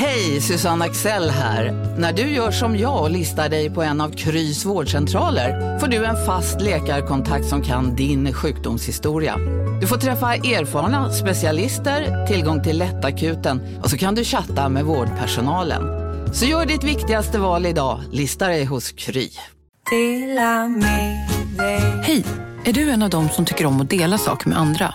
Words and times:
Hej, 0.00 0.40
Susanne 0.40 0.84
Axel 0.84 1.30
här. 1.30 1.72
När 1.98 2.12
du 2.12 2.22
gör 2.22 2.50
som 2.50 2.78
jag 2.78 3.02
och 3.02 3.10
listar 3.10 3.48
dig 3.48 3.70
på 3.70 3.82
en 3.82 4.00
av 4.00 4.10
Krys 4.10 4.64
vårdcentraler 4.64 5.78
får 5.78 5.86
du 5.86 6.04
en 6.04 6.26
fast 6.26 6.60
läkarkontakt 6.60 7.46
som 7.46 7.62
kan 7.62 7.96
din 7.96 8.32
sjukdomshistoria. 8.32 9.36
Du 9.80 9.86
får 9.86 9.96
träffa 9.96 10.34
erfarna 10.34 11.12
specialister, 11.12 12.26
tillgång 12.26 12.62
till 12.62 12.78
lättakuten 12.78 13.78
och 13.82 13.90
så 13.90 13.98
kan 13.98 14.14
du 14.14 14.24
chatta 14.24 14.68
med 14.68 14.84
vårdpersonalen. 14.84 15.82
Så 16.34 16.44
gör 16.44 16.66
ditt 16.66 16.84
viktigaste 16.84 17.38
val 17.38 17.66
idag, 17.66 18.00
listar 18.12 18.48
dig 18.48 18.64
hos 18.64 18.92
Kry. 18.92 19.28
Hej! 22.02 22.24
Är 22.64 22.72
du 22.72 22.90
en 22.90 23.02
av 23.02 23.10
dem 23.10 23.28
som 23.28 23.44
tycker 23.44 23.66
om 23.66 23.80
att 23.80 23.90
dela 23.90 24.18
saker 24.18 24.48
med 24.48 24.58
andra? 24.58 24.94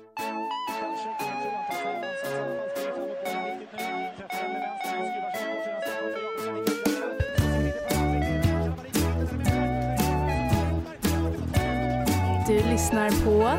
Du 12.51 12.63
lyssnar 12.71 13.09
på 13.09 13.49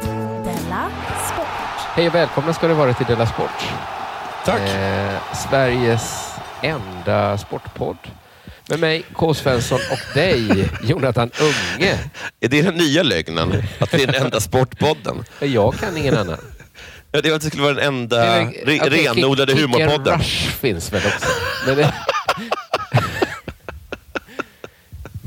Della 0.44 0.90
Sport. 1.32 1.46
Hej 1.94 2.08
och 2.08 2.14
välkomna 2.14 2.52
ska 2.54 2.68
det 2.68 2.74
vara 2.74 2.94
till 2.94 3.06
Della 3.06 3.26
Sport. 3.26 3.50
Tack. 4.44 4.60
Eh, 4.60 5.12
Sveriges 5.50 6.28
enda 6.62 7.38
sportpodd. 7.38 7.96
Med 8.68 8.78
mig, 8.80 9.04
K. 9.12 9.34
Svensson 9.34 9.78
och 9.90 10.14
dig, 10.14 10.68
Jonathan 10.82 11.30
Unge. 11.40 11.98
Är 12.40 12.48
det 12.48 12.62
den 12.62 12.74
nya 12.74 13.02
lögnen? 13.02 13.62
Att 13.78 13.94
vi 13.94 14.02
är 14.02 14.06
den 14.06 14.22
enda 14.22 14.40
sportpodden? 14.40 15.24
Jag 15.40 15.74
kan 15.74 15.96
ingen 15.96 16.16
annan. 16.18 16.38
Ja, 17.12 17.20
det 17.20 17.28
var 17.28 17.36
att 17.36 17.42
det 17.42 17.48
skulle 17.48 17.62
vara 17.62 17.74
den 17.74 17.84
enda 17.86 18.16
Det 18.16 18.24
är 18.26 18.44
väl- 18.44 18.54
re- 18.80 18.86
okej, 18.86 19.14
renodlade 19.14 19.52
Kick- 19.52 19.56
Kick 19.58 19.74
and 19.74 19.80
humorpodden. 19.82 20.18
Rush 20.18 20.50
finns 20.50 20.92
väl 20.92 21.02
också. 21.06 21.28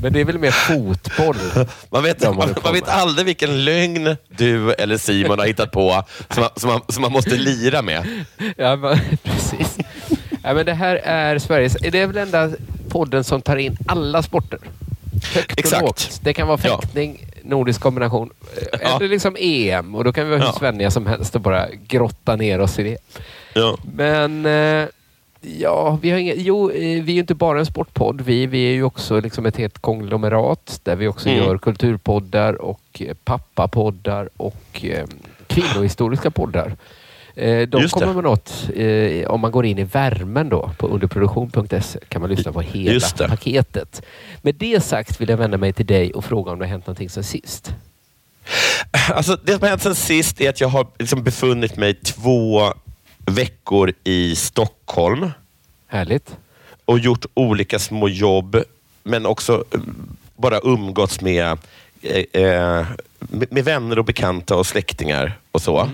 Men 0.06 0.12
det, 0.12 0.20
är 0.20 0.24
väl 0.24 0.38
mer 0.38 0.50
fotboll? 0.50 1.36
Man 1.90 2.02
vet, 2.02 2.22
man, 2.22 2.54
man 2.64 2.72
vet 2.72 2.88
aldrig 2.88 3.26
vilken 3.26 3.64
lögn 3.64 4.16
du 4.28 4.72
eller 4.72 4.96
Simon 4.98 5.38
har 5.38 5.46
hittat 5.46 5.70
på 5.72 6.04
som 6.30 6.40
man, 6.42 6.50
som 6.56 6.70
man, 6.70 6.80
som 6.88 7.02
man 7.02 7.12
måste 7.12 7.36
lira 7.36 7.82
med. 7.82 8.24
Ja, 8.56 8.76
men, 8.76 8.98
precis. 9.22 9.78
Ja, 10.42 10.54
men 10.54 10.66
det 10.66 10.74
här 10.74 10.96
är 10.96 11.38
Sveriges... 11.38 11.76
Det 11.80 11.98
är 12.00 12.06
väl 12.06 12.16
enda 12.16 12.50
podden 12.88 13.24
som 13.24 13.42
tar 13.42 13.56
in 13.56 13.76
alla 13.86 14.22
sporter. 14.22 14.58
Högt 15.34 15.58
Exakt. 15.58 15.82
och 15.82 15.88
lågt. 15.88 16.20
Det 16.22 16.32
kan 16.34 16.48
vara 16.48 16.58
Ja. 16.64 16.80
fäktning, 16.80 17.26
nordisk 17.42 17.80
kombination, 17.80 18.30
Ja. 18.82 18.96
eller 18.96 19.08
liksom 19.08 19.36
EM. 19.40 19.94
Och 19.94 20.04
då 20.04 20.12
kan 20.12 20.24
vi 20.24 20.30
vara 20.30 20.40
hur 20.40 20.46
Ja. 20.46 20.58
svenniga 20.58 20.90
som 20.90 21.06
helst 21.06 21.34
och 21.34 21.40
bara 21.40 21.66
grotta 21.88 22.36
ner 22.36 22.60
oss 22.60 22.78
i 22.78 22.82
det. 22.82 22.98
Ja. 23.54 23.78
Men 23.94 24.46
eh, 24.46 24.86
ja, 25.58 25.98
vi 26.02 26.10
har 26.10 26.18
inga, 26.18 26.34
jo, 26.34 26.70
eh, 26.70 26.74
vi 27.02 27.12
är 27.12 27.14
ju 27.14 27.20
inte 27.20 27.34
bara 27.34 27.58
en 27.58 27.66
sportpodd. 27.66 28.20
Vi, 28.20 28.46
vi 28.46 28.68
är 28.68 28.72
ju 28.72 28.82
också 28.82 29.20
liksom 29.20 29.46
ett 29.46 29.56
helt 29.56 29.78
konglomerat 29.78 30.80
där 30.82 30.96
vi 30.96 31.08
också 31.08 31.28
Mm. 31.28 31.44
gör 31.44 31.58
kulturpoddar 31.58 32.54
och 32.62 32.80
eh, 33.00 33.14
pappapoddar 33.24 34.28
och 34.36 34.84
eh, 34.84 35.04
kvinnohistoriska 35.46 36.30
poddar. 36.30 36.72
Eh, 37.34 37.68
de 37.68 37.82
Just 37.82 37.94
det. 37.94 38.00
kommer 38.00 38.14
med 38.14 38.24
något, 38.24 38.68
eh, 38.76 39.30
om 39.30 39.40
man 39.40 39.50
går 39.52 39.66
in 39.66 39.78
i 39.78 39.84
värmen 39.84 40.48
då 40.48 40.70
på 40.78 40.86
underproduktion.se 40.86 41.98
kan 42.08 42.20
man 42.20 42.30
lyssna 42.30 42.52
på 42.52 42.60
hela 42.60 43.00
det. 43.18 43.28
paketet. 43.28 44.02
Med 44.42 44.54
det 44.54 44.80
sagt 44.84 45.20
vill 45.20 45.28
jag 45.28 45.36
vända 45.36 45.58
mig 45.58 45.72
till 45.72 45.86
dig 45.86 46.12
och 46.12 46.24
fråga 46.24 46.52
om 46.52 46.58
det 46.58 46.64
har 46.64 46.70
hänt 46.70 46.86
någonting 46.86 47.10
sen 47.10 47.24
sist. 47.24 47.74
Alltså, 49.10 49.38
det 49.44 49.52
som 49.52 49.60
har 49.62 49.68
hänt 49.68 49.82
sen 49.82 49.94
sist 49.94 50.40
är 50.40 50.48
att 50.50 50.60
jag 50.60 50.68
har 50.68 50.86
liksom 50.98 51.22
befunnit 51.22 51.76
mig 51.76 51.94
två 51.94 52.60
veckor 53.26 53.92
i 54.04 54.36
Stockholm 54.36 55.30
Härligt. 55.86 56.36
och 56.84 56.98
gjort 56.98 57.26
olika 57.34 57.78
små 57.78 58.08
jobb, 58.08 58.62
men 59.02 59.26
också 59.26 59.64
eh, 59.74 59.80
bara 60.36 60.60
umgåtts 60.62 61.20
med, 61.20 61.58
eh, 62.02 62.42
eh, 62.42 62.86
med, 63.28 63.64
vänner 63.64 63.98
och 63.98 64.04
bekanta 64.04 64.56
och 64.56 64.66
släktingar 64.66 65.38
och 65.52 65.62
så. 65.62 65.90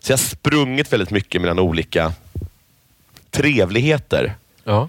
Så 0.00 0.12
jag 0.12 0.16
har 0.16 0.22
sprungit 0.22 0.92
väldigt 0.92 1.10
mycket 1.10 1.40
mellan 1.40 1.58
olika 1.58 2.12
trevligheter. 3.30 4.34
Ja. 4.64 4.88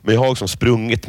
Men 0.00 0.14
jag 0.14 0.22
har 0.22 0.30
också 0.30 0.48
sprungit 0.48 1.08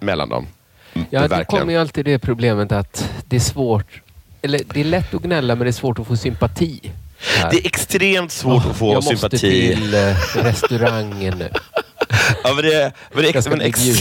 mellan 0.00 0.28
dem. 0.28 0.46
Mm, 0.92 1.06
Ja, 1.10 1.22
det 1.22 1.28
verkligen. 1.28 1.60
kommer 1.60 1.72
ju 1.72 1.78
alltid 1.78 2.04
det 2.04 2.18
problemet 2.18 2.72
att 2.72 3.10
det 3.24 3.36
är 3.36 3.40
svårt, 3.40 4.02
eller 4.42 4.60
det 4.74 4.80
är 4.80 4.84
lätt 4.84 5.14
att 5.14 5.22
gnälla 5.22 5.54
men 5.54 5.64
det 5.64 5.70
är 5.70 5.72
svårt 5.72 5.98
att 5.98 6.06
få 6.06 6.16
sympati. 6.16 6.92
Här. 7.22 7.50
Det 7.50 7.56
är 7.56 7.66
extremt 7.66 8.32
svårt 8.32 8.62
Åh, 8.64 8.70
att 8.70 8.76
få 8.76 8.92
jag 8.92 9.04
sympati. 9.04 9.24
måste 9.24 9.38
till 9.38 9.94
eh, 9.94 10.16
restaurangen 10.44 11.38
nu. 11.38 11.50
Ja, 12.44 12.54
men 12.54 12.64
det, 12.64 12.92
men 13.12 13.22
det, 13.24 13.30
Jag 13.34 13.44
ska 13.44 13.50
men 13.50 13.60
ex, 13.60 13.80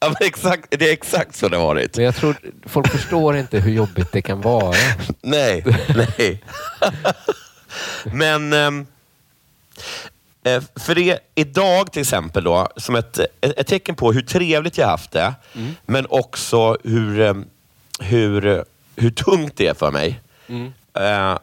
ja, 0.00 0.08
men 0.08 0.16
exakt, 0.20 0.66
det 0.70 0.88
är 0.88 0.92
exakt 0.92 1.36
så 1.36 1.48
det 1.48 1.56
har 1.56 1.66
varit. 1.66 1.96
Men 1.96 2.04
jag 2.04 2.16
tror 2.16 2.36
folk 2.66 2.88
förstår 2.88 3.36
inte 3.36 3.58
hur 3.58 3.72
jobbigt 3.72 4.12
det 4.12 4.22
kan 4.22 4.40
vara. 4.40 4.76
Nej, 5.22 5.64
nej. 6.18 6.42
Men 8.12 8.52
ehm, 8.52 8.86
eh, 10.44 10.62
för 10.76 10.94
det 10.94 11.18
idag 11.34 11.92
till 11.92 12.02
exempel 12.02 12.44
då, 12.44 12.68
som 12.76 12.94
ett, 12.96 13.18
ett, 13.18 13.28
ett 13.58 13.66
tecken 13.66 13.94
på 13.94 14.12
hur 14.12 14.22
trevligt 14.22 14.78
jag 14.78 14.86
haft 14.86 15.10
det, 15.10 15.34
Mm. 15.54 15.74
men 15.86 16.06
också 16.10 16.76
hur, 16.84 17.20
ehm, 17.20 17.44
hur, 18.00 18.64
hur 18.96 19.10
tungt 19.10 19.56
det 19.56 19.66
är 19.66 19.74
för 19.74 19.90
mig. 19.90 20.20
Mm. 20.48 20.72
Eh, 20.96 21.38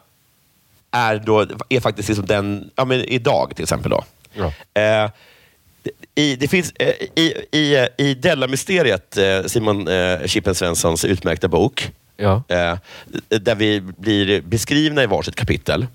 är, 0.92 1.16
då, 1.26 1.46
är 1.70 1.80
faktiskt 1.80 2.10
liksom 2.10 2.26
den, 2.26 2.70
ja, 2.76 2.86
men 2.86 3.00
idag 3.00 3.52
till 3.56 3.64
exempel. 3.64 3.92
då. 3.92 4.04
Ja. 4.34 4.82
Eh, 4.82 5.10
i, 6.16 6.36
det 6.36 6.48
finns, 6.48 6.74
eh, 6.80 6.90
i, 7.16 7.34
i, 7.52 7.88
i 7.98 8.14
Della-mysteriet, 8.14 9.18
eh, 9.18 9.44
Simon 9.46 9.88
eh, 9.88 10.26
Chippen 10.26 10.56
Svenssons 10.56 11.06
utmärkta 11.06 11.48
bok, 11.48 11.92
Ja, 12.18 12.44
eh, 12.48 12.78
där 13.30 13.56
vi 13.56 13.82
blir 13.82 14.42
beskrivna 14.42 15.04
i 15.04 15.06
varsitt 15.06 15.36
kapitel. 15.36 15.88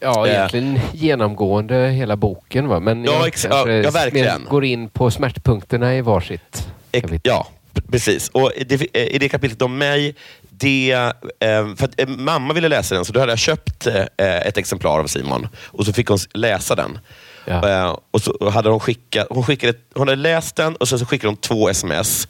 ja 0.00 0.28
egentligen 0.28 0.80
genomgående 0.92 1.88
hela 1.88 2.16
boken. 2.16 2.68
Va? 2.68 2.80
Men 2.80 3.04
Ja, 3.04 3.12
jag 3.12 3.26
ex- 3.26 3.46
ja, 3.50 3.64
verkligen. 3.90 4.44
går 4.44 4.64
in 4.64 4.88
på 4.88 5.10
smärtpunkterna 5.10 5.96
i 5.96 6.00
varsitt 6.00 6.66
kapitel. 6.92 7.20
ja, 7.22 7.48
precis. 7.90 8.28
Och 8.28 8.52
i 8.56 8.64
det, 8.64 8.96
I 9.14 9.18
det 9.18 9.28
kapitlet 9.28 9.62
om 9.62 9.78
mig, 9.78 10.14
det, 10.58 10.92
eh, 11.40 11.74
för 11.76 11.84
att 11.84 12.00
eh, 12.00 12.08
mamma 12.08 12.54
ville 12.54 12.68
läsa 12.68 12.94
den, 12.94 13.04
så 13.04 13.12
då 13.12 13.20
hade 13.20 13.32
jag 13.32 13.38
köpt 13.38 13.86
eh, 13.86 14.04
ett 14.16 14.56
exemplar 14.58 15.00
av 15.00 15.06
Simon 15.06 15.48
och 15.56 15.86
så 15.86 15.92
fick 15.92 16.08
hon 16.08 16.18
läsa 16.34 16.74
den. 16.74 16.98
Ja. 17.44 17.68
Eh, 17.68 17.98
och 18.10 18.20
så 18.22 18.50
hade 18.50 18.68
hon, 18.70 18.80
skickat, 18.80 19.26
hon, 19.30 19.44
skickade, 19.44 19.78
hon 19.94 20.08
hade 20.08 20.22
läst 20.22 20.56
den 20.56 20.76
och 20.76 20.88
sen 20.88 20.98
så 20.98 21.06
skickade 21.06 21.28
hon 21.28 21.36
två 21.36 21.68
sms. 21.68 22.28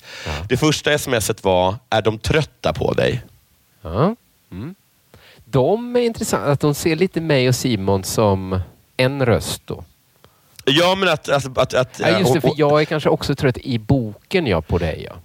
Det 0.48 0.56
första 0.56 0.98
smset 0.98 1.44
var, 1.44 1.74
är 1.90 2.02
de 2.02 2.18
trötta 2.18 2.72
på 2.72 2.92
dig? 2.92 3.22
Ja. 3.82 4.16
Mm. 4.52 4.74
De 5.44 5.96
är 5.96 6.00
intressanta, 6.00 6.50
att 6.50 6.60
de 6.60 6.74
ser 6.74 6.96
lite 6.96 7.20
mig 7.20 7.48
och 7.48 7.54
Simon 7.54 8.04
som 8.04 8.60
en 8.96 9.26
röst 9.26 9.62
då. 9.64 9.84
Ja, 10.64 10.94
men 10.94 11.08
att... 11.08 11.28
att, 11.28 11.58
att, 11.58 11.74
att 11.74 12.00
Ja, 12.00 12.08
just 12.08 12.32
det, 12.32 12.40
hon- 12.40 12.40
för 12.40 12.52
jag 12.56 12.80
är 12.80 12.84
kanske 12.84 13.08
också 13.08 13.34
trött 13.34 13.58
i 13.58 13.78
boken 13.78 14.46
ja, 14.46 14.60
på 14.60 14.78
dig. 14.78 15.06
Ja. 15.10 15.16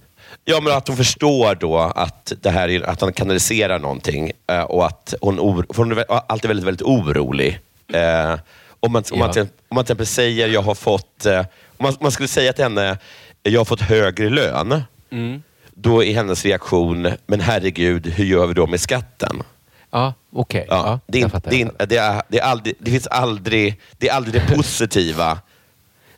Ja, 0.44 0.60
men 0.60 0.72
att 0.72 0.88
hon 0.88 0.96
förstår 0.96 1.54
då 1.54 1.78
att, 1.78 2.32
det 2.40 2.50
här 2.50 2.68
är, 2.68 2.82
att 2.82 3.00
han 3.00 3.12
kanaliserar 3.12 3.78
någonting 3.78 4.32
eh, 4.46 4.62
och 4.62 4.86
att 4.86 5.14
hon, 5.20 5.40
or, 5.40 5.66
hon 5.76 5.92
är 5.92 6.04
alltid 6.08 6.48
väldigt, 6.48 6.66
väldigt 6.66 6.86
orolig. 6.86 7.60
Eh, 7.92 8.34
om, 8.80 8.92
man, 8.92 9.04
om, 9.12 9.18
man, 9.18 9.32
Ja. 9.34 9.42
om 9.42 9.74
man 9.74 9.84
till 9.84 9.92
exempel 9.92 10.06
säger, 10.06 10.48
jag 10.48 10.62
har 10.62 10.74
fått... 10.74 11.26
Eh, 11.26 11.38
om 11.40 11.46
man, 11.84 11.96
man 12.00 12.12
skulle 12.12 12.28
säga 12.28 12.52
till 12.52 12.64
henne, 12.64 12.98
jag 13.42 13.60
har 13.60 13.64
fått 13.64 13.80
högre 13.80 14.30
lön. 14.30 14.82
Mm. 15.10 15.42
Då 15.74 16.04
är 16.04 16.14
hennes 16.14 16.44
reaktion, 16.44 17.08
men 17.26 17.40
herregud, 17.40 18.06
hur 18.06 18.24
gör 18.24 18.46
vi 18.46 18.54
då 18.54 18.66
med 18.66 18.80
skatten? 18.80 19.42
Ja, 19.90 20.14
okej. 20.32 20.66
Ja, 20.68 20.76
Ja, 20.86 21.00
det, 21.06 21.22
är, 21.22 21.30
det, 21.50 21.62
är, 21.62 21.86
det, 21.86 21.96
är, 21.96 22.22
det, 22.28 22.38
är 22.38 22.42
aldrig, 22.44 22.74
det 22.78 22.90
finns 22.90 23.06
aldrig 23.06 23.80
det, 23.98 24.08
är 24.08 24.12
aldrig 24.14 24.34
det 24.42 24.54
positiva 24.56 25.38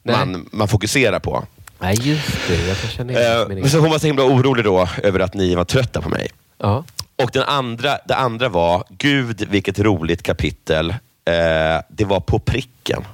man, 0.02 0.48
man 0.52 0.68
fokuserar 0.68 1.18
på. 1.18 1.44
Nej, 1.82 1.96
just 2.00 2.48
det. 2.48 2.68
Jag 2.68 2.76
kan 2.76 2.90
känna 2.90 3.12
igen 3.12 3.40
Eh, 3.40 3.48
men 3.48 3.70
så 3.70 3.78
hon 3.78 3.90
var 3.90 3.98
så 3.98 4.06
himla 4.06 4.24
orolig 4.24 4.64
då 4.64 4.88
över 5.02 5.20
att 5.20 5.34
ni 5.34 5.54
var 5.54 5.64
trötta 5.64 6.00
på 6.00 6.08
mig. 6.08 6.28
Ja. 6.58 6.84
Och 7.16 7.30
den 7.32 7.42
andra, 7.42 7.98
det 8.04 8.14
andra 8.16 8.48
var, 8.48 8.84
gud 8.88 9.46
vilket 9.50 9.78
roligt 9.78 10.22
kapitel. 10.22 10.90
Eh, 11.24 11.80
det 11.88 12.04
var 12.04 12.20
på 12.20 12.38
pricken. 12.38 13.04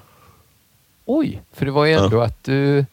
Oj, 1.05 1.43
för 1.53 1.65
det 1.67 1.71
var 1.73 1.85
ju 1.85 1.93
ändå 1.93 2.21
att 2.23 2.45
du... 2.45 2.85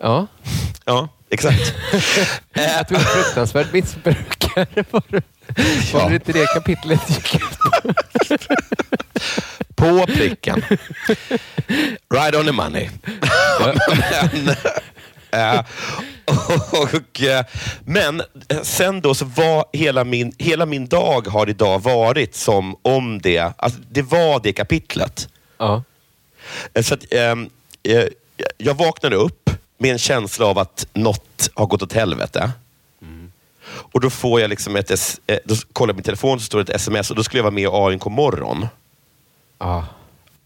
Ja, 0.00 0.26
Ja, 0.84 1.08
exakt. 1.30 1.74
Eh, 2.56 2.80
att 2.80 2.88
du 2.88 2.94
en 2.94 3.00
fruktansvärd 3.00 3.66
missbrukare. 3.72 4.84
Var, 4.90 5.02
det- 5.08 5.22
var 5.92 6.00
Ja. 6.00 6.08
det 6.08 6.14
inte 6.14 6.32
det 6.32 6.46
kapitlet 6.54 7.10
gick 7.10 7.34
ut 7.34 7.42
på? 9.74 10.06
Pricken. 10.06 10.64
Right 12.14 12.34
on 12.34 12.46
the 12.46 12.52
money. 12.52 12.88
men, 13.90 14.48
eh, 15.56 15.64
och, 16.72 17.22
men 17.84 18.20
eh, 18.48 18.62
sen 18.62 19.00
då 19.00 19.14
så 19.14 19.24
var 19.24 19.64
hela 19.72 20.04
min, 20.04 20.32
hela 20.38 20.66
min 20.66 20.86
dag 20.86 21.26
har 21.26 21.48
idag 21.48 21.82
varit 21.82 22.34
som 22.34 22.76
om 22.82 23.18
det, 23.22 23.52
alltså 23.56 23.80
det 23.90 24.02
var 24.02 24.40
det 24.42 24.52
kapitlet. 24.52 25.28
Ja. 25.58 25.82
Eh, 26.74 26.82
Så 26.82 26.94
att, 26.94 27.04
eh, 27.12 28.04
jag 28.58 28.74
vaknade 28.74 29.16
upp 29.16 29.50
med 29.78 29.90
en 29.92 29.98
känsla 29.98 30.46
av 30.46 30.58
att 30.58 30.86
något 30.92 31.50
har 31.54 31.66
gått 31.66 31.82
åt 31.82 31.92
helvete. 31.92 32.50
Och 33.66 34.00
då 34.00 34.10
får 34.10 34.40
jag 34.40 34.50
liksom 34.50 34.76
ett, 34.76 35.18
då 35.44 35.54
kollar 35.72 35.90
jag 35.90 35.96
min 35.96 36.04
telefon 36.04 36.40
så 36.40 36.44
står 36.46 36.58
det 36.64 36.72
ett 36.72 36.80
sms 36.80 37.10
och 37.10 37.16
då 37.16 37.24
skulle 37.24 37.38
jag 37.38 37.42
vara 37.44 37.54
med 37.54 37.62
i 37.64 37.68
AIK 37.72 38.04
morgon. 38.04 38.66
Ja. 39.58 39.86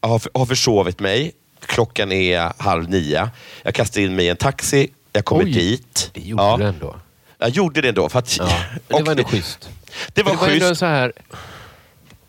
Jag 0.00 0.08
har, 0.08 0.22
har 0.34 0.46
försovit 0.46 1.00
mig. 1.00 1.32
Klockan 1.66 2.12
är 2.12 2.52
halv 2.62 2.90
nio. 2.90 3.30
Jag 3.62 3.74
kastar 3.74 4.00
in 4.00 4.16
mig 4.16 4.26
i 4.26 4.28
en 4.28 4.36
taxi. 4.36 4.88
Jag 5.12 5.24
kommer 5.24 5.44
Oj, 5.44 5.52
dit. 5.52 6.10
Det 6.14 6.20
gjorde 6.20 6.42
ja, 6.42 6.56
du 6.56 6.64
ändå. 6.64 6.96
Jag 7.38 7.48
gjorde 7.50 7.80
det 7.80 7.88
ändå. 7.88 8.08
För 8.08 8.18
att, 8.18 8.36
Ja. 8.38 8.48
Det 8.88 9.02
var 9.02 9.10
ändå 9.10 9.24
schysst. 9.24 9.68
Det 10.12 10.22
var, 10.22 10.32
det 10.32 10.38
var 10.38 10.48
ändå 10.48 10.66
schysst. 10.66 10.78
så 10.80 10.86
här... 10.86 11.12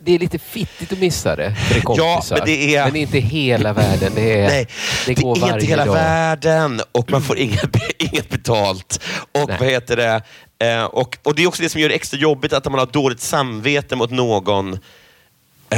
Det 0.02 0.16
är 0.16 0.20
lite 0.20 0.40
fittigt 0.40 0.92
att 0.92 1.00
missa 1.00 1.36
det 1.36 1.56
för 1.56 1.74
det 1.74 1.80
är 1.80 1.84
kompisar. 1.84 2.36
men 2.38 2.46
det 2.46 2.76
är- 2.76 2.86
men 2.86 2.96
inte 2.96 3.20
hela 3.20 3.74
världen. 3.74 4.12
Det, 4.16 4.40
är, 4.40 4.48
Nej, 4.48 4.68
det 5.06 5.14
det 5.16 5.22
går 5.22 5.38
är 5.38 5.42
varje 5.42 5.54
inte 5.54 5.66
hela 5.66 5.86
dag. 5.86 5.94
världen 5.94 6.82
och 6.92 7.12
man 7.12 7.22
får 7.22 7.38
inget, 7.38 7.76
inget 7.98 8.30
betalt. 8.30 9.02
Och 9.32 9.48
Nej. 9.50 9.58
vad 9.60 9.70
heter 9.70 9.96
det? 9.98 10.22
Eh, 10.68 10.84
och, 10.84 11.18
och 11.24 11.36
Det 11.36 11.44
är 11.44 11.48
också 11.48 11.64
det 11.64 11.70
som 11.70 11.82
gör 11.82 11.90
det 11.90 11.96
extra 11.96 12.18
jobbigt, 12.20 12.54
att 12.54 12.66
man 12.66 12.80
har 12.80 12.86
dåligt 12.86 13.22
samvete 13.22 13.96
mot 13.96 14.12
någon 14.12 14.80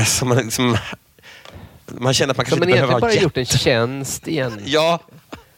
som 0.06 0.28
man 0.30 0.38
liksom... 0.38 0.78
Man 1.88 2.14
känner 2.14 2.32
att 2.32 2.38
man 2.38 2.46
Så 2.46 2.50
kanske 2.50 2.60
man 2.60 2.70
inte 2.70 2.82
behöver 2.82 3.00
bara 3.02 3.12
ha 3.12 3.22
gjort 3.22 3.38
en 3.38 3.46
tjänst 3.46 4.28
igen. 4.28 4.62
Ja. 4.66 5.00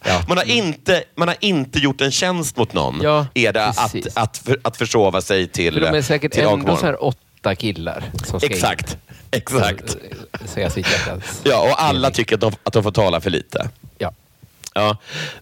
Ja. 0.05 0.21
Man, 0.27 0.37
har 0.37 0.45
inte, 0.51 1.03
man 1.15 1.27
har 1.27 1.37
inte 1.39 1.79
gjort 1.79 2.01
en 2.01 2.11
tjänst 2.11 2.57
mot 2.57 2.73
någon, 2.73 2.99
Ja, 3.03 3.27
är 3.33 3.53
det 3.53 3.65
att, 3.65 3.91
precis. 3.91 4.17
att, 4.17 4.37
för, 4.37 4.59
att 4.61 4.77
försova 4.77 5.21
sig 5.21 5.47
till 5.47 5.73
För 5.73 5.81
de 5.81 5.97
är 5.97 6.01
säkert 6.01 6.31
till 6.31 6.41
ändå 6.43 6.53
Agmorgon. 6.53 6.77
så 6.77 6.85
här 6.85 7.03
åtta 7.03 7.55
killar 7.55 8.03
som 8.25 8.39
ska 8.39 8.49
Exakt. 8.49 8.91
in 8.93 8.97
Exakt. 9.31 9.97
säga 10.45 10.69
sitt 10.69 10.91
hjärtas 10.91 11.41
Ja, 11.43 11.61
och 11.61 11.83
alla 11.83 12.11
tycker 12.11 12.35
att 12.35 12.41
de, 12.41 12.53
att 12.63 12.73
de 12.73 12.83
får 12.83 12.91
tala 12.91 13.21
för 13.21 13.29
lite. 13.29 13.69
Ja. 13.97 14.13
Ja. 14.75 14.97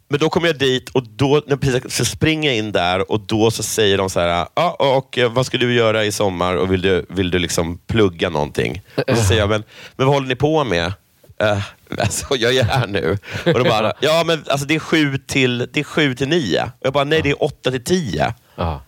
Men 0.07 0.19
då 0.19 0.29
kommer 0.29 0.47
jag 0.47 0.57
dit 0.57 0.89
och 0.89 1.03
då 1.07 1.43
när 1.47 1.55
precis, 1.55 1.95
så 1.95 2.05
springer 2.05 2.49
jag 2.49 2.57
in 2.57 2.71
där 2.71 3.11
och 3.11 3.19
då 3.19 3.51
så 3.51 3.63
säger 3.63 3.97
de 3.97 4.09
så 4.09 4.19
här, 4.19 4.47
ja, 4.55 4.75
och 4.79 5.19
vad 5.31 5.45
ska 5.45 5.57
du 5.57 5.73
göra 5.73 6.05
i 6.05 6.11
sommar 6.11 6.55
och 6.55 6.71
vill 6.71 6.81
du, 6.81 7.05
vill 7.09 7.31
du 7.31 7.39
liksom 7.39 7.77
plugga 7.77 8.29
någonting? 8.29 8.81
Och 9.07 9.17
så 9.17 9.23
säger 9.23 9.41
jag, 9.41 9.49
men, 9.49 9.63
men 9.95 10.07
vad 10.07 10.15
håller 10.15 10.27
ni 10.27 10.35
på 10.35 10.63
med? 10.63 10.93
Uh, 11.43 11.61
alltså, 11.99 12.25
jag 12.35 12.55
är 12.55 12.63
här 12.63 12.87
nu. 12.87 13.17
Och 13.45 13.63
de 13.63 13.69
bara, 13.69 13.93
ja 13.99 14.23
men 14.25 14.43
alltså, 14.49 14.67
det, 14.67 14.75
är 14.75 14.79
sju 14.79 15.17
till, 15.17 15.57
det 15.73 15.79
är 15.79 15.83
sju 15.83 16.15
till 16.15 16.27
nio. 16.27 16.63
Och 16.63 16.85
jag 16.85 16.93
bara, 16.93 17.03
nej 17.03 17.21
det 17.21 17.29
är 17.29 17.43
åtta 17.43 17.71
till 17.71 17.83
tio. 17.83 18.33
ja. 18.55 18.81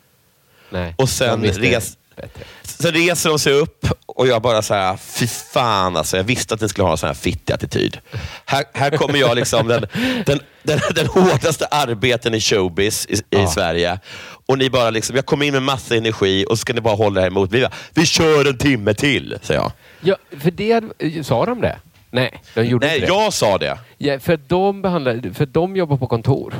Nej. 0.70 0.96
Och 0.98 1.10
sen 1.10 1.44
res- 1.44 1.98
bättre. 2.16 2.44
Sen 2.64 2.92
reser 2.92 3.30
de 3.30 3.40
sig 3.40 3.54
upp 3.54 3.88
och 4.06 4.28
jag 4.28 4.42
bara 4.42 4.62
så 4.62 4.74
här, 4.74 4.98
fy 4.98 5.28
fan 5.28 5.98
alltså. 5.98 6.18
Jag 6.18 6.24
visste 6.24 6.54
att 6.54 6.62
ni 6.62 6.70
skulle 6.70 6.86
ha 6.86 6.92
en 6.92 6.98
sån 6.98 7.08
här 7.08 7.14
fittig 7.14 7.54
attityd. 7.54 7.98
Här, 8.46 8.64
här 8.74 8.98
kommer 8.98 9.20
jag, 9.20 9.36
liksom 9.36 9.68
den, 9.68 9.86
den, 10.26 10.40
den, 10.64 10.80
den 10.96 11.08
hårdaste 11.08 11.66
arbeten 11.66 12.34
i 12.34 12.40
showbiz 12.42 13.06
i, 13.10 13.14
i 13.16 13.22
Ja. 13.30 13.48
Sverige. 13.48 14.00
Och 14.46 14.58
ni 14.58 14.70
bara 14.70 14.90
liksom, 14.90 15.16
jag 15.16 15.26
kommer 15.26 15.46
in 15.46 15.54
med 15.54 15.62
massa 15.64 15.96
energi 15.96 16.46
och 16.50 16.58
så 16.58 16.62
ska 16.62 16.74
ni 16.74 16.82
bara 16.82 16.96
hålla 16.96 17.22
er 17.22 17.28
emot. 17.28 17.52
Vi, 17.52 17.62
bara, 17.62 17.72
vi 17.94 18.06
kör 18.06 18.48
en 18.50 18.58
timme 18.58 18.94
till, 18.94 19.38
säger 19.42 19.60
jag. 19.60 19.72
Ja, 20.02 20.16
för 20.40 20.52
det, 20.52 20.82
sa 21.26 21.46
de 21.46 21.62
det? 21.62 21.78
Nej, 22.12 22.42
de 22.54 22.64
gjorde 22.66 22.88
Nej, 22.88 22.96
inte 22.96 23.08
det. 23.08 23.14
jag 23.14 23.34
sa 23.34 23.58
det. 23.58 23.78
Ja, 23.98 24.20
för, 24.20 24.38
de 24.48 24.82
behandlar, 24.82 25.34
för 25.34 25.46
de 25.46 25.76
jobbar 25.76 25.98
på 25.98 26.08
kontor. 26.08 26.54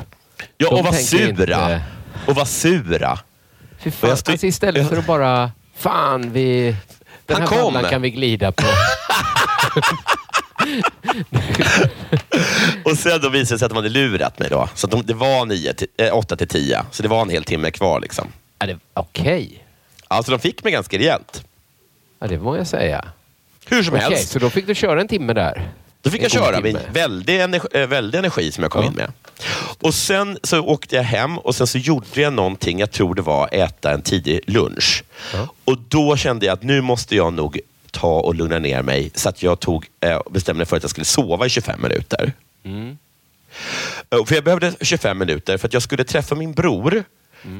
Ja, 0.56 0.70
De 0.70 0.78
och 0.78 0.84
var 0.84 0.92
sura. 0.92 1.24
inte- 1.28 1.80
Och 2.26 2.34
var 2.34 2.44
sura. 2.44 3.18
Fy 3.84 3.90
fan, 3.90 4.10
jag 4.10 4.18
stod- 4.18 4.32
alltså 4.32 4.46
istället 4.46 4.88
för 4.88 4.96
att 4.96 5.06
bara, 5.06 5.52
fan 5.76 6.32
vi... 6.32 6.76
Den 7.26 7.36
Han 7.42 7.48
här 7.48 7.62
kom. 7.62 7.82
kan 7.90 8.02
vi 8.02 8.10
glida 8.10 8.52
på. 8.52 8.64
Och 12.84 12.98
sen 12.98 13.20
då 13.20 13.28
visade 13.28 13.54
det 13.54 13.58
sig 13.58 13.66
att 13.66 13.70
de 13.70 13.76
hade 13.76 13.88
lurat 13.88 14.38
mig. 14.38 14.48
då. 14.50 14.68
Så 14.74 14.86
de, 14.86 15.02
det 15.06 15.14
var 15.14 15.46
nio 15.46 15.74
till, 15.74 15.86
äh, 15.96 16.16
åtta 16.16 16.36
till 16.36 16.48
tio. 16.48 16.82
Så 16.90 17.02
det 17.02 17.08
var 17.08 17.22
en 17.22 17.30
hel 17.30 17.44
timme 17.44 17.70
kvar. 17.70 18.00
Liksom. 18.00 18.28
Ja, 18.58 18.66
det- 18.66 18.78
Okej, 18.94 19.60
Alltså 20.08 20.32
de 20.32 20.38
fick 20.38 20.64
mig 20.64 20.72
ganska 20.72 20.98
rejält. 20.98 21.44
ja, 22.18 22.26
det 22.26 22.38
må 22.38 22.56
jag 22.56 22.66
säga. 22.66 23.04
Hur 23.66 23.82
som 23.82 23.94
Okej, 23.94 24.08
helst. 24.08 24.32
så 24.32 24.38
då 24.38 24.50
fick 24.50 24.66
du 24.66 24.74
köra 24.74 25.00
en 25.00 25.08
timme 25.08 25.32
där? 25.32 25.68
Då 26.04 26.10
fick 26.10 26.22
jag 26.22 26.30
köra 26.30 26.60
med 26.60 26.78
väldig 26.92 27.40
energi, 27.40 27.68
eh, 27.72 27.86
väldig 27.86 28.18
energi 28.18 28.52
som 28.52 28.62
jag 28.62 28.70
kom 28.72 28.82
Ja. 28.82 28.88
in 28.88 28.94
med. 28.94 29.12
Och 29.80 29.94
Sen 29.94 30.38
så 30.42 30.60
åkte 30.60 30.96
jag 30.96 31.02
hem 31.02 31.38
och 31.38 31.54
sen 31.54 31.66
så 31.66 31.78
gjorde 31.78 32.06
jag 32.20 32.32
någonting, 32.32 32.78
jag 32.78 32.90
tror 32.90 33.14
det 33.14 33.22
var 33.22 33.48
äta 33.52 33.90
en 33.92 34.02
tidig 34.02 34.40
lunch. 34.46 35.04
Ja. 35.34 35.48
Och 35.64 35.78
Då 35.88 36.16
kände 36.16 36.46
jag 36.46 36.52
att 36.52 36.62
nu 36.62 36.80
måste 36.80 37.16
jag 37.16 37.32
nog 37.32 37.58
ta 37.90 38.20
och 38.20 38.34
lugna 38.34 38.58
ner 38.58 38.82
mig. 38.82 39.10
Så 39.14 39.28
att 39.28 39.42
jag 39.42 39.60
tog, 39.60 39.86
eh, 40.00 40.20
bestämde 40.30 40.58
mig 40.58 40.66
för 40.66 40.76
att 40.76 40.82
jag 40.82 40.90
skulle 40.90 41.04
sova 41.04 41.46
i 41.46 41.48
25 41.50 41.82
minuter. 41.82 42.32
Mm. 42.64 42.98
Eh, 44.10 44.24
För 44.24 44.34
Jag 44.34 44.44
behövde 44.44 44.72
25 44.80 45.18
minuter 45.18 45.58
för 45.58 45.68
att 45.68 45.72
jag 45.72 45.82
skulle 45.82 46.04
träffa 46.04 46.34
min 46.34 46.52
bror. 46.52 47.04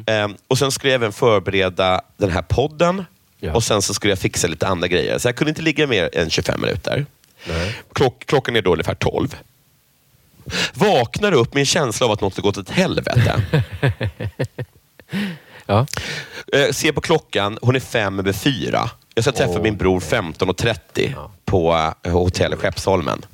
Eh, 0.07 0.29
och 0.49 0.59
Sen 0.59 0.73
skulle 0.73 0.93
jag 0.93 0.95
även 0.99 1.13
förbereda 1.13 2.01
den 2.17 2.31
här 2.31 2.43
podden. 2.43 3.05
Ja. 3.41 3.53
Och 3.55 3.65
Sen 3.65 3.83
så 3.83 3.95
skulle 3.95 4.11
jag 4.11 4.19
fixa 4.19 4.47
lite 4.47 4.67
andra 4.67 4.89
grejer. 4.89 5.19
Så 5.19 5.29
jag 5.29 5.37
kunde 5.37 5.49
inte 5.49 5.63
ligga 5.63 5.87
mer 5.87 6.11
än 6.13 6.31
25 6.31 6.61
minuter. 6.61 7.07
Klock, 7.93 8.27
klockan 8.27 8.57
är 8.57 8.63
då 8.63 8.73
ungefär 8.73 8.95
12. 8.95 9.37
Vaknar 10.75 11.33
upp 11.33 11.55
med 11.55 11.61
en 11.61 11.67
känsla 11.67 12.07
av 12.07 12.13
att 12.13 12.21
något 12.21 12.37
har 12.37 12.43
gått 12.43 12.59
åt 12.59 12.71
helvete. 12.71 13.43
Ja. 15.67 15.87
Eh, 16.53 16.71
ser 16.73 16.93
på 16.93 17.01
klockan, 17.01 17.59
hon 17.63 17.77
är 17.77 17.81
fem 17.81 18.19
över 18.19 18.33
fyra. 18.33 18.91
Jag 19.15 19.25
ska 19.25 19.33
träffa 19.33 19.53
Åh, 19.53 19.63
min 19.63 19.77
bror 19.77 20.01
15.30 20.01 21.13
Ja. 21.15 21.31
på 21.45 21.93
eh, 22.03 22.13
hotell 22.13 22.57
Skeppsholmen. 22.57 23.25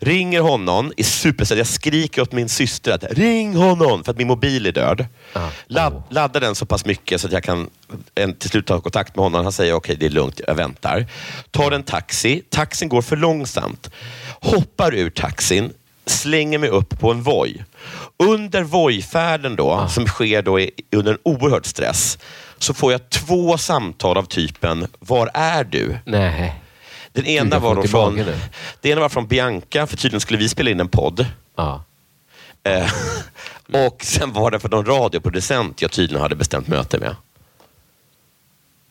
Ringer 0.00 0.40
honom, 0.40 0.92
är 0.96 1.02
supersedd. 1.04 1.58
Jag 1.58 1.66
skriker 1.66 2.22
åt 2.22 2.32
min 2.32 2.48
syster 2.48 2.92
att 2.92 3.04
ring 3.10 3.56
honom 3.56 4.04
för 4.04 4.10
att 4.12 4.18
min 4.18 4.26
mobil 4.26 4.66
är 4.66 4.72
död. 4.72 5.06
Åh. 5.34 5.48
laddar 6.10 6.40
den 6.40 6.54
så 6.54 6.66
pass 6.66 6.84
mycket 6.84 7.20
så 7.20 7.26
att 7.26 7.32
jag 7.32 7.42
kan 7.44 7.70
en, 8.14 8.34
till 8.34 8.50
slut 8.50 8.66
ta 8.66 8.80
kontakt 8.80 9.16
med 9.16 9.22
honom. 9.22 9.42
Han 9.42 9.52
säger 9.52 9.72
okej, 9.72 9.96
det 10.00 10.06
är 10.06 10.10
lugnt, 10.10 10.40
jag 10.46 10.54
väntar. 10.54 11.06
Tar 11.50 11.70
en 11.72 11.82
taxi. 11.82 12.42
Taxin 12.50 12.88
går 12.88 13.02
för 13.02 13.16
långsamt. 13.16 13.90
Hoppar 14.40 14.94
ur 14.94 15.10
taxin, 15.10 15.72
slänger 16.06 16.58
mig 16.58 16.68
upp 16.70 16.98
på 17.00 17.10
en 17.10 17.22
Voi. 17.22 17.64
Under 18.16 18.62
Voi-färden 18.62 19.56
då, 19.56 19.70
Ah. 19.70 19.88
som 19.88 20.06
sker 20.06 20.42
då 20.42 20.60
i, 20.60 20.70
under 20.92 21.12
en 21.12 21.18
oerhörd 21.22 21.66
stress, 21.66 22.18
så 22.58 22.74
får 22.74 22.92
jag 22.92 23.10
två 23.10 23.58
samtal 23.58 24.16
av 24.18 24.22
typen 24.22 24.86
Var 24.98 25.30
är 25.34 25.64
du? 25.64 25.98
Nej. 26.04 26.54
Den 27.18 27.26
ena 27.26 27.58
var 27.58 27.74
då 27.74 27.82
från, 27.82 28.16
det 28.80 28.90
ena 28.90 29.00
var 29.00 29.08
från 29.08 29.26
Bianca, 29.26 29.86
för 29.86 29.96
tydligen 29.96 30.20
skulle 30.20 30.38
vi 30.38 30.48
spela 30.48 30.70
in 30.70 30.80
en 30.80 30.88
podd. 30.88 31.26
Eh, 32.62 32.92
och 33.86 34.04
sen 34.04 34.32
var 34.32 34.50
det 34.50 34.60
för 34.60 34.68
någon 34.68 34.86
radioproducent 34.86 35.82
jag 35.82 35.90
tydligen 35.90 36.22
hade 36.22 36.36
bestämt 36.36 36.68
möte 36.68 36.98
med. 36.98 37.16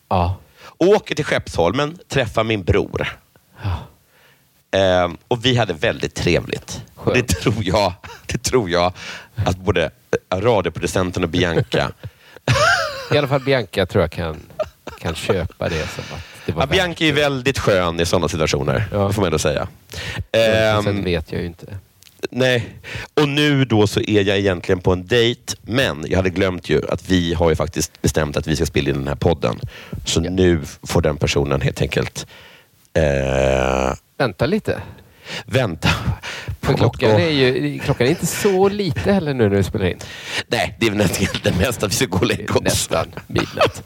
Ja. 0.08 0.36
Åker 0.78 1.14
till 1.14 1.24
Skeppsholmen, 1.24 1.98
träffar 2.08 2.44
min 2.44 2.62
bror. 2.62 3.08
Eh, 4.70 5.08
och 5.28 5.44
vi 5.44 5.56
hade 5.56 5.72
väldigt 5.72 6.14
trevligt. 6.14 6.82
Det 7.14 7.22
tror 7.22 7.64
jag, 7.64 7.92
det 8.26 8.38
tror 8.38 8.70
jag 8.70 8.92
att 9.34 9.56
både 9.56 9.90
eh, 10.30 10.40
radioproducenten 10.40 11.22
och 11.24 11.30
Bianca 11.30 11.92
I 13.12 13.18
alla 13.18 13.28
fall 13.28 13.40
Bianca 13.40 13.86
tror 13.86 14.02
jag 14.02 14.10
kan, 14.10 14.40
kan 15.00 15.14
köpa 15.14 15.68
det 15.68 15.88
som 15.88 16.04
att 16.16 16.37
Ja, 16.56 16.66
Bianca 16.66 17.04
är 17.04 17.12
väldigt 17.12 17.58
skön 17.58 18.00
i 18.00 18.06
sådana 18.06 18.28
situationer, 18.28 18.84
Ja. 18.92 19.12
får 19.12 19.22
man 19.22 19.26
ändå 19.26 19.38
säga. 19.38 19.68
värt. 20.32 20.84
Sen 20.84 20.96
Ehm, 20.96 21.04
vet 21.04 21.32
jag 21.32 21.40
ju 21.40 21.46
inte. 21.46 21.66
nej, 22.30 22.68
och 23.20 23.28
nu 23.28 23.64
då 23.64 23.86
så 23.86 24.00
är 24.00 24.22
jag 24.22 24.38
egentligen 24.38 24.80
på 24.80 24.92
en 24.92 25.06
dejt, 25.06 25.54
men 25.62 26.04
jag 26.08 26.16
hade 26.16 26.30
glömt 26.30 26.68
ju 26.68 26.88
att 26.88 27.08
vi 27.08 27.34
har 27.34 27.48
ju 27.50 27.56
faktiskt 27.56 28.02
bestämt 28.02 28.36
att 28.36 28.46
vi 28.46 28.56
ska 28.56 28.66
spela 28.66 28.88
in 28.90 28.96
den 28.96 29.08
här 29.08 29.14
podden. 29.14 29.60
Så 30.04 30.20
nu 30.20 30.60
får 30.82 31.00
den 31.02 31.16
personen 31.16 31.60
helt 31.60 31.82
enkelt 31.82 32.26
eh, 32.94 33.94
Vänta 34.18 34.46
lite. 34.46 34.80
Vänta 35.46 35.88
För 36.60 36.74
klockan 36.74 37.10
är 37.10 37.30
ju 37.30 37.78
klockan 37.78 38.06
är 38.06 38.10
inte 38.10 38.26
så 38.26 38.68
lite 38.68 39.12
heller 39.12 39.34
nu 39.34 39.48
när 39.48 39.56
vi 39.56 39.62
spelar 39.62 39.86
in. 39.86 39.98
Nej, 40.46 40.76
det 40.80 40.86
är 40.86 40.90
väl 40.90 40.98
nästan 40.98 41.26
det 41.42 41.58
mesta 41.58 41.86
vi 41.86 41.94
ska 41.94 42.06
gå 42.06 42.18
och 42.18 42.26
lägga 42.26 42.54
oss. 42.54 42.62
Nästan 42.62 43.06
midnatt. 43.26 43.82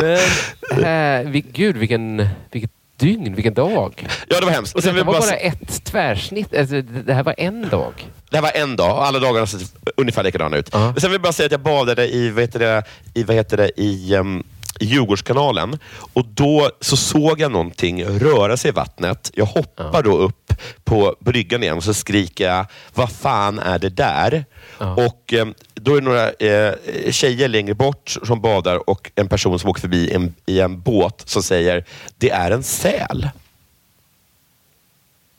Men 0.00 1.24
äh, 1.24 1.30
vi, 1.30 1.44
gud 1.52 1.76
vilken, 1.76 2.28
vilket 2.52 2.70
dygn, 2.96 3.34
vilken 3.34 3.54
dag. 3.54 4.08
Ja, 4.28 4.40
det 4.40 4.46
var 4.46 4.52
hemskt. 4.52 4.74
Och 4.74 4.82
sen 4.82 4.94
det 4.94 5.02
var 5.02 5.12
bara 5.12 5.20
bara... 5.20 5.36
ett 5.36 5.84
tvärsnitt. 5.84 6.56
Alltså, 6.56 6.82
det 6.82 7.14
här 7.14 7.22
var 7.22 7.34
en 7.38 7.68
dag. 7.68 8.08
Det 8.30 8.36
här 8.36 8.42
var 8.42 8.52
en 8.54 8.76
dag 8.76 8.96
och 8.96 9.06
alla 9.06 9.18
dagar 9.18 9.40
har 9.40 9.46
sett 9.46 9.74
ungefär 9.96 10.22
likadana 10.22 10.56
ut. 10.56 10.68
Ja. 10.72 10.78
Men 10.92 11.00
Sen 11.00 11.10
vill 11.10 11.14
jag 11.14 11.22
bara 11.22 11.32
säga 11.32 11.46
att 11.46 11.52
jag 11.52 11.60
badade 11.60 12.08
i, 12.08 12.30
vad 12.30 12.42
heter 12.42 12.58
det, 12.58 12.82
i, 13.14 13.22
vad 13.22 13.36
heter 13.36 13.56
det, 13.56 13.70
i 13.80 14.16
um, 14.16 14.44
Djurgårdskanalen 14.80 15.78
och 16.12 16.24
då 16.24 16.70
så 16.80 16.96
såg 16.96 17.40
jag 17.40 17.52
någonting 17.52 18.04
röra 18.04 18.56
sig 18.56 18.68
i 18.68 18.72
vattnet. 18.72 19.30
Jag 19.34 19.44
hoppar 19.44 20.02
då 20.02 20.16
upp 20.16 20.52
på 20.84 21.16
bryggan 21.20 21.62
igen 21.62 21.76
och 21.76 21.84
så 21.84 21.94
skriker 21.94 22.48
jag, 22.48 22.66
vad 22.94 23.10
fan 23.10 23.58
är 23.58 23.78
det 23.78 23.88
där? 23.88 24.44
Ja. 24.78 25.06
Och 25.06 25.32
um, 25.32 25.54
Då 25.74 25.96
är 25.96 26.00
det 26.00 26.04
några 26.04 26.30
eh, 26.30 26.74
tjejer 27.10 27.48
längre 27.48 27.74
bort 27.74 28.16
som 28.22 28.40
badar 28.40 28.90
och 28.90 29.10
en 29.14 29.28
person 29.28 29.58
som 29.58 29.70
åker 29.70 29.80
förbi 29.80 30.12
en, 30.12 30.34
i 30.46 30.60
en 30.60 30.80
båt 30.80 31.22
som 31.26 31.42
säger, 31.42 31.84
det 32.18 32.30
är 32.30 32.50
en 32.50 32.62
säl. 32.62 33.28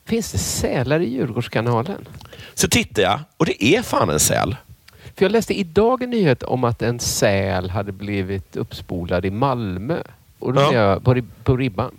Finns 0.05 0.31
det 0.31 0.37
sälar 0.37 0.99
i 0.99 1.09
Djurgårdskanalen? 1.09 2.07
Så 2.53 2.67
tittar 2.67 3.03
jag 3.03 3.19
och 3.37 3.45
det 3.45 3.63
är 3.63 3.81
fan 3.81 4.09
en 4.09 4.19
säl. 4.19 4.55
För 5.17 5.25
jag 5.25 5.31
läste 5.31 5.53
idag 5.59 6.03
en 6.03 6.09
nyhet 6.09 6.43
om 6.43 6.63
att 6.63 6.81
en 6.81 6.99
säl 6.99 7.69
hade 7.69 7.91
blivit 7.91 8.55
uppspolad 8.55 9.25
i 9.25 9.31
Malmö. 9.31 9.97
Och 10.39 10.53
då 10.53 10.61
Ja. 10.61 10.73
jag 10.73 11.03
på, 11.03 11.13
rib- 11.13 11.29
på 11.43 11.57
ribban. 11.57 11.91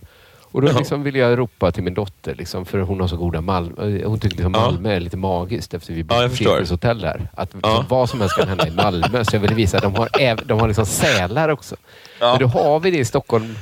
Och 0.52 0.62
då 0.62 0.68
Jaha. 0.68 0.78
liksom 0.78 1.02
ville 1.02 1.18
jag 1.18 1.38
ropa 1.38 1.72
till 1.72 1.82
min 1.82 1.94
dotter, 1.94 2.34
liksom, 2.34 2.64
för 2.66 2.78
hon 2.78 3.00
har 3.00 3.08
så 3.08 3.16
goda 3.16 3.40
Malmö. 3.40 4.04
Hon 4.04 4.20
tycker 4.20 4.36
liksom 4.36 4.54
Ja. 4.54 4.60
Malmö 4.60 4.92
är 4.94 5.00
lite 5.00 5.16
magiskt 5.16 5.74
efter 5.74 5.92
vi 5.92 6.00
Ja, 6.00 6.04
bor 6.22 6.28
förstår. 6.28 6.60
på 6.64 6.70
hotell 6.74 7.00
där. 7.00 7.28
Att 7.34 7.54
liksom 7.54 7.72
Ja. 7.72 7.84
vad 7.88 8.10
som 8.10 8.20
helst 8.20 8.36
kan 8.36 8.48
hända 8.48 8.66
i 8.68 8.70
Malmö. 8.70 9.24
Så 9.24 9.36
jag 9.36 9.40
ville 9.40 9.54
visa 9.54 9.76
att 9.76 9.82
de 9.82 9.94
har, 9.94 10.06
äv- 10.08 10.42
de 10.46 10.60
har 10.60 10.68
liksom 10.68 10.86
sälar 10.86 11.48
också. 11.48 11.76
Ja. 12.20 12.30
Men 12.32 12.40
då 12.40 12.46
har 12.58 12.80
vi 12.80 12.90
det 12.90 12.98
i 12.98 13.04
Stockholm. 13.04 13.56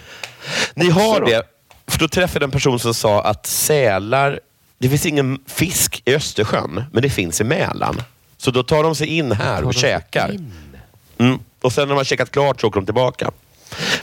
Ni 0.75 0.90
har 0.90 1.20
då. 1.20 1.26
det. 1.26 1.42
För 1.87 1.99
då 1.99 2.08
träffade 2.08 2.42
jag 2.42 2.49
en 2.49 2.52
person 2.52 2.78
som 2.78 2.94
sa 2.94 3.23
att 3.23 3.46
sälar, 3.46 4.40
det 4.78 4.88
finns 4.88 5.06
ingen 5.06 5.38
fisk 5.46 6.02
i 6.04 6.14
Östersjön, 6.14 6.84
men 6.92 7.02
det 7.02 7.11
finns 7.11 7.40
i 7.40 7.44
Mälaren. 7.44 7.96
Så 8.44 8.50
då 8.50 8.62
tar 8.62 8.82
de 8.82 8.94
sig 8.94 9.06
in 9.06 9.32
här 9.32 9.64
och 9.64 9.74
käkar. 9.74 10.36
Mm. 11.18 11.38
Och 11.60 11.72
sen 11.72 11.82
när 11.88 11.94
de 11.94 11.96
har 11.96 12.04
käkat 12.04 12.30
klart 12.30 12.60
så 12.60 12.66
åker 12.66 12.80
de 12.80 12.86
tillbaka. 12.86 13.30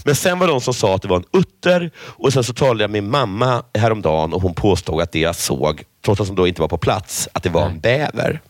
Men 0.03 0.15
sen 0.15 0.39
var 0.39 0.47
det 0.47 0.53
de 0.53 0.61
som 0.61 0.73
sa 0.73 0.95
att 0.95 1.01
det 1.01 1.07
var 1.07 1.17
en 1.17 1.25
utter 1.31 1.91
och 1.97 2.33
sen 2.33 2.43
så 2.43 2.53
talade 2.53 2.83
jag 2.83 2.89
med 2.89 3.03
min 3.03 3.11
mamma 3.11 3.63
häromdagen 3.73 4.33
och 4.33 4.41
hon 4.41 4.53
påstod 4.53 5.01
att 5.01 5.11
det 5.11 5.19
jag 5.19 5.35
såg, 5.35 5.83
trots 6.05 6.21
att 6.21 6.27
de 6.27 6.35
då 6.35 6.47
inte 6.47 6.61
var 6.61 6.67
på 6.67 6.77
plats, 6.77 7.29
att 7.31 7.43
det 7.43 7.49
var 7.49 7.65
en 7.65 7.79
bäver. 7.79 8.41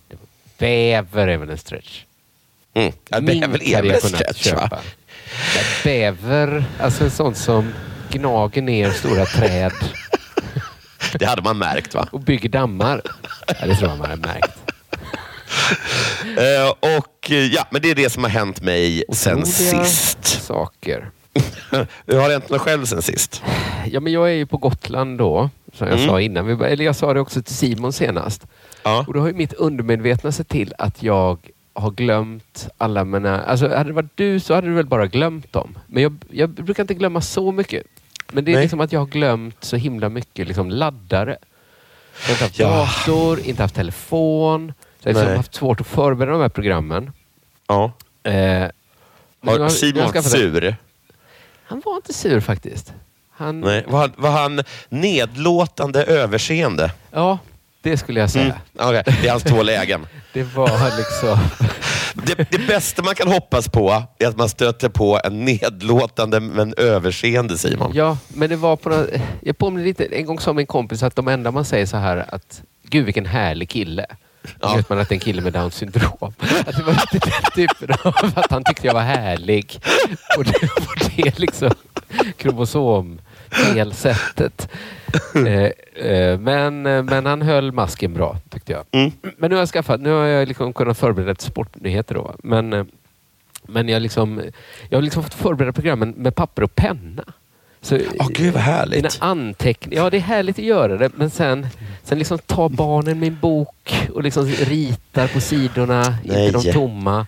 Bäver 0.57 1.27
är 1.27 1.37
väl 1.37 1.49
en 1.49 1.57
stretch? 1.57 2.03
Mm. 2.73 2.93
Ja, 3.09 3.21
bäver 3.21 3.63
är 3.63 3.75
hade 3.75 3.87
väl 3.87 3.95
en 4.03 4.09
stretch 4.09 4.53
va? 4.53 4.69
Bäver, 5.83 6.65
alltså 6.79 7.03
en 7.03 7.11
sån 7.11 7.35
som 7.35 7.73
gnager 8.11 8.61
ner 8.61 8.91
stora 8.91 9.25
träd 9.25 9.73
Det 11.19 11.25
hade 11.25 11.41
man 11.41 11.57
märkt 11.57 11.95
va? 11.95 12.07
och 12.11 12.19
bygger 12.19 12.49
dammar. 12.49 13.01
Ja, 13.47 13.67
det 13.67 13.75
tror 13.75 13.89
jag 13.89 13.99
man 13.99 14.09
har 14.09 14.17
märkt. 14.17 14.60
Eh, 16.37 16.69
och 16.97 17.31
eh, 17.31 17.45
ja, 17.45 17.67
men 17.71 17.81
det 17.81 17.91
är 17.91 17.95
det 17.95 18.09
som 18.09 18.23
har 18.23 18.29
hänt 18.31 18.61
mig 18.61 19.03
sen 19.13 19.45
sist. 19.45 20.43
saker. 20.43 21.09
Har 22.07 22.27
det 22.27 22.33
hänt 22.33 22.49
mig 22.49 22.59
själv 22.59 22.85
sen 22.85 23.01
sist? 23.01 23.43
Ja, 23.91 23.99
men 23.99 24.13
jag 24.13 24.29
är 24.29 24.33
ju 24.33 24.45
på 24.45 24.57
Gotland 24.57 25.17
då, 25.17 25.49
som 25.73 25.87
jag 25.87 25.97
Mm. 25.97 26.09
sa 26.09 26.21
innan. 26.21 26.45
Vi, 26.45 26.65
eller 26.65 26.85
jag 26.85 26.95
sa 26.95 27.13
det 27.13 27.19
också 27.19 27.41
till 27.41 27.55
Simon 27.55 27.93
senast. 27.93 28.41
Ja. 28.83 29.03
Och 29.07 29.13
då 29.13 29.19
har 29.19 29.27
ju 29.27 29.33
mitt 29.33 29.53
undermedvetna 29.53 30.31
sett 30.31 30.47
till 30.49 30.73
att 30.77 31.03
jag 31.03 31.37
har 31.73 31.91
glömt 31.91 32.67
alla 32.77 33.03
mina... 33.05 33.41
Alltså 33.41 33.67
hade 33.69 33.83
det 33.89 33.93
varit 33.93 34.11
du 34.17 34.39
så 34.39 34.53
hade 34.53 34.67
du 34.67 34.73
väl 34.73 34.85
bara 34.85 35.07
glömt 35.07 35.53
dem. 35.53 35.77
Men 35.87 36.03
jag, 36.03 36.15
jag 36.31 36.49
brukar 36.49 36.83
inte 36.83 36.93
glömma 36.93 37.21
så 37.21 37.51
mycket. 37.51 37.83
Men 38.31 38.45
det 38.45 38.51
är 38.51 38.55
Nej. 38.55 38.63
liksom 38.63 38.79
att 38.81 38.91
jag 38.91 38.99
har 38.99 39.07
glömt 39.07 39.63
så 39.63 39.75
himla 39.75 40.09
mycket 40.09 40.47
liksom 40.47 40.69
laddare. 40.69 41.37
Jag 42.21 42.27
har 42.27 42.31
inte 42.33 42.43
haft 42.43 42.59
Ja. 42.59 42.69
dator, 42.69 43.39
inte 43.39 43.61
haft 43.61 43.75
telefon. 43.75 44.73
Så 45.03 45.09
jag 45.09 45.13
har 45.13 45.21
liksom 45.21 45.37
haft 45.37 45.55
svårt 45.55 45.81
att 45.81 45.87
förbereda 45.87 46.31
de 46.31 46.41
här 46.41 46.49
programmen. 46.49 47.11
Ja. 47.67 47.91
Eh, 48.23 48.33
Har 49.45 49.69
Simon 49.69 50.05
varit 50.13 50.25
sur? 50.25 50.75
Han 51.65 51.81
var 51.85 51.95
inte 51.95 52.13
sur 52.13 52.39
faktiskt. 52.39 52.93
Han, 53.31 53.59
Nej. 53.61 53.85
Var, 53.87 53.99
han- 53.99 54.13
var 54.17 54.29
han 54.31 54.63
nedlåtande 54.89 56.03
överseende? 56.03 56.91
Ja, 57.11 57.37
det 57.81 57.97
skulle 57.97 58.19
jag 58.19 58.29
säga. 58.31 58.43
Mm. 58.45 58.55
Okej, 58.89 59.03
Det 59.21 59.27
är 59.27 59.31
hans 59.31 59.43
två 59.43 59.63
lägen. 59.63 60.07
Det 60.33 60.43
var 60.43 60.97
liksom... 60.97 61.37
Det, 62.25 62.51
det 62.51 62.67
bästa 62.67 63.01
man 63.03 63.15
kan 63.15 63.27
hoppas 63.27 63.69
på 63.69 64.03
är 64.19 64.27
att 64.27 64.37
man 64.37 64.49
stöter 64.49 64.89
på 64.89 65.19
en 65.23 65.45
nedlåtande 65.45 66.39
men 66.39 66.73
överseende 66.77 67.57
Simon. 67.57 67.91
Ja, 67.93 68.17
men 68.27 68.49
det 68.49 68.55
var 68.55 68.75
på 68.75 68.89
något, 68.89 69.09
Jag 69.41 69.57
påminner 69.57 69.85
lite, 69.85 70.05
en 70.05 70.25
gång 70.25 70.39
sa 70.39 70.53
min 70.53 70.65
kompis 70.65 71.03
att 71.03 71.15
de 71.15 71.27
enda 71.27 71.51
man 71.51 71.65
säger 71.65 71.85
så 71.85 71.97
här 71.97 72.25
att 72.35 72.61
Gud 72.83 73.05
vilken 73.05 73.25
härlig 73.25 73.69
kille. 73.69 74.05
Ja. 74.61 74.75
vet 74.75 74.89
man 74.89 74.99
att 74.99 75.11
en 75.11 75.19
kille 75.19 75.41
med 75.41 75.53
Downs 75.53 75.75
syndrom. 75.75 76.33
Att 76.65 76.77
det 76.77 76.83
var 76.83 76.93
lite 77.13 77.29
den 77.29 77.43
typen 77.55 77.95
av 78.03 78.31
att 78.35 78.51
han 78.51 78.63
tyckte 78.63 78.87
jag 78.87 78.93
var 78.93 79.01
härlig. 79.01 79.79
Och 80.37 80.43
det, 80.43 80.63
och 80.63 80.95
det 81.15 81.39
liksom 81.39 81.71
kromosomfelsättet. 82.37 84.69
Eh, 85.35 85.63
eh, 86.05 86.39
men, 86.39 86.81
men 86.81 87.25
han 87.25 87.41
höll 87.41 87.71
masken 87.71 88.13
bra 88.13 88.37
tyckte 88.49 88.71
jag. 88.71 88.85
Mm. 88.91 89.11
Men 89.37 89.49
nu 89.49 89.55
har 89.55 89.61
jag 89.61 89.69
skaffat, 89.69 90.01
nu 90.01 90.09
har 90.09 90.25
jag 90.25 90.47
liksom 90.47 90.73
kunnat 90.73 90.97
förbereda 90.97 91.31
ett 91.31 91.41
sportnyheter 91.41 92.15
då. 92.15 92.35
Men, 92.43 92.73
eh, 92.73 92.85
men 93.63 93.89
jag, 93.89 94.01
liksom, 94.01 94.41
jag 94.89 94.97
har 94.97 95.01
liksom 95.01 95.23
fått 95.23 95.33
förbereda 95.33 95.73
programmen 95.73 96.09
med 96.09 96.35
papper 96.35 96.63
och 96.63 96.75
penna. 96.75 97.23
Så, 97.83 97.95
Åh 98.19 98.27
gud 98.27 98.53
vad 98.53 98.53
mina 98.53 98.59
härligt. 98.59 99.17
anteckningar, 99.19 100.03
ja 100.03 100.09
det 100.09 100.17
är 100.17 100.21
härligt 100.21 100.59
att 100.59 100.65
göra 100.65 100.97
det 100.97 101.09
men 101.15 101.29
sen, 101.29 101.67
sen 102.03 102.19
liksom 102.19 102.39
tar 102.39 102.69
barnen 102.69 103.19
min 103.19 103.37
bok 103.41 104.07
och 104.13 104.23
liksom 104.23 104.45
ritar 104.45 105.27
på 105.27 105.41
sidorna, 105.41 106.15
Nej. 106.25 106.47
inte 106.47 106.59
de 106.59 106.73
tomma. 106.73 107.27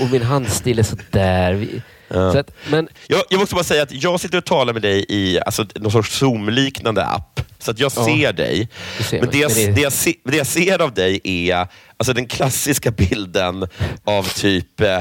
Och 0.00 0.10
min 0.10 0.22
handstil 0.22 0.78
är 0.78 0.82
sådär. 0.82 1.66
Ja. 2.08 2.32
Så 2.32 2.38
att, 2.38 2.50
men 2.70 2.88
Jag, 3.06 3.22
jag 3.30 3.38
måste 3.40 3.54
bara 3.54 3.64
säga 3.64 3.82
att 3.82 3.92
jag 3.92 4.20
sitter 4.20 4.38
och 4.38 4.44
talar 4.44 4.72
med 4.72 4.82
dig 4.82 5.04
i 5.08 5.40
alltså, 5.46 5.66
någon 5.74 5.92
sorts 5.92 6.18
Zoom-liknande 6.22 7.04
app. 7.04 7.40
Så 7.58 7.70
att 7.70 7.78
jag 7.78 7.92
Ja. 7.96 8.04
ser 8.04 8.32
dig. 8.32 8.68
Ser 9.00 9.20
Men 9.20 9.30
det 9.30 9.38
jag, 9.38 9.52
Men 9.56 9.64
det- 9.66 9.72
det, 9.72 9.80
jag 9.80 9.92
se, 9.92 10.14
det 10.24 10.36
jag 10.36 10.46
ser 10.46 10.82
av 10.82 10.94
dig 10.94 11.20
är 11.24 11.66
alltså, 11.96 12.12
den 12.12 12.26
klassiska 12.26 12.90
bilden 12.90 13.68
av 14.04 14.22
typ 14.34 14.80
eh, 14.80 15.00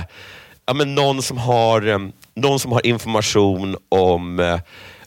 ja, 0.66 0.74
men 0.74 0.96
någon, 0.96 1.22
som 1.22 1.38
har, 1.38 1.88
eh, 1.88 2.00
någon 2.36 2.60
som 2.60 2.72
har 2.72 2.86
information 2.86 3.78
om, 3.90 4.40
eh, 4.40 4.60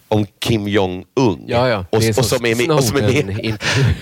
om 0.08 0.26
Kim 0.40 0.68
Jong-Un. 0.68 1.44
ja, 1.46 1.68
ja. 1.68 1.84
Och, 1.90 2.18
och, 2.18 2.24
som 2.24 2.44
är 2.46 2.54
med, 2.54 2.70
och, 2.70 2.84
som 2.84 2.96
är 2.96 3.02
med. 3.24 3.58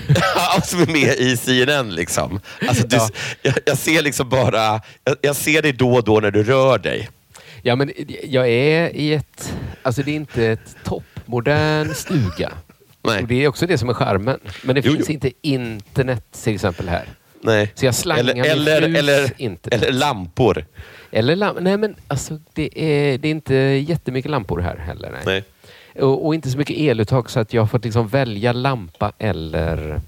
Ja, 0.35 0.61
som 0.65 0.81
är 0.83 0.87
med 0.87 1.15
i 1.19 1.37
CNN. 1.37 1.95
Liksom. 1.95 2.41
Alltså, 2.69 2.87
du, 2.87 2.97
Ja. 2.97 3.09
jag, 3.43 3.55
jag 3.67 3.79
ser 3.79 4.03
liksom 4.03 4.29
bara, 4.29 4.81
jag, 5.05 5.17
jag 5.21 5.37
ser 5.37 5.63
dig 5.63 5.73
då 5.73 5.95
och 5.95 6.05
då 6.05 6.21
när 6.21 6.31
du 6.31 6.43
rör 6.43 6.79
dig. 6.79 7.09
Ja, 7.63 7.77
men 7.77 7.93
jag 8.25 8.49
är 8.49 8.97
i 8.97 9.15
ett... 9.15 9.55
Alltså 9.83 10.03
det 10.03 10.11
är 10.11 10.15
inte 10.17 10.47
ett 10.47 10.77
toppmodern 10.85 11.95
stuga. 11.95 12.53
Nej. 13.03 13.23
Och 13.23 13.29
det 13.29 13.45
är 13.45 13.49
också 13.49 13.67
det 13.67 13.79
som 13.79 13.89
är 13.89 13.95
charmen. 13.95 14.41
Men 14.63 14.75
det 14.75 14.83
Jo, 14.85 14.93
finns 14.93 15.09
jo. 15.09 15.13
inte 15.15 15.31
internet 15.43 16.25
till 16.45 16.55
exempel 16.55 16.89
här. 16.89 17.09
Nej. 17.43 17.73
Så 17.75 17.85
jag 17.87 17.95
slangar 17.95 18.25
eller, 18.45 18.83
eller, 18.83 18.99
eller, 18.99 19.31
internet. 19.37 19.83
eller 19.83 19.93
lampor. 19.99 20.65
Eller 21.11 21.37
lamp- 21.37 21.61
Nej 21.61 21.77
men 21.77 21.95
alltså 22.09 22.39
det 22.53 22.79
är, 22.83 23.19
det 23.19 23.29
är 23.29 23.31
inte 23.31 23.55
jättemycket 23.55 24.31
lampor 24.31 24.61
här 24.61 24.77
heller. 24.77 25.11
Nej. 25.13 25.23
Nej. 25.27 25.45
Och, 26.05 26.27
och 26.27 26.35
inte 26.35 26.51
så 26.51 26.59
mycket 26.59 26.77
eluttag 26.77 27.31
så 27.31 27.41
att 27.41 27.53
jag 27.53 27.63
har 27.63 27.67
fått 27.67 27.85
liksom 27.85 28.09
välja 28.09 28.53
lampa 28.53 29.13
eller 29.19 30.01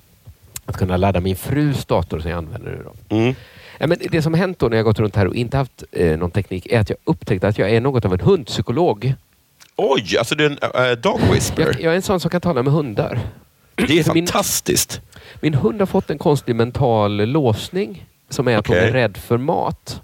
att 0.65 0.77
kunna 0.77 0.97
ladda 0.97 1.21
min 1.21 1.37
frus 1.37 1.85
dator 1.85 2.21
som 2.21 2.31
jag 2.31 2.39
använder 2.39 2.71
nu. 2.71 2.83
Då. 3.09 3.17
Mm. 3.17 3.35
Ja, 3.79 3.87
men 3.87 3.99
det 4.11 4.23
som 4.23 4.35
hänt 4.35 4.59
då 4.59 4.69
när 4.69 4.77
jag 4.77 4.85
gått 4.85 4.99
runt 4.99 5.17
här 5.17 5.27
och 5.27 5.35
inte 5.35 5.57
haft 5.57 5.85
eh, 5.93 6.19
någon 6.19 6.31
teknik 6.31 6.67
är 6.67 6.81
att 6.81 6.91
jag 6.91 6.99
upptäckt 7.05 7.45
att 7.45 7.59
jag 7.59 7.71
är 7.71 7.81
något 7.81 8.05
av 8.05 8.13
en 8.13 8.21
hundpsykolog. 8.21 9.15
Oj, 9.77 10.17
alltså 10.19 10.35
du 10.35 10.45
är 10.47 10.51
en 10.51 10.91
äh, 10.91 10.97
dog 10.99 11.21
whisperer. 11.33 11.67
Jag, 11.67 11.81
jag 11.83 11.93
är 11.93 11.97
en 11.97 12.03
sån 12.03 12.21
som 12.21 12.31
kan 12.31 12.41
tala 12.41 12.63
med 12.63 12.73
hundar. 12.73 13.21
Det 13.75 13.83
är 13.99 14.15
min- 14.15 14.27
fantastiskt. 14.27 15.01
Min 15.41 15.55
hund 15.55 15.81
har 15.81 15.87
fått 15.87 16.11
en 16.11 16.19
konstig 16.19 16.55
mental 16.55 17.17
låsning 17.17 18.07
som 18.29 18.49
är 18.49 18.57
att 18.57 18.67
hon 18.67 18.77
Okej. 18.77 18.89
är 18.89 18.93
rädd 18.93 19.17
för 19.17 19.37
mat. 19.39 20.03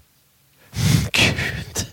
Gud. 1.13 1.87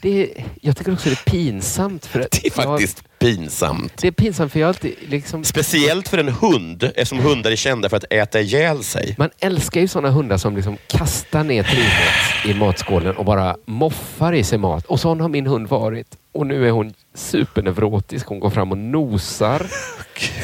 Det 0.00 0.30
jag 0.60 0.76
tycker 0.76 0.92
också 0.92 1.08
det 1.08 1.14
är 1.14 1.30
pinsamt. 1.30 2.06
För 2.06 2.20
att 2.20 2.30
Det 2.30 2.46
är 2.46 2.52
jag 2.56 2.64
faktiskt 2.64 3.02
pinsamt. 3.18 3.96
Det 3.96 4.06
är 4.06 4.12
pinsamt 4.12 4.52
för 4.52 4.60
jag 4.60 4.68
alltid 4.68 4.94
liksom... 5.08 5.44
Speciellt 5.44 6.08
för 6.08 6.18
en 6.18 6.28
hund, 6.28 6.82
eftersom 6.82 7.18
hundar 7.18 7.50
är 7.50 7.56
kända 7.56 7.88
för 7.88 7.96
att 7.96 8.04
äta 8.10 8.40
ihjäl 8.40 8.84
sig. 8.84 9.14
Man 9.18 9.30
älskar 9.38 9.80
ju 9.80 9.88
sådana 9.88 10.10
hundar 10.10 10.36
som 10.36 10.56
liksom 10.56 10.76
kastar 10.86 11.44
ner 11.44 11.62
trynet 11.62 12.56
i 12.56 12.58
matskålen 12.58 13.16
och 13.16 13.24
bara 13.24 13.56
moffar 13.66 14.32
i 14.32 14.44
sig 14.44 14.58
mat. 14.58 14.86
Och 14.86 15.00
sån 15.00 15.20
har 15.20 15.28
min 15.28 15.46
hund 15.46 15.68
varit. 15.68 16.06
Och 16.32 16.46
nu 16.46 16.66
är 16.66 16.70
hon 16.70 16.94
superneurotisk. 17.14 18.26
Hon 18.26 18.40
går 18.40 18.50
fram 18.50 18.70
och 18.72 18.78
nosar. 18.78 19.66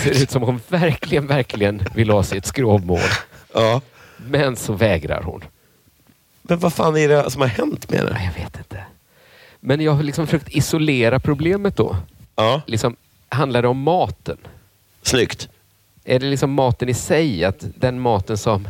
Ser 0.02 0.22
ut 0.22 0.30
som 0.30 0.42
hon 0.42 0.60
verkligen, 0.68 1.26
verkligen 1.26 1.82
vill 1.94 2.10
ha 2.10 2.22
sig 2.22 2.38
ett 2.38 2.46
skrovmål. 2.46 3.00
Ja. 3.54 3.80
Men 4.26 4.56
så 4.56 4.72
vägrar 4.72 5.22
hon. 5.22 5.44
Men 6.42 6.58
vad 6.58 6.72
fan 6.72 6.96
är 6.96 7.08
det 7.08 7.30
som 7.30 7.40
har 7.40 7.48
hänt 7.48 7.90
med? 7.90 8.08
Nej, 8.12 8.30
jag 8.36 8.42
vet 8.44 8.56
inte. 8.58 8.84
Men 9.60 9.80
jag 9.80 9.92
har 9.92 10.02
liksom 10.02 10.26
försökt 10.26 10.48
isolera 10.48 11.20
problemet 11.20 11.76
då. 11.76 11.96
Ja, 12.36 12.62
Liksom, 12.66 12.96
handlar 13.28 13.62
det 13.62 13.68
om 13.68 13.82
maten? 13.82 14.36
snyggt. 15.02 15.48
Är 16.04 16.18
det 16.18 16.26
liksom 16.26 16.52
maten 16.52 16.88
i 16.88 16.94
sig? 16.94 17.44
Att 17.44 17.64
den 17.76 18.00
maten 18.00 18.38
som... 18.38 18.68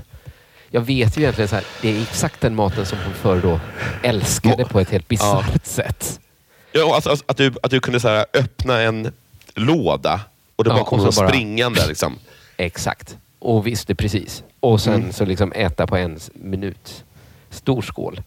Jag 0.71 0.81
vet 0.81 1.17
ju 1.17 1.23
egentligen 1.23 1.49
så 1.49 1.55
här, 1.55 1.65
det 1.83 1.97
är 1.97 2.03
exakt 2.03 2.41
den 2.41 2.55
maten 2.55 2.87
som 2.87 2.99
hon 3.05 3.15
förr 3.15 3.41
då 3.43 3.61
älskade 4.03 4.65
på 4.65 4.81
ett 4.81 4.91
helt 4.91 5.09
bisarrt 5.09 5.67
sätt. 5.67 6.21
Ja, 6.73 6.95
alltså, 6.95 7.11
alltså, 7.11 7.25
att, 7.29 7.37
du, 7.37 7.53
att 7.63 7.71
du 7.71 7.81
kunde 7.81 8.01
så 8.01 8.09
här, 8.09 8.27
öppna 8.35 8.81
en 8.81 9.13
låda 9.55 10.21
och 10.57 10.65
det 10.65 10.71
Ja, 10.71 10.75
bara 10.77 10.85
kom 10.85 10.99
bara- 10.99 11.13
springande. 11.29 11.87
Liksom. 11.87 12.19
Exakt. 12.57 13.17
Och 13.39 13.67
visste 13.67 13.95
precis. 13.95 14.43
Och 14.61 14.81
sen 14.81 14.95
Mm. 14.95 15.13
så 15.13 15.25
liksom 15.25 15.53
äta 15.53 15.87
på 15.87 15.97
en 15.97 16.19
minut. 16.35 17.05
Stor 17.53 17.83
skål. 17.83 18.23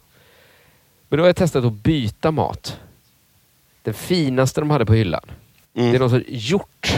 Men 1.09 1.17
då 1.17 1.23
har 1.23 1.27
jag 1.29 1.35
testat 1.35 1.65
att 1.65 1.73
byta 1.73 2.31
mat. 2.31 2.79
Den 3.83 3.93
finaste 3.93 4.61
de 4.61 4.69
hade 4.69 4.85
på 4.85 4.93
hyllan. 4.93 5.21
Mm. 5.75 5.89
Det 5.91 5.97
är 5.97 5.99
någon 5.99 6.09
sorts 6.09 6.25
hjort. 6.29 6.95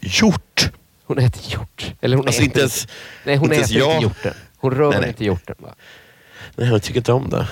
Hjort! 0.00 0.70
Hon 1.04 1.18
äter 1.18 1.42
hjort. 1.52 1.94
Eller 2.00 2.16
hon 2.16 2.26
Alltså 2.26 2.38
äter 2.40 2.44
inte 2.48 2.60
ens, 2.60 2.88
Nej, 3.24 3.36
hon 3.36 3.52
inte 3.52 3.64
äter 3.64 3.76
jag. 3.78 3.90
inte 3.94 4.02
hjorten. 4.02 4.34
Hon 4.56 4.70
rör 4.74 4.90
Nej, 4.90 5.00
nej. 5.00 5.08
inte 5.08 5.24
hjorten. 5.24 5.56
Va? 5.58 5.74
Nej, 6.56 6.68
jag 6.68 6.82
tycker 6.82 7.00
inte 7.00 7.12
om 7.12 7.28
det. 7.30 7.48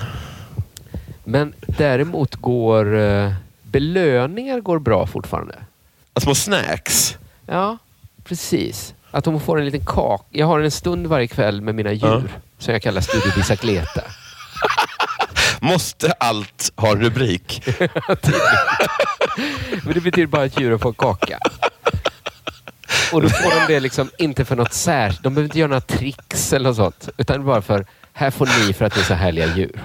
Men 1.23 1.53
däremot 1.67 2.35
går 2.35 2.97
eh, 2.99 3.33
belöningar 3.63 4.59
går 4.59 4.79
bra 4.79 5.07
fortfarande. 5.07 5.55
Små 6.21 6.35
snacks. 6.35 7.17
Ja, 7.45 7.77
precis. 8.23 8.93
Att 9.11 9.25
hon 9.25 9.41
får 9.41 9.59
en 9.59 9.65
liten 9.65 9.85
kaka. 9.85 10.23
Jag 10.29 10.45
har 10.47 10.59
en 10.59 10.71
stund 10.71 11.07
varje 11.07 11.27
kväll 11.27 11.61
med 11.61 11.75
mina 11.75 11.91
djur 11.91 12.07
Ja. 12.07 12.21
som 12.59 12.73
jag 12.73 12.81
kallar 12.81 13.01
Studio 13.01 13.31
Bicicleta. 13.35 14.01
Måste 15.59 16.11
allt 16.11 16.71
ha 16.75 16.95
rubrik? 16.95 17.63
Men 19.83 19.93
det 19.93 20.01
betyder 20.01 20.25
bara 20.27 20.43
att 20.43 20.59
djuren 20.59 20.79
får 20.79 20.93
kaka. 20.93 21.37
Och 23.13 23.21
då 23.21 23.29
får 23.29 23.59
de 23.67 23.73
det 23.73 23.79
liksom 23.79 24.09
inte 24.17 24.45
för 24.45 24.55
något 24.55 24.73
särskilt. 24.73 25.23
De 25.23 25.33
behöver 25.33 25.45
inte 25.47 25.59
göra 25.59 25.67
några 25.69 25.81
tricks 25.81 26.53
eller 26.53 26.69
något 26.69 26.75
sånt. 26.77 27.09
Utan 27.17 27.45
bara 27.45 27.61
för, 27.61 27.85
här 28.13 28.31
får 28.31 28.45
ni 28.67 28.73
för 28.73 28.85
att 28.85 28.95
ni 28.95 29.01
är 29.01 29.05
så 29.05 29.13
härliga 29.13 29.55
djur. 29.55 29.81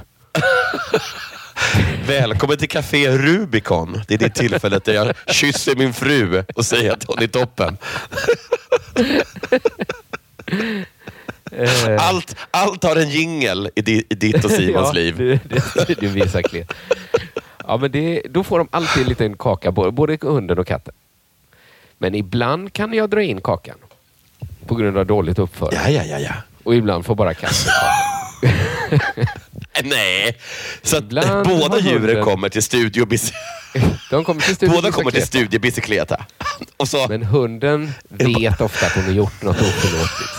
Välkommen 2.07 2.57
till 2.57 2.69
Café 2.69 3.11
Rubicon. 3.11 4.03
Det 4.09 4.15
är 4.15 4.19
det 4.19 4.31
tillfället 4.31 4.85
där 4.85 4.95
jag 4.95 5.15
kysser 5.35 5.77
min 5.77 5.93
fru 5.93 6.45
och 6.55 6.67
säger 6.67 6.93
att 6.93 7.05
hon 7.05 7.23
är 7.23 7.27
toppen. 7.27 7.79
Eh, 11.53 12.09
Allt, 12.09 12.37
allt 12.51 12.83
har 12.85 12.97
en 12.97 13.11
jingel 13.11 13.71
i, 13.75 13.83
di, 13.83 14.05
i 14.09 14.15
ditt 14.15 14.45
och 14.45 14.51
Simons 14.51 14.87
ja, 14.87 14.93
liv. 14.93 15.17
Det, 15.19 15.41
det, 16.01 16.33
det 16.35 16.43
klent. 16.43 16.73
Ja, 17.67 17.77
men 17.77 17.91
det, 17.91 18.23
då 18.31 18.45
får 18.45 18.59
de 18.59 18.69
alltid 18.71 19.03
en 19.03 19.09
liten 19.09 19.37
kaka, 19.37 19.73
både 19.73 20.19
hunden 20.21 20.59
och 20.59 20.67
katten. 20.67 20.95
Men 21.99 22.15
ibland 22.15 22.73
kan 22.73 22.93
jag 22.93 23.11
dra 23.11 23.23
in 23.23 23.41
kakan. 23.41 23.77
På 24.67 24.75
grund 24.75 24.99
av 24.99 25.07
dåligt 25.07 25.39
uppförande. 25.39 25.77
Ja, 25.77 25.91
ja, 25.91 26.05
ja, 26.05 26.19
ja. 26.19 26.35
Och 26.65 26.75
ibland 26.75 27.07
får 27.07 27.15
bara 27.15 27.35
katten 27.35 27.73
kaka. 27.73 28.16
Nej, 29.85 30.37
så 30.83 30.97
att 30.97 31.03
Ibland 31.05 31.49
båda 31.49 31.79
djuren 31.79 32.25
kommer 32.25 32.49
till 32.49 32.63
Studio 32.63 33.07
De 34.11 34.25
kommer 34.25 34.41
till 34.41 34.55
studion 34.57 34.75
Båda 34.75 34.91
kommer 34.91 35.11
till. 35.11 35.27
Studio 35.27 35.61
Bicicleta. 35.61 36.27
Och 36.77 36.89
så, 36.89 37.09
Men 37.09 37.23
hunden 37.23 37.93
vet 38.09 38.61
ofta 38.61 38.87
att 38.87 38.93
hon 38.93 39.05
har 39.05 39.13
gjort 39.13 39.43
något 39.43 39.57
oförlåtligt. 39.61 40.33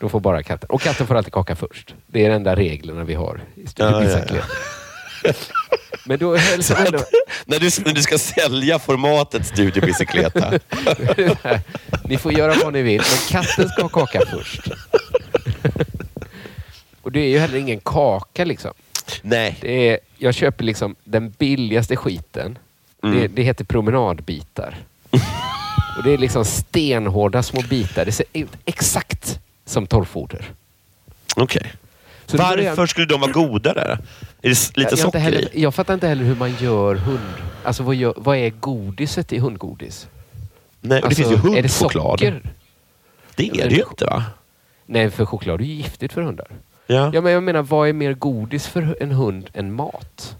Då 0.00 0.08
får 0.08 0.20
bara 0.20 0.42
katten. 0.42 0.70
Och 0.70 0.82
katten 0.82 1.06
får 1.06 1.14
alltid 1.14 1.32
kaka 1.32 1.56
först. 1.56 1.94
Det 2.06 2.24
är 2.24 2.28
de 2.28 2.34
enda 2.34 2.56
reglerna 2.56 3.04
vi 3.04 3.14
har 3.14 3.40
i 3.54 3.66
Studio 3.66 3.92
Ja, 3.92 4.04
ja, 4.04 4.10
ja. 4.10 4.16
Bicicleta. 4.16 4.46
Men 6.04 6.18
då 6.18 6.36
hälsar 6.36 6.74
att, 6.76 6.92
när, 7.44 7.58
du, 7.58 7.70
när 7.84 7.94
du 7.94 8.02
ska 8.02 8.18
sälja 8.18 8.78
formatet 8.78 9.46
Studio 9.46 9.86
Bicicleta. 9.86 10.52
Ni 12.04 12.18
får 12.18 12.32
göra 12.32 12.54
vad 12.64 12.72
ni 12.72 12.82
vill, 12.82 13.02
men 13.10 13.42
katten 13.42 13.68
ska 13.68 13.82
ha 13.82 13.88
kaka 13.88 14.20
först. 14.30 14.60
Och 17.10 17.14
det 17.14 17.20
är 17.20 17.28
ju 17.28 17.38
heller 17.38 17.58
ingen 17.58 17.80
kaka 17.80 18.44
liksom. 18.44 18.70
Nej, 19.22 19.56
Det 19.60 19.88
är, 19.90 19.98
jag 20.18 20.34
köper 20.34 20.64
liksom 20.64 20.96
den 21.04 21.30
billigaste 21.38 21.96
skiten. 21.96 22.58
Mm. 23.02 23.16
Det, 23.20 23.28
det 23.28 23.42
heter 23.42 23.64
promenadbitar. 23.64 24.76
Och 25.96 26.02
det 26.04 26.10
är 26.12 26.18
liksom 26.18 26.44
stenhårda 26.44 27.42
små 27.42 27.62
bitar. 27.62 28.04
Det 28.04 28.12
ser 28.12 28.26
ut 28.32 28.48
exakt 28.64 29.40
som 29.64 29.86
torrfoder. 29.86 30.44
okej. 31.36 31.72
Så 32.26 32.36
det 32.36 32.42
börjar- 32.42 32.68
Varför 32.70 32.86
skulle 32.86 33.06
de 33.06 33.20
vara 33.20 33.32
godare? 33.32 33.98
Är 34.42 34.48
det 34.48 34.48
lite 34.48 34.80
jag, 34.80 34.92
jag, 34.92 34.98
socker 34.98 35.18
heller, 35.18 35.56
i? 35.56 35.62
jag 35.62 35.74
fattar 35.74 35.94
inte 35.94 36.08
heller 36.08 36.24
hur 36.24 36.36
man 36.36 36.54
gör 36.60 36.94
hund... 36.94 37.20
Alltså 37.64 37.82
vad, 37.82 37.94
gör, 37.94 38.14
vad 38.16 38.36
är 38.36 38.50
godiset 38.50 39.32
i 39.32 39.38
hundgodis? 39.38 40.06
Nej, 40.80 41.02
och 41.02 41.08
det 41.10 41.16
Alltså, 41.16 41.22
finns 41.22 41.30
ju 41.30 41.34
Är 41.34 41.40
det 41.54 41.60
hundchoklad. 41.60 42.18
socker? 42.20 42.42
Det 43.34 43.48
är 43.50 43.68
det 43.68 43.74
ju 43.74 43.84
inte 43.90 44.04
va? 44.04 44.24
Nej, 44.86 45.10
för 45.10 45.26
choklad 45.26 45.60
är 45.60 45.64
ju 45.64 45.72
giftigt 45.74 46.12
för 46.12 46.22
hundar. 46.22 46.46
Ja. 46.90 47.10
Ja, 47.14 47.20
men 47.20 47.32
jag 47.32 47.42
menar, 47.42 47.62
vad 47.62 47.88
är 47.88 47.92
mer 47.92 48.14
godis 48.14 48.66
för 48.66 48.96
en 49.00 49.10
hund 49.10 49.50
än 49.54 49.72
mat? 49.72 50.36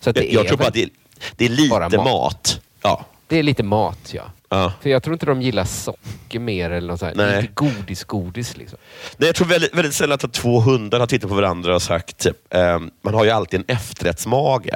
Så 0.00 0.10
att 0.10 0.16
det, 0.16 0.22
jag 0.24 0.32
jag 0.32 0.44
är 0.44 0.48
tror 0.48 0.58
bara 0.58 0.68
att 0.68 0.74
det 0.74 0.82
är, 0.82 0.90
det 1.36 1.44
är 1.44 1.48
lite 1.48 1.78
mat. 1.78 1.92
mat. 2.04 2.60
Ja. 2.82 3.06
det 3.26 3.38
är 3.38 3.42
lite 3.42 3.62
mat, 3.62 4.10
ja. 4.14 4.22
ja. 4.48 4.72
För 4.82 4.90
jag 4.90 5.02
tror 5.02 5.14
inte 5.14 5.26
de 5.26 5.42
gillar 5.42 5.64
socker 5.64 6.38
mer 6.38 6.70
eller 6.70 6.88
något 6.88 7.00
sånt. 7.00 7.16
Nej. 7.16 7.40
Inte 7.40 7.52
godis, 7.54 8.04
godis 8.04 8.56
liksom. 8.56 8.78
Nej, 9.16 9.28
jag 9.28 9.36
tror 9.36 9.46
väldigt, 9.46 9.74
väldigt 9.74 9.94
sällan 9.94 10.18
att 10.22 10.32
två 10.32 10.60
hundar 10.60 11.00
har 11.00 11.06
tittat 11.06 11.30
på 11.30 11.36
varandra 11.36 11.74
och 11.74 11.82
sagt 11.82 12.26
ehm, 12.50 12.90
man 13.02 13.14
har 13.14 13.24
ju 13.24 13.30
alltid 13.30 13.60
en 13.60 13.76
efterrättsmage. 13.76 14.70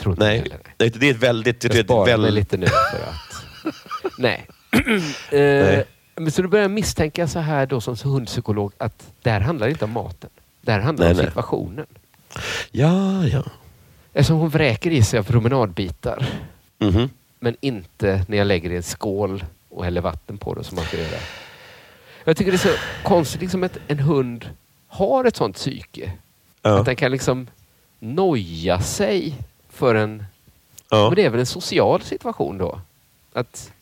Tror 0.00 0.12
inte 0.12 0.24
Nej, 0.24 0.38
heller. 0.38 0.58
det, 0.76 0.88
det 0.88 1.06
är 1.06 1.10
ett 1.10 1.16
väldigt... 1.16 1.64
Jag 1.64 1.84
sparar 1.84 2.04
mig 2.04 2.24
väl, 2.24 2.34
lite 2.34 2.56
nu 2.56 2.66
för 2.66 2.74
att... 3.08 3.44
Nej. 4.18 4.46
eh, 4.72 5.40
Men 5.40 5.84
så 6.30 6.42
då 6.42 6.48
börjar 6.48 6.68
misstänka 6.68 7.28
så 7.28 7.38
här 7.38 7.66
då 7.66 7.80
som 7.80 7.96
hundpsykolog 8.04 8.72
att 8.78 9.12
det 9.22 9.30
här 9.30 9.40
handlar 9.40 9.68
inte 9.68 9.84
om 9.84 9.90
maten. 9.90 10.30
Det 10.60 10.72
här 10.72 10.80
handlar 10.80 11.04
Nej, 11.06 11.12
om 11.12 11.16
nej. 11.16 11.26
situationen. 11.26 11.86
ja, 12.70 13.26
ja. 13.26 13.44
Eftersom 14.12 14.38
hon 14.38 14.48
vräker 14.48 14.90
i 14.90 15.02
sig 15.02 15.18
av 15.18 15.22
promenadbitar. 15.22 16.28
Mhm. 16.78 17.10
Men 17.38 17.56
inte 17.60 18.24
när 18.28 18.38
jag 18.38 18.46
lägger 18.46 18.70
i 18.70 18.76
en 18.76 18.82
skål 18.82 19.44
och 19.68 19.84
häller 19.84 20.00
vatten 20.00 20.38
på 20.38 20.54
det 20.54 20.64
som 20.64 20.76
man 20.76 20.84
ska 20.84 20.96
göra. 20.98 21.18
Jag 22.24 22.36
tycker 22.36 22.52
det 22.52 22.56
är 22.56 22.72
så 22.72 22.78
konstigt 23.02 23.40
liksom 23.40 23.62
att 23.62 23.78
en 23.86 23.98
hund 23.98 24.48
har 24.88 25.24
ett 25.24 25.36
sånt 25.36 25.56
psyke. 25.56 26.12
Ja. 26.62 26.78
Att 26.78 26.86
den 26.86 26.96
kan 26.96 27.10
liksom 27.10 27.46
noja 27.98 28.80
sig 28.80 29.34
för 29.68 29.94
en... 29.94 30.24
Ja. 30.90 31.06
Men 31.08 31.14
det 31.16 31.24
är 31.24 31.30
väl 31.30 31.40
en 31.40 31.46
social 31.46 32.02
situation 32.02 32.58
då? 32.58 32.80
Att 33.32 33.72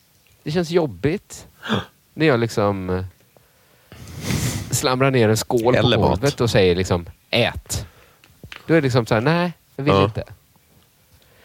det 0.43 0.51
känns 0.51 0.69
jobbigt 0.71 1.47
när 2.19 2.25
jag 2.25 2.39
liksom 2.39 2.89
eh, 2.89 3.05
slamrar 4.71 5.11
ner 5.11 5.29
en 5.29 5.37
skål 5.37 5.75
Eller 5.75 5.97
på 5.97 6.01
mat. 6.03 6.09
golvet 6.09 6.41
och 6.41 6.49
säger 6.49 6.75
liksom 6.75 7.05
ät. 7.29 7.85
Då 8.65 8.73
är 8.73 8.77
det 8.77 8.81
liksom 8.81 9.05
så 9.05 9.13
här, 9.13 9.21
nej, 9.21 9.53
jag 9.75 9.83
vill 9.83 9.93
Ja. 9.93 10.03
inte. 10.03 10.23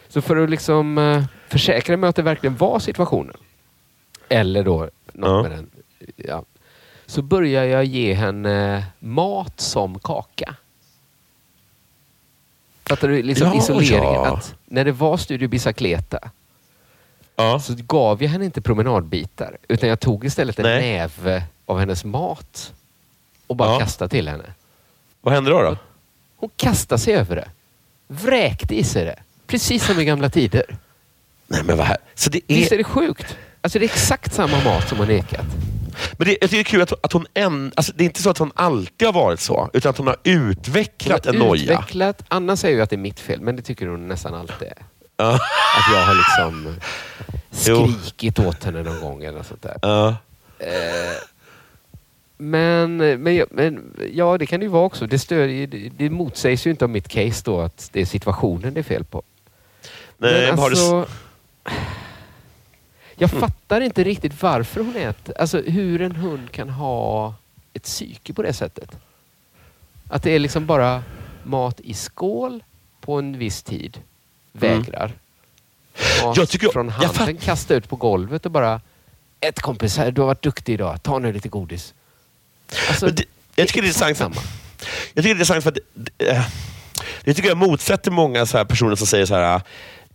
Så 0.07 0.21
för 0.21 0.35
att 0.37 0.49
liksom 0.49 0.97
eh, 0.97 1.23
försäkra 1.49 1.97
mig 1.97 2.09
att 2.09 2.15
det 2.15 2.21
verkligen 2.21 2.55
var 2.55 2.79
situationen, 2.79 3.37
eller 4.29 4.63
då 4.63 4.89
något 5.13 5.29
Ja. 5.29 5.41
med 5.41 5.51
den, 5.51 5.69
ja, 6.15 6.43
så 7.05 7.21
börjar 7.21 7.63
jag 7.63 7.85
ge 7.85 8.13
henne 8.13 8.85
mat 8.99 9.59
som 9.59 9.99
kaka. 9.99 10.55
Fattar 12.89 13.07
du 13.07 13.21
liksom 13.23 13.47
Ja, 13.47 13.57
isoleringen? 13.57 14.21
Att 14.21 14.55
när 14.65 14.85
det 14.85 14.91
var 14.91 15.17
Studio 15.17 15.47
Bicicleta 15.47 16.19
Ja. 17.35 17.59
så 17.59 17.73
gav 17.77 18.23
jag 18.23 18.29
henne 18.29 18.45
inte 18.45 18.61
promenadbitar 18.61 19.57
utan 19.67 19.89
jag 19.89 19.99
tog 19.99 20.25
istället 20.25 20.59
en 20.59 20.63
Nej. 20.65 20.81
näve 20.93 21.43
av 21.65 21.79
hennes 21.79 22.05
mat 22.05 22.73
och 23.47 23.55
bara 23.55 23.69
Ja. 23.73 23.79
kastade 23.79 24.09
till 24.09 24.27
henne. 24.27 24.53
Vad 25.21 25.33
händer 25.33 25.51
då? 25.51 25.61
då? 25.61 25.77
Hon 26.37 26.49
kastade 26.55 26.99
sig 27.01 27.13
över 27.13 27.35
det. 27.35 27.49
Vräkte 28.07 28.75
i 28.75 28.83
sig 28.83 29.05
det. 29.05 29.19
Precis 29.47 29.85
som 29.85 29.99
i 29.99 30.05
gamla 30.05 30.29
tider. 30.29 30.77
Nej, 31.47 31.63
men 31.63 31.77
vad 31.77 31.85
här? 31.85 31.97
Så 32.15 32.29
det 32.29 32.41
Visst 32.47 32.71
är 32.71 32.75
är, 32.75 32.77
det 32.77 32.83
sjukt? 32.83 33.37
Alltså 33.61 33.79
det 33.79 33.85
är 33.85 33.89
exakt 33.89 34.33
samma 34.33 34.63
mat 34.63 34.89
som 34.89 34.97
hon 34.97 35.07
nekat. 35.07 35.45
men 36.17 36.27
det, 36.27 36.37
jag 36.41 36.49
tycker 36.49 36.55
det 36.57 36.61
är 36.61 36.63
kul 36.63 36.81
att, 36.81 36.93
att 37.05 37.13
hon 37.13 37.27
än, 37.33 37.71
alltså 37.75 37.91
det 37.95 38.03
är 38.03 38.05
inte 38.05 38.21
så 38.21 38.29
att 38.29 38.37
hon 38.37 38.51
alltid 38.55 39.07
har 39.07 39.13
varit 39.13 39.39
så, 39.39 39.69
utan 39.73 39.89
att 39.89 39.97
hon 39.97 40.07
har 40.07 40.17
utvecklat 40.23 41.25
Hon 41.25 41.35
en 41.35 41.41
har 41.41 41.47
noja. 41.47 41.63
Utvecklat, 41.73 42.23
Anna 42.27 42.55
säger 42.55 42.75
ju 42.75 42.81
att 42.81 42.89
det 42.89 42.95
är 42.95 42.97
mitt 42.97 43.19
fel, 43.19 43.41
men 43.41 43.55
det 43.55 43.61
tycker 43.61 43.87
hon 43.87 44.07
nästan 44.07 44.33
alltid 44.33 44.67
är. 44.67 44.77
Att 45.17 45.41
jag 45.93 46.01
har 46.05 46.15
liksom 46.15 46.75
Jo. 47.67 47.87
skrikit 47.87 48.39
åt 48.39 48.63
henne 48.63 48.83
någon 48.83 49.01
gång 49.01 49.23
eller 49.23 49.37
något 49.37 49.47
sånt 49.47 49.61
där. 49.61 49.77
Ja. 49.81 50.15
Men, 52.37 52.97
men, 52.97 53.35
ja- 53.35 53.45
men 53.51 53.95
ja, 54.13 54.37
det 54.37 54.45
kan 54.45 54.59
det 54.59 54.63
ju 54.63 54.69
vara 54.69 54.83
också. 54.85 55.07
Det, 55.07 55.19
stödjer, 55.19 55.67
det, 55.67 55.89
det 55.97 56.09
motsägs 56.09 56.67
ju 56.67 56.71
inte 56.71 56.85
av 56.85 56.89
mitt 56.89 57.07
case 57.07 57.41
då 57.45 57.61
att 57.61 57.89
det 57.93 58.01
är 58.01 58.05
situationen 58.05 58.73
det 58.73 58.79
är 58.79 58.83
fel 58.83 59.03
på. 59.03 59.23
Nej, 60.17 60.47
men 60.49 60.59
har 60.59 60.69
du... 60.69 60.75
alltså, 60.75 61.07
jag 63.15 63.29
Mm. 63.33 63.41
fattar 63.41 63.81
inte 63.81 64.03
riktigt 64.03 64.41
varför 64.43 64.81
hon 64.81 64.95
äter. 64.95 65.37
Alltså 65.37 65.61
hur 65.61 66.01
en 66.01 66.15
hund 66.15 66.51
kan 66.51 66.69
ha 66.69 67.33
ett 67.73 67.83
psyke 67.83 68.33
på 68.33 68.41
det 68.41 68.53
sättet. 68.53 68.97
Att 70.09 70.23
det 70.23 70.31
är 70.31 70.39
liksom 70.39 70.65
bara 70.65 71.03
mat 71.43 71.79
i 71.79 71.93
skål 71.93 72.63
på 73.01 73.13
en 73.19 73.37
viss 73.37 73.63
tid. 73.63 73.99
Vägrar. 74.51 75.07
Mat 75.07 75.13
Jag 76.35 76.49
tycker- 76.49 76.69
från 76.69 76.85
jag 76.85 76.93
handen 76.93 77.13
fatt- 77.35 77.43
kasta 77.45 77.73
ut 77.75 77.89
på 77.89 77.95
golvet 77.95 78.45
och 78.45 78.51
bara 78.51 78.81
ett 79.39 79.59
kompis 79.61 79.97
här, 79.97 80.11
du 80.11 80.21
har 80.21 80.25
varit 80.27 80.41
duktig 80.41 80.73
idag. 80.73 81.03
Ta 81.03 81.19
nu 81.19 81.33
lite 81.33 81.49
godis. 81.49 81.93
Alltså, 82.89 83.07
det, 83.07 83.23
jag 83.55 83.67
tycker 83.67 83.81
det 83.81 83.85
är 83.85 83.89
intressant 83.89 84.17
för, 84.17 84.25
jag 84.25 84.33
tycker 84.33 85.21
det 85.23 85.29
är 85.29 85.31
intressant 85.31 85.63
för 85.63 85.69
att 85.71 85.77
det, 85.93 86.27
eh, 86.29 86.43
det 87.23 87.33
tycker 87.33 87.49
jag 87.49 87.57
motsätter 87.57 88.11
många 88.11 88.45
så 88.45 88.57
här 88.57 88.65
personer 88.65 88.95
som 88.95 89.07
säger 89.07 89.25
så 89.25 89.35
här 89.35 89.61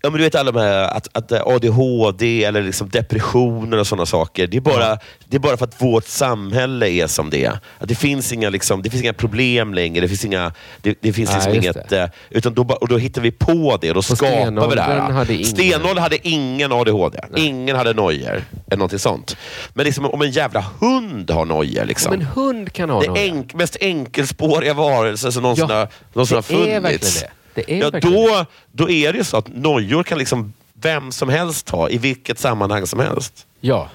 Ja, 0.02 0.10
men 0.10 0.18
du 0.18 0.24
vet 0.24 0.34
alla 0.34 0.52
de 0.52 0.60
här 0.60 0.82
att, 0.96 1.08
att 1.12 1.32
ADHD 1.32 2.44
eller 2.44 2.62
liksom 2.62 2.88
depressioner 2.88 3.76
och 3.78 3.86
sådana 3.86 4.06
saker. 4.06 4.46
Det 4.46 4.56
är, 4.56 4.60
bara, 4.60 4.98
det 5.24 5.36
är 5.36 5.40
bara 5.40 5.56
för 5.56 5.64
att 5.64 5.82
vårt 5.82 6.04
samhälle 6.06 6.88
är 6.90 7.06
som 7.06 7.30
det 7.30 7.44
är. 7.44 7.58
Att 7.78 7.88
det, 7.88 7.94
finns 7.94 8.32
inga, 8.32 8.50
liksom, 8.50 8.82
det 8.82 8.90
finns 8.90 9.02
inga 9.02 9.12
problem 9.12 9.74
längre. 9.74 10.00
Det 10.00 10.08
finns 10.08 10.24
inga, 10.24 10.52
det, 10.82 10.98
det 11.00 11.12
finns 11.12 11.30
Nej, 11.30 11.38
liksom 11.38 11.54
just 11.64 11.76
inget... 11.76 11.92
eh, 11.92 12.06
Utan 12.30 12.54
då, 12.54 12.62
och 12.62 12.88
då 12.88 12.96
hittar 12.98 13.22
vi 13.22 13.30
på 13.30 13.78
det 13.80 13.88
och 13.88 13.94
då 13.94 14.02
skapar 14.02 14.68
vi 14.68 14.74
det 14.76 14.82
här. 14.82 14.98
hade 15.10 15.34
ingen- 15.34 15.46
Stenåldern 15.46 15.98
hade 16.02 16.28
ingen 16.28 16.72
ADHD. 16.72 17.18
Ingen 17.36 17.76
hade 17.76 17.92
nojor. 17.92 18.44
Eller 18.66 18.76
någonting 18.76 18.98
sånt. 18.98 19.36
Men 19.74 19.84
liksom, 19.86 20.04
om 20.06 20.22
en 20.22 20.30
jävla 20.30 20.64
hund 20.80 21.30
har 21.30 21.44
nojor. 21.44 21.84
Liksom. 21.84 22.12
Om 22.14 22.20
en 22.20 22.26
hund 22.26 22.72
kan 22.72 22.90
ha 22.90 23.00
Det 23.00 23.06
några. 23.06 23.20
enk, 23.20 23.54
mest 23.54 23.76
enkelspåriga 23.80 24.74
varelse 24.74 25.32
som 25.32 25.42
någonsin, 25.42 25.66
Ja, 25.68 25.74
har, 25.76 25.88
någonsin 26.12 26.36
har 26.36 26.44
det 26.48 26.54
är 26.72 26.80
funnits. 26.80 26.84
verkligen 26.84 27.28
det. 27.30 27.39
Ja, 27.54 27.90
då, 27.90 28.46
då 28.72 28.90
är 28.90 29.12
det 29.12 29.18
ju 29.18 29.24
så 29.24 29.36
att 29.36 29.48
nojor 29.48 30.02
kan 30.02 30.18
liksom 30.18 30.52
vem 30.72 31.12
som 31.12 31.28
helst 31.28 31.70
ha 31.70 31.88
i 31.88 31.98
vilket 31.98 32.38
sammanhang 32.38 32.86
som 32.86 33.00
helst. 33.00 33.46
Ja. 33.60 33.88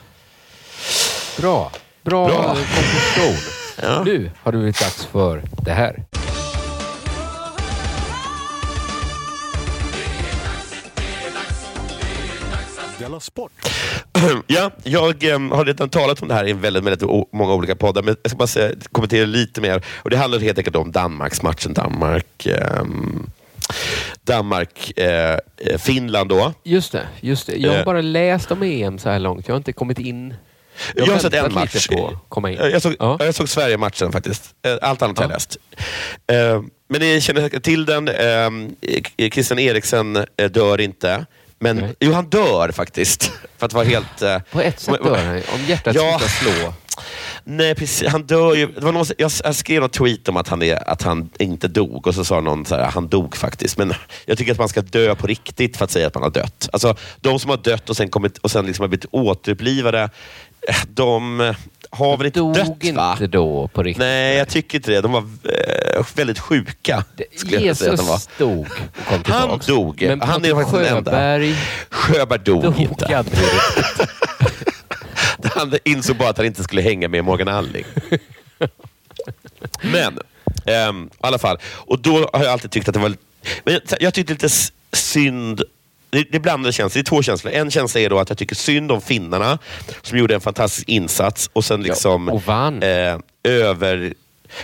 Bra. 1.38 1.72
Bra, 2.04 2.28
Bra. 2.28 2.44
konklusion. 2.48 3.36
Ja. 3.82 4.04
Nu 4.04 4.32
har 4.44 4.52
det 4.52 4.58
blivit 4.58 4.80
dags 4.80 5.06
för 5.06 5.44
det 5.66 5.72
här. 5.72 6.04
Sport! 13.20 13.52
ja, 14.48 14.72
jag 14.84 15.24
em, 15.24 15.52
har 15.52 15.66
redan 15.66 15.90
talat 15.90 16.22
om 16.22 16.28
det 16.28 16.34
här 16.34 16.48
i 16.48 16.54
väldigt, 16.54 16.84
väldigt 16.84 17.10
många 17.32 17.54
olika 17.54 17.76
poddar, 17.76 18.02
men 18.04 18.16
jag 18.24 18.30
ska 18.30 18.38
bara 18.38 18.48
säga, 18.48 18.76
kommentera 18.92 19.26
lite 19.26 19.62
mer. 19.62 19.84
Och 19.88 20.10
Det 20.10 20.18
handlar 20.18 20.40
helt 20.40 20.58
enkelt 20.58 20.76
om 20.76 20.92
Danmarksmatchen. 20.92 21.74
Danmark, 21.74 22.46
ehm, 22.46 23.30
Danmark 24.24 24.92
eh, 25.00 25.32
eh, 25.58 25.78
Finland 25.80 26.30
då. 26.30 26.54
Just 26.64 26.92
det. 26.92 27.08
Just 27.22 27.48
det. 27.48 27.56
Jag 27.56 27.72
har 27.72 27.78
Eh. 27.80 27.86
bara 27.86 28.02
läst 28.02 28.52
om 28.52 28.64
EM 28.64 29.00
så 29.00 29.10
här 29.10 29.20
långt. 29.20 29.48
Jag 29.48 29.54
har 29.54 29.58
inte 29.58 29.74
kommit 29.74 30.00
in. 30.00 30.34
Jag, 30.96 31.06
har 31.06 31.18
sett 31.20 31.34
en 31.34 31.54
match. 31.54 31.88
Jag, 31.90 32.72
jag 32.72 32.82
såg, 32.82 32.96
Ja. 33.00 33.18
jag 33.20 33.36
såg 33.36 33.50
Sverige-matchen 33.50 34.12
faktiskt. 34.12 34.44
Eh, 34.66 34.78
Allt 34.90 35.02
annat 35.02 35.18
har 35.18 35.24
jag 35.26 35.32
Ja. 35.32 35.36
läst. 35.36 35.58
Men 36.90 37.02
ni 37.02 37.22
känner 37.22 37.42
säkert 37.42 37.64
till 37.64 37.86
den. 37.86 38.10
Christian 39.34 39.60
Eriksen 39.60 40.26
dör 40.52 40.82
inte. 40.82 41.26
Men, 41.60 41.78
Nej. 41.78 41.94
jo, 42.00 42.12
han 42.14 42.26
dör 42.30 42.72
faktiskt. 42.72 43.32
För 43.58 43.66
att 43.66 43.74
vara 43.74 43.86
helt... 43.86 44.20
På 44.52 44.62
ett 44.62 44.80
sätt 44.80 45.04
dör 45.04 45.16
han. 45.18 45.36
Om 45.36 45.66
hjärtat 45.68 45.96
Ja. 45.96 46.20
slutar 46.20 46.28
slå. 46.62 46.74
Nej, 47.48 47.76
precis. 47.76 48.08
Han 48.08 48.24
dör 48.24 48.56
ju. 48.56 48.68
Det 48.68 48.82
var 48.82 48.92
någon, 48.92 49.06
jag, 49.18 49.32
jag 49.44 49.56
skrev 49.56 49.82
något 49.82 49.94
tweet 49.94 50.30
om 50.30 50.38
att 50.38 50.48
han, 50.48 50.62
är, 50.62 50.90
att 50.90 51.02
han 51.02 51.30
inte 51.40 51.68
dog 51.68 52.08
och 52.08 52.16
så 52.16 52.26
sa 52.26 52.42
någon 52.42 52.66
så 52.66 52.76
här, 52.76 52.92
han 52.92 53.08
dog 53.08 53.36
faktiskt. 53.36 53.78
Men 53.78 53.94
jag 54.26 54.38
tycker 54.38 54.52
att 54.52 54.58
man 54.58 54.70
ska 54.70 54.82
dö 54.82 55.16
på 55.16 55.28
riktigt 55.28 55.78
för 55.78 55.86
att 55.86 55.92
säga 55.92 56.08
att 56.08 56.14
man 56.14 56.24
har 56.24 56.30
dött. 56.30 56.70
Alltså, 56.74 56.96
de 57.22 57.40
som 57.40 57.50
har 57.50 57.58
dött 57.58 57.90
och 57.90 57.98
sen, 57.98 58.10
kommit, 58.10 58.38
och 58.38 58.52
sen 58.52 58.66
liksom 58.66 58.84
har 58.84 58.88
blivit 58.88 59.06
återupplivade, 59.12 60.10
eh, 60.70 60.76
de 60.88 61.54
har 61.90 62.18
väl 62.18 62.26
inte 62.26 62.40
Dog 62.40 62.56
dött 62.56 62.94
va? 62.94 63.12
inte 63.12 63.28
då 63.28 63.68
på 63.68 63.84
riktigt. 63.84 64.00
Nej, 64.00 64.38
jag 64.38 64.48
tycker 64.48 64.78
inte 64.78 64.92
det. 64.92 65.02
De 65.02 65.12
var 65.12 65.24
eh, 65.44 66.06
väldigt 66.16 66.40
sjuka. 66.40 66.98
att. 66.98 67.22
Jesus 67.62 68.30
dog 68.38 68.68
och 68.96 69.06
kom 69.06 69.24
Han 69.26 69.60
dog. 69.68 70.02
Men 70.02 70.22
Han 70.22 70.46
är 70.46 70.54
faktiskt 70.54 70.74
den 70.74 70.98
enda. 70.98 71.12
Sjöberg 71.12 71.56
Sjöberg 71.90 72.40
dog, 72.40 72.64
dog 72.64 72.80
inte. 72.80 73.24
Han 75.54 75.74
insåg 75.84 76.18
bara 76.18 76.30
att 76.30 76.38
han 76.38 76.46
inte 76.46 76.64
skulle 76.64 76.82
hänga 76.82 77.08
med 77.08 77.24
Morgan 77.24 77.48
Alling. 77.48 77.86
Men, 79.82 80.20
ehm, 80.66 81.10
i 81.14 81.18
alla 81.22 81.38
fall. 81.38 81.58
Och 81.74 82.00
då 82.00 82.30
har 82.34 82.44
jag 82.44 82.54
alltid 82.54 82.72
tyckt 82.72 82.88
att 82.88 82.94
det 82.94 83.00
var... 83.00 83.16
Men 83.64 83.80
jag, 84.00 84.14
tyckte 84.14 84.34
lite 84.34 84.50
synd... 84.92 85.64
Det, 86.10 86.36
är 86.36 86.40
blandade 86.40 86.74
känslor. 86.74 87.04
Det 87.04 87.08
är 87.08 87.10
två 87.10 87.24
känslor. 87.24 87.54
En 87.54 87.72
känsla 87.72 88.02
är 88.02 88.10
då 88.10 88.20
att 88.20 88.30
jag 88.30 88.38
tycker 88.38 88.56
synd 88.56 88.92
om 88.92 89.02
finnarna 89.02 89.60
som 90.02 90.18
gjorde 90.18 90.36
en 90.36 90.42
fantastisk 90.42 90.90
insats 90.90 91.50
och 91.54 91.66
sen 91.66 91.84
liksom... 91.84 92.30
och 92.30 92.44
vann. 92.44 92.84
Eh, 92.84 93.20
över... 93.44 94.14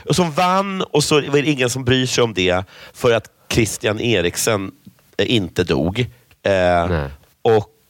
Och 0.06 0.16
som 0.16 0.32
vann 0.32 0.82
och 0.82 1.04
så 1.04 1.16
var 1.16 1.42
det 1.42 1.50
ingen 1.50 1.70
som 1.70 1.86
bryr 1.86 2.06
sig 2.06 2.24
om 2.24 2.34
det 2.34 2.64
för 2.94 3.12
att 3.12 3.28
Christian 3.50 4.00
Eriksen 4.00 4.72
eh, 5.18 5.32
inte 5.32 5.64
dog. 5.64 6.00
Eh, 6.00 6.90
Nej. 6.90 7.10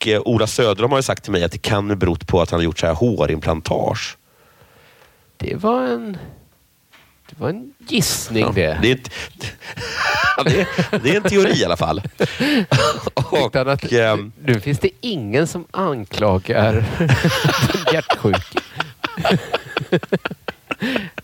Och 0.02 0.08
eh, 0.08 0.22
Ola 0.26 0.48
Söderholm 0.48 0.92
har 0.92 1.00
ju 1.00 1.04
sagt 1.04 1.24
till 1.24 1.32
mig 1.32 1.44
att 1.44 1.52
det 1.52 1.58
kan 1.58 1.90
ha 1.90 1.96
berott 1.96 2.28
på 2.28 2.42
att 2.42 2.52
han 2.52 2.60
har 2.60 2.64
gjort 2.64 2.80
så 2.80 2.86
här 2.88 2.94
hårimplantage. 2.94 4.18
Det 5.38 5.56
var 5.56 5.84
en... 5.84 6.18
Det 7.30 7.40
var 7.40 7.50
en 7.50 7.74
gissning 7.88 8.44
Ja, 8.46 8.52
det. 8.56 8.80
Det 8.82 8.92
är, 8.92 8.98
det, 10.44 10.62
är, 10.62 11.00
det 11.00 11.10
är 11.10 11.16
en 11.16 11.24
teori 11.24 11.62
i 11.62 11.66
alla 11.66 11.78
fall. 11.78 12.02
och, 13.14 13.56
att, 13.56 13.92
ehm, 13.92 14.32
nu 14.44 14.60
finns 14.60 14.80
det 14.80 14.90
ingen 15.02 15.48
som 15.48 15.66
anklagar 15.72 16.74
den 17.74 17.94
hjärtsjuke. 17.94 18.60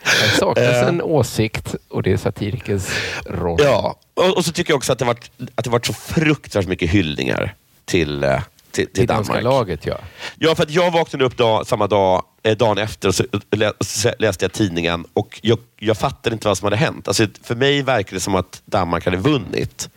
Det 0.04 0.38
saknas 0.40 0.66
Eh. 0.66 0.88
en 0.88 1.02
åsikt 1.02 1.76
och 1.88 2.04
det 2.04 2.12
är 2.12 2.18
satirikens 2.18 2.92
roll. 3.26 3.60
ja, 3.63 4.00
och, 4.13 4.38
och 4.38 4.46
så 4.46 4.52
tycker 4.52 4.72
jag 4.72 4.78
också 4.78 4.92
att 4.92 5.00
det 5.00 5.06
varit, 5.06 5.32
att 5.56 5.63
det 5.63 5.70
varit 5.70 5.86
så 5.86 5.94
fruktansvärt 5.94 6.70
mycket 6.70 6.90
hyllningar 6.90 7.56
till, 7.86 8.24
eh, 8.24 8.40
till, 8.86 8.94
till 8.94 9.08
Danmark. 9.08 9.44
laget 9.44 9.86
ja. 9.86 9.98
Ja, 10.40 10.56
för 10.56 10.63
att 10.63 10.72
jag 10.72 10.92
vaknade 10.92 11.26
upp 11.26 11.38
dag, 11.38 11.68
samma 11.68 11.88
dag, 11.88 12.24
eh, 12.44 12.58
dagen 12.58 12.78
efter 12.78 13.08
och 13.08 13.16
så, 13.16 13.24
lä, 13.52 13.72
så 13.80 14.12
läste 14.20 14.46
jag 14.46 14.54
tidningen 14.54 15.06
och 15.13 15.40
jag, 15.44 15.58
jag 15.80 15.98
fattade 15.98 16.34
inte 16.34 16.48
vad 16.48 16.58
som 16.58 16.66
hade 16.66 16.76
hänt. 16.78 17.08
Alltså, 17.08 17.28
för 17.44 17.56
mig 17.56 17.82
verkar 17.82 18.13
det 18.13 18.20
som 18.20 18.36
att 18.36 18.62
Danmark 18.66 19.06
hade 19.06 19.18
vunnit. 19.18 19.90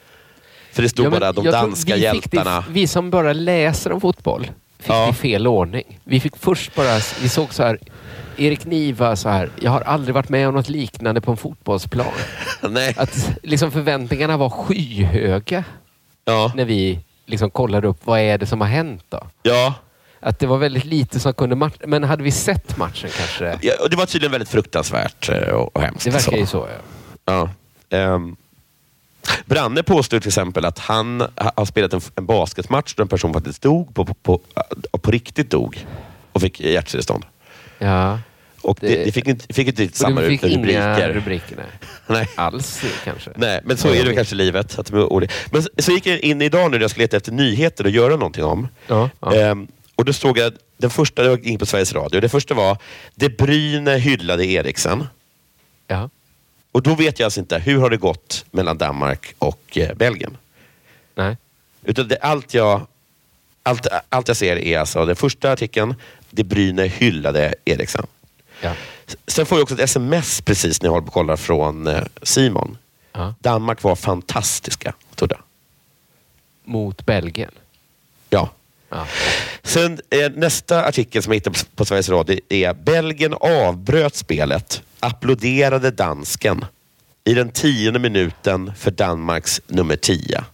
För 0.73 0.83
det 0.83 0.89
stod 0.89 1.07
Ja, 1.07 1.11
bara 1.11 1.33
de 1.33 1.45
danska 1.45 1.95
vi 1.95 2.01
hjältarna. 2.03 2.57
Det, 2.61 2.65
vi 2.73 2.87
som 2.87 3.11
bara 3.11 3.33
läser 3.33 3.93
om 3.93 4.01
fotboll 4.01 4.45
fick 4.79 4.91
Ja. 4.91 5.05
det 5.05 5.11
i 5.11 5.15
fel 5.15 5.47
ordning. 5.47 5.99
Vi 6.05 6.21
fick 6.21 6.37
först 6.37 6.75
bara, 6.75 7.01
vi 7.23 7.29
såg 7.29 7.55
så 7.55 7.63
här, 7.63 7.79
Erik 8.37 8.65
Niva 8.65 9.17
så 9.17 9.29
här, 9.29 9.51
jag 9.61 9.71
har 9.71 9.81
aldrig 9.81 10.15
varit 10.15 10.29
med 10.29 10.49
om 10.49 10.55
något 10.55 10.69
liknande 10.69 11.21
på 11.21 11.31
en 11.31 11.37
fotbollsplan. 11.37 12.07
Att 12.97 13.31
liksom 13.43 13.71
förväntningarna 13.73 14.37
var 14.37 14.51
skyhöga 14.51 15.65
Ja. 16.25 16.53
när 16.57 16.65
vi 16.65 16.99
liksom 17.31 17.51
kollade 17.51 17.89
upp 17.89 18.01
vad 18.05 18.21
är 18.21 18.39
det 18.39 18.47
som 18.47 18.61
har 18.61 18.69
hänt 18.69 19.05
då. 19.09 19.27
Ja. 19.43 19.75
Att 20.21 20.39
det 20.39 20.47
var 20.47 20.59
väldigt 20.59 20.85
lite 20.85 21.21
som 21.21 21.35
kunde 21.35 21.57
matcha. 21.57 21.77
Men 21.87 22.05
hade 22.05 22.23
vi 22.23 22.31
sett 22.31 22.77
matchen 22.77 23.11
kanske? 23.17 23.59
ja, 23.63 23.73
och 23.83 23.91
det 23.91 23.97
var 23.97 24.07
tydligen 24.07 24.33
väldigt 24.33 24.49
fruktansvärt 24.49 25.29
eh, 25.29 25.49
och, 25.55 25.77
och 25.77 25.83
hemskt. 25.83 26.05
Det 26.05 26.11
verkar 26.11 26.33
så. 26.33 26.37
ju 26.37 26.47
så 26.47 26.69
ja. 27.25 27.49
Ja. 27.91 27.97
Ehm, 27.99 28.37
Branne 29.45 29.83
påstår 29.83 30.19
till 30.21 30.29
exempel 30.29 30.65
att 30.65 30.79
han 30.79 31.21
ha- 31.21 31.53
har 31.57 31.65
spelat 31.65 31.93
en, 31.93 32.01
en 32.15 32.27
basketmatch 32.27 32.95
där 32.95 33.03
en 33.03 33.09
person 33.09 33.33
faktiskt 33.33 33.63
dog, 33.63 33.95
på, 33.95 34.05
på, 34.05 34.15
på, 34.15 34.41
och 34.91 35.03
på 35.03 35.11
riktigt 35.11 35.51
dog 35.51 35.87
och 36.33 36.41
fick 36.41 36.61
hjärtstillestånd. 36.61 37.25
ja. 37.79 38.19
Och 38.63 38.79
det, 38.81 38.87
Det- 38.89 39.05
det 39.05 39.13
fick 39.13 39.27
inte, 39.29 39.55
fick 39.55 39.69
inte 39.69 39.83
riktigt 39.83 39.97
samma 39.99 40.21
fick 40.21 40.43
rubriker. 40.43 40.71
inga 40.71 41.09
rubriker 41.09 41.57
nej. 41.57 41.67
Nej. 42.07 42.29
alls 42.35 42.83
kanske. 43.05 43.31
Nej, 43.37 43.61
men 43.65 43.77
så 43.77 43.89
är 43.89 44.05
det 44.05 44.15
kanske 44.15 44.35
i 44.35 44.39
livet. 44.39 44.79
Att 44.79 44.87
de. 44.87 45.27
Men 45.51 45.63
så, 45.79 45.93
gick 45.93 46.07
jag 46.07 46.19
in 46.21 46.43
idag 46.43 46.71
nu 46.71 46.77
när 46.77 46.83
jag 46.85 46.91
skulle 46.91 47.05
leta 47.05 47.17
efter 47.17 47.33
nyheter 47.33 47.85
och 47.85 47.91
göra 47.91 48.13
någonting 48.17 48.45
om. 48.45 48.69
Ja, 48.87 49.11
ja. 49.21 49.35
Ehm, 49.35 49.69
och 49.95 50.05
då 50.05 50.13
stod 50.13 50.39
jag, 50.39 50.53
den 50.77 50.91
första, 50.91 51.25
jag 51.25 51.47
gick 51.47 51.59
på 51.59 51.67
Sveriges 51.67 51.93
Radio, 51.93 52.21
det 52.21 52.29
första 52.29 52.55
var 52.55 52.77
De 53.15 53.29
Bruyne 53.29 53.97
hyllade 53.97 54.47
Eriksen. 54.47 55.07
Ja. 55.87 56.11
Och 56.73 56.83
då 56.83 56.95
vet 56.95 57.19
jag 57.19 57.25
alltså 57.27 57.41
inte, 57.41 57.59
hur 57.59 57.79
har 57.79 57.91
det 57.91 57.97
gått 57.97 58.45
mellan 58.51 58.79
Danmark 58.79 59.35
och 59.39 59.79
eh, 59.79 59.95
Belgien? 59.95 60.37
Nej. 61.15 61.37
Utan 61.85 62.09
det, 62.09 62.17
allt, 62.17 62.55
jag, 62.55 62.87
allt, 63.63 63.87
allt 64.09 64.29
jag 64.29 64.37
ser 64.37 64.57
är 64.57 64.79
alltså 64.79 65.05
den 65.07 65.17
första 65.17 65.53
artikeln, 65.53 65.95
De 66.31 66.45
Bruyne 66.45 66.87
hyllade 66.87 67.55
Eriksen. 67.65 68.07
Ja. 68.61 68.73
Sen 69.27 69.47
får 69.47 69.59
jag 69.59 69.63
också 69.63 69.75
ett 69.75 69.81
sms 69.81 70.41
precis 70.41 70.83
när 70.83 70.87
jag 70.87 70.93
håller 70.93 71.03
på 71.03 71.09
och 71.09 71.15
kollar 71.15 71.37
från 71.37 71.87
eh, 71.87 72.03
Simon. 72.23 72.79
Ja. 73.13 73.35
Danmark 73.41 73.83
var 73.83 73.97
fantastiska, 73.97 74.95
stod 75.13 75.29
det. 75.29 75.39
mot 76.65 77.07
Belgien. 77.07 77.51
Ja. 78.31 78.51
Ja. 78.89 79.07
Sen 79.63 80.01
eh, 80.11 80.31
nästa 80.35 80.85
artikel 80.85 81.23
som 81.23 81.33
jag 81.33 81.37
hittade 81.37 81.59
på, 81.59 81.65
på 81.75 81.85
Sveriges 81.85 82.09
Radio 82.09 82.41
är 82.49 82.75
Belgien 82.75 83.35
avbröt 83.41 84.15
spelet, 84.15 84.83
applåderade 85.01 85.91
dansken 85.91 86.65
i 87.25 87.35
den 87.35 87.51
tionde 87.51 87.99
minuten 87.99 88.73
för 88.77 88.91
Danmarks 88.91 89.61
nummer 89.67 89.97
10. 89.97 90.45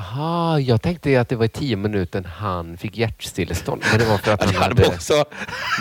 Aha, 0.00 0.58
jag 0.58 0.82
tänkte 0.82 1.20
att 1.20 1.28
det 1.28 1.36
var 1.36 1.44
i 1.44 1.48
tio 1.48 1.76
minuten 1.76 2.24
han 2.24 2.76
fick 2.76 2.96
hjärtstillestånd. 2.98 3.82
Men 3.90 3.98
det 4.00 4.04
var 4.04 4.18
för 4.18 4.32
att 4.32 4.44
han 4.54 4.62
hade 4.62 4.86
också, 4.86 5.24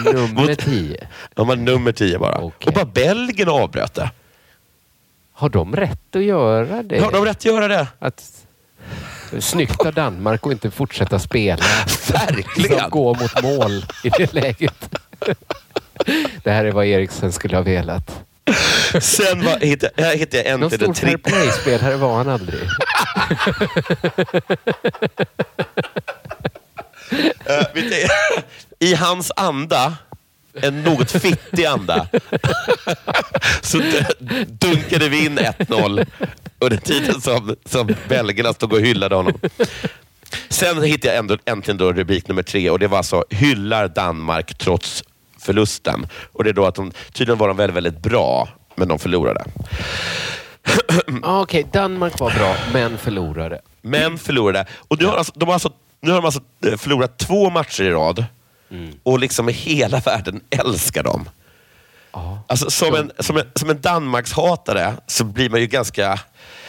nummer 0.05 0.55
tio. 0.55 1.07
de 1.33 1.47
var 1.47 1.55
nummer 1.55 1.91
10 1.91 2.19
bara. 2.19 2.37
Okej. 2.37 2.67
Och 2.67 2.73
bara 2.73 2.85
Belgien 2.85 3.49
avbröt 3.49 3.93
det. 3.93 4.11
Har 5.33 5.49
de 5.49 5.75
rätt 5.75 6.15
att 6.15 6.23
göra 6.23 6.83
det? 6.83 6.99
Har 6.99 7.11
de 7.11 7.25
rätt 7.25 7.37
att 7.37 7.45
göra 7.45 7.67
det? 7.67 7.87
Att, 7.99 8.45
snyggt 9.39 9.85
av 9.85 9.93
Danmark 9.93 10.45
och 10.45 10.51
inte 10.51 10.71
fortsätta 10.71 11.19
spela. 11.19 11.63
Verkligen! 12.11 12.79
Som 12.79 12.89
gå 12.89 13.13
mot 13.13 13.43
mål 13.43 13.85
i 14.03 14.09
det 14.09 14.33
läget. 14.33 14.95
Det 16.43 16.51
här 16.51 16.65
är 16.65 16.71
vad 16.71 16.85
Eriksen 16.85 17.31
skulle 17.31 17.55
ha 17.55 17.63
velat. 17.63 18.23
Sen 19.01 19.45
var, 19.45 19.59
hittade, 19.59 20.03
här 20.03 20.15
hittade 20.15 20.43
jag 20.43 20.59
Någon 20.59 20.73
äntligen 20.73 20.95
stor 20.95 21.07
en 21.07 21.17
fair 21.17 21.31
play-spelare 21.31 21.95
var 21.95 22.17
han 22.17 22.29
aldrig. 22.29 22.59
Eh, 27.45 27.65
I 28.79 28.93
hans 28.95 29.31
anda, 29.35 29.97
en 30.53 30.83
något 30.83 31.11
fittig 31.11 31.65
anda, 31.65 32.07
så 33.61 33.81
dunkade 34.47 35.09
vi 35.09 35.25
in 35.25 35.39
1-0 35.39 36.05
under 36.59 36.77
tiden 36.77 37.21
som, 37.21 37.55
som 37.65 37.95
belgarna 38.07 38.53
stod 38.53 38.73
och 38.73 38.81
hyllade 38.81 39.15
honom. 39.15 39.39
Sen 40.49 40.83
hittade 40.83 41.13
jag 41.13 41.19
ändå, 41.19 41.37
äntligen 41.45 41.77
då 41.77 41.93
rubrik 41.93 42.27
nummer 42.27 42.43
tre 42.43 42.69
och 42.69 42.79
det 42.79 42.87
var 42.87 42.97
alltså 42.97 43.23
hyllar 43.29 43.87
Danmark 43.87 44.57
trots 44.57 45.03
förlusten. 45.39 46.07
Och 46.33 46.43
det 46.43 46.49
är 46.49 46.53
då 46.53 46.65
att 46.65 46.75
de, 46.75 46.91
tydligen 47.11 47.37
var 47.37 47.47
de 47.47 47.57
väldigt, 47.57 47.75
väldigt 47.75 48.01
bra, 48.01 48.49
men 48.75 48.87
de 48.87 48.99
förlorade. 48.99 49.45
Ah, 51.23 51.41
Okej, 51.41 51.67
Danmark 51.73 52.19
var 52.19 52.31
bra, 52.31 52.55
men 52.73 52.97
förlorade. 52.97 53.61
Men 53.81 54.17
förlorade. 54.17 54.65
Och 54.87 54.99
nu 54.99 55.05
har, 55.05 55.17
alltså, 55.17 55.33
de 55.35 55.45
har 55.45 55.53
alltså, 55.53 55.71
nu 56.01 56.11
har 56.11 56.17
de 56.17 56.25
alltså 56.25 56.41
eh, 56.65 56.77
förlorat 56.77 57.17
två 57.17 57.49
matcher 57.49 57.83
i 57.83 57.91
rad 57.91 58.25
och 59.03 59.19
liksom 59.19 59.47
hela 59.47 59.99
världen 60.05 60.41
älskar 60.49 61.03
dem. 61.03 61.29
Alltså, 62.47 62.69
som, 62.69 62.95
en, 62.95 63.11
som, 63.19 63.37
en, 63.37 63.45
som 63.55 63.69
en 63.69 63.81
Danmarkshatare 63.81 64.93
så 65.07 65.23
blir 65.23 65.49
man 65.49 65.59
ju 65.59 65.67
ganska... 65.67 66.19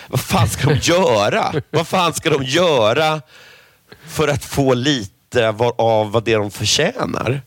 Vad 0.09 0.20
fan 0.20 0.48
ska 0.48 0.68
de 0.68 0.74
göra? 0.74 1.52
vad 1.70 1.88
fan 1.88 2.14
ska 2.14 2.30
de 2.30 2.44
göra 2.44 3.20
för 4.06 4.28
att 4.28 4.44
få 4.44 4.74
lite 4.74 5.48
av 5.78 6.12
vad 6.12 6.24
det 6.24 6.35
de 6.35 6.50
förtjänar? 6.50 7.42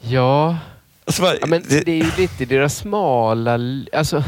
Ja, 0.00 0.56
Alltså, 1.04 1.22
ja 1.40 1.46
men 1.46 1.62
det- 1.68 1.80
det 1.84 1.92
är 1.92 2.04
ju 2.04 2.10
lite 2.16 2.44
deras 2.44 2.76
smala... 2.76 3.58
Alltså, 3.92 4.24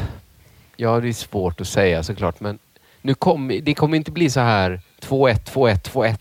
ja, 0.77 1.01
det 1.01 1.09
är 1.09 1.13
svårt 1.13 1.61
att 1.61 1.69
säga 1.69 2.03
såklart, 2.03 2.41
men 2.41 2.59
nu 3.03 3.15
kom, 3.15 3.61
det 3.63 3.75
kommer 3.75 3.97
inte 3.97 4.11
bli 4.11 4.31
så 4.31 4.41
här 4.41 4.81
2-1, 5.03 5.39
2-1, 5.53 5.91
2-1 5.91 6.17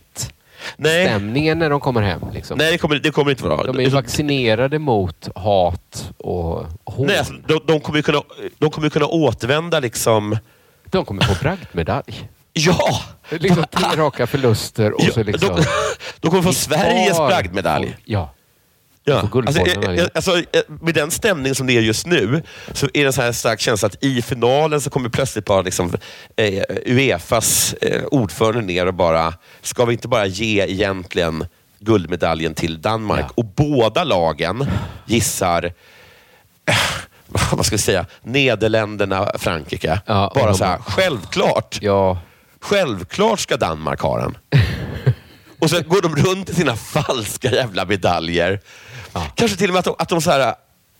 nej, 0.77 1.05
stämningen 1.05 1.59
när 1.59 1.69
de 1.69 1.79
kommer 1.79 2.01
hem. 2.01 2.21
Liksom. 2.33 2.57
nej 2.57 2.71
det, 2.71 2.77
kommer, 2.77 2.95
det 2.95 3.11
kommer 3.11 3.31
inte 3.31 3.43
vara. 3.43 3.63
De 3.63 3.77
är 3.79 3.83
ju 3.83 3.89
vaccinerade 3.89 4.79
mot 4.79 5.29
hat 5.35 6.11
och 6.17 6.65
hån. 6.85 7.07
Nej, 7.07 7.17
alltså, 7.17 7.33
de, 7.47 7.59
de 7.65 7.79
kommer 7.79 8.01
kunna, 8.01 8.21
de 8.57 8.69
kommer 8.71 8.89
kunna 8.89 9.05
återvända 9.07 9.79
liksom... 9.79 10.37
De 10.85 11.05
kommer 11.05 11.21
få 11.23 11.33
bragdmedalj. 11.41 12.29
Ja! 12.53 13.01
Liksom 13.29 13.63
tre 13.71 13.85
raka 13.97 14.27
förluster 14.27 14.91
och 14.93 15.01
så 15.01 15.19
Ja, 15.19 15.23
liksom... 15.23 15.55
de, 15.55 15.63
de 16.19 16.29
kommer 16.31 16.43
få 16.43 16.53
Sveriges 16.53 17.17
bragdmedalj. 17.17 17.95
Ja. 18.05 18.29
Ja. 19.09 19.29
Alltså, 19.45 19.61
eh, 19.61 19.99
eh, 19.99 20.07
alltså, 20.13 20.37
eh, 20.37 20.61
med 20.81 20.93
den 20.93 21.11
stämning 21.11 21.55
som 21.55 21.67
det 21.67 21.73
är 21.77 21.81
just 21.81 22.05
nu 22.05 22.43
så 22.73 22.87
är 22.93 23.05
det 23.05 23.13
så 23.13 23.21
här 23.21 23.31
stark 23.31 23.59
känsla 23.59 23.85
att 23.85 24.03
i 24.03 24.21
finalen 24.21 24.81
så 24.81 24.89
kommer 24.89 25.09
plötsligt 25.09 25.45
bara 25.45 25.61
liksom, 25.61 25.93
eh, 26.35 26.63
Uefas 26.85 27.73
eh, 27.73 28.03
ordförande 28.05 28.61
ner 28.61 28.85
och 28.85 28.93
bara, 28.93 29.33
ska 29.61 29.85
vi 29.85 29.93
inte 29.93 30.07
bara 30.07 30.25
ge 30.25 30.61
egentligen 30.63 31.45
guldmedaljen 31.79 32.53
till 32.53 32.81
Danmark? 32.81 33.25
Ja. 33.27 33.33
Och 33.35 33.45
båda 33.45 34.03
lagen 34.03 34.67
gissar 35.05 35.65
eh, 36.65 36.75
vad 37.51 37.65
ska 37.65 37.75
vi 37.75 37.81
säga, 37.81 38.05
Nederländerna, 38.23 39.31
Frankrike. 39.37 40.01
Ja, 40.05 40.31
bara 40.35 40.53
så 40.53 40.63
här, 40.65 40.77
självklart, 40.77 41.77
Ja. 41.81 42.19
självklart 42.61 43.39
ska 43.39 43.57
Danmark 43.57 44.01
ha 44.01 44.17
den. 44.19 44.37
Och 45.59 45.69
så 45.69 45.81
går 45.81 46.01
de 46.01 46.15
runt 46.15 46.49
i 46.49 46.53
sina 46.55 46.75
falska 46.75 47.51
jävla 47.51 47.85
medaljer. 47.85 48.59
Kanske 49.35 49.57
till 49.57 49.69
och 49.69 49.73
med 49.73 49.79
att 49.79 49.85
de, 49.85 49.95
att 49.99 50.09
de, 50.09 50.21
så 50.21 50.31
här, 50.31 50.53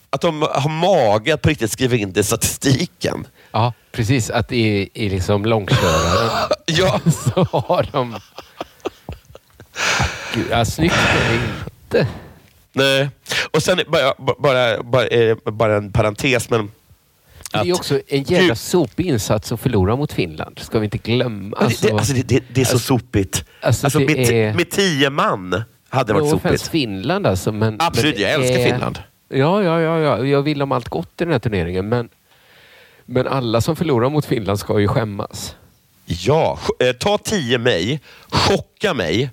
att 0.10 0.22
de 0.22 0.42
har 0.42 0.70
mage 0.70 1.34
att 1.34 1.42
på 1.42 1.50
riktigt 1.50 1.72
skriva 1.72 1.96
in 1.96 2.12
det 2.14 2.20
i 2.20 2.24
statistiken. 2.24 3.28
ja, 3.52 3.74
precis. 3.92 4.30
Att 4.30 4.52
i, 4.52 4.90
i 4.94 5.10
liksom 5.10 5.46
långköraren 5.46 6.50
Ja, 6.66 7.00
så 7.24 7.44
har 7.44 7.90
de... 7.92 8.20
Gud, 10.34 10.46
ja, 10.52 10.66
snyggt 10.66 10.96
är 10.96 11.30
det 11.30 11.36
inte. 11.36 12.08
nej. 12.74 13.10
Och 13.54 13.64
sen 13.64 13.80
bara, 13.88 14.14
bara, 14.40 14.84
bara, 14.84 15.08
eh, 15.08 15.38
bara 15.46 15.78
en 15.78 15.92
parentes, 15.92 16.50
men... 16.50 16.72
Det 17.52 17.58
är 17.58 17.62
att- 17.72 17.80
också 17.80 18.00
en 18.08 18.24
jävla 18.24 18.56
sopig 18.56 19.06
insats 19.08 19.52
att 19.52 19.60
förlora 19.60 19.96
mot 19.96 20.14
Finland. 20.14 20.60
Ska 20.60 20.80
vi 20.80 20.86
inte 20.86 20.98
glömma. 20.98 21.58
Men 21.60 21.70
det, 21.70 21.82
det, 21.82 21.92
alltså, 21.94 22.14
det, 22.14 22.24
det, 22.28 22.44
det 22.54 22.62
är 22.62 22.66
så 22.66 22.80
sopigt. 22.80 23.46
alltså, 23.62 23.86
Alltså, 23.88 24.00
med, 24.00 24.10
är- 24.18 24.54
med 24.54 24.72
tio 24.72 25.10
man 25.10 25.64
hade 25.90 26.10
det 26.10 26.20
varit 26.20 26.32
no 26.34 26.40
sopigt. 26.40 26.68
Finland 26.68 27.28
alltså. 27.28 27.52
Men, 27.52 27.78
Absolut, 27.80 28.16
men 28.16 28.24
jag 28.24 28.34
älskar 28.34 28.60
är- 28.60 28.72
Finland. 28.72 29.00
Ja, 29.30 29.64
ja, 29.64 29.82
ja, 29.82 30.00
ja. 30.00 30.26
Jag 30.26 30.42
vill 30.42 30.60
dem 30.60 30.72
allt 30.72 30.90
gott 30.90 31.22
i 31.22 31.24
den 31.24 31.32
här 31.32 31.40
turneringen. 31.40 31.90
Men, 31.90 32.10
men 33.06 33.28
alla 33.28 33.62
som 33.62 33.76
förlorar 33.76 34.10
mot 34.10 34.26
Finland 34.26 34.60
ska 34.60 34.80
ju 34.80 34.88
skämmas. 34.88 35.56
Ja, 36.06 36.60
eh, 36.80 36.92
ta 36.92 37.18
tio 37.18 37.58
mig, 37.58 38.00
chocka 38.30 38.94
mig, 38.94 39.30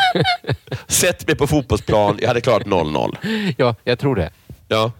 sätt 0.86 1.26
mig 1.26 1.36
på 1.36 1.46
fotbollsplan, 1.46 2.18
jag 2.20 2.28
hade 2.28 2.40
klarat 2.40 2.66
0-0. 2.66 3.54
Ja, 3.56 3.74
jag 3.84 3.98
tror 3.98 4.16
det. 4.16 4.30
Ja. 4.68 4.92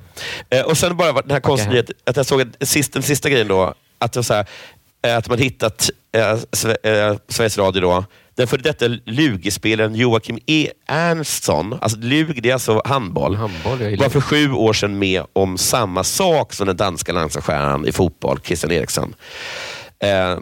Eh, 0.50 0.60
och 0.62 0.78
sen 0.78 0.96
bara 0.96 1.12
den 1.22 1.30
här 1.30 1.40
konstiga, 1.40 1.84
att, 2.04 2.16
jag 2.16 2.26
såg 2.26 2.40
att 2.40 2.68
sist, 2.68 2.92
den 2.92 3.02
sista 3.02 3.30
grejen 3.30 3.48
då, 3.48 3.74
att, 3.98 4.24
så 4.26 4.34
här, 4.34 4.46
eh, 5.02 5.16
att 5.16 5.28
man 5.28 5.38
hittat 5.38 5.90
eh, 6.16 6.38
Sve, 6.52 6.76
eh, 6.82 7.16
Sveriges 7.28 7.58
Radio 7.58 7.80
då, 7.80 8.04
den 8.34 8.46
före 8.46 8.60
detta 8.60 8.86
Lugi-spelaren 9.04 9.94
Joakim 9.94 10.38
E. 10.46 10.68
Ernstsson, 10.86 11.78
alltså 11.80 11.98
Lug, 11.98 12.42
det 12.42 12.48
är 12.48 12.52
alltså 12.52 12.82
handboll, 12.84 13.34
Handboll, 13.36 13.80
jag 13.80 13.98
var 13.98 14.08
för 14.08 14.20
sju 14.20 14.52
år 14.52 14.72
sedan 14.72 14.98
med 14.98 15.22
om 15.32 15.58
samma 15.58 16.04
sak 16.04 16.52
som 16.52 16.66
den 16.66 16.76
danska 16.76 17.12
landslagsstjärnan 17.12 17.86
i 17.86 17.92
fotboll, 17.92 18.40
Christian 18.44 18.72
Eriksson. 18.72 19.14
Eh, 19.98 20.38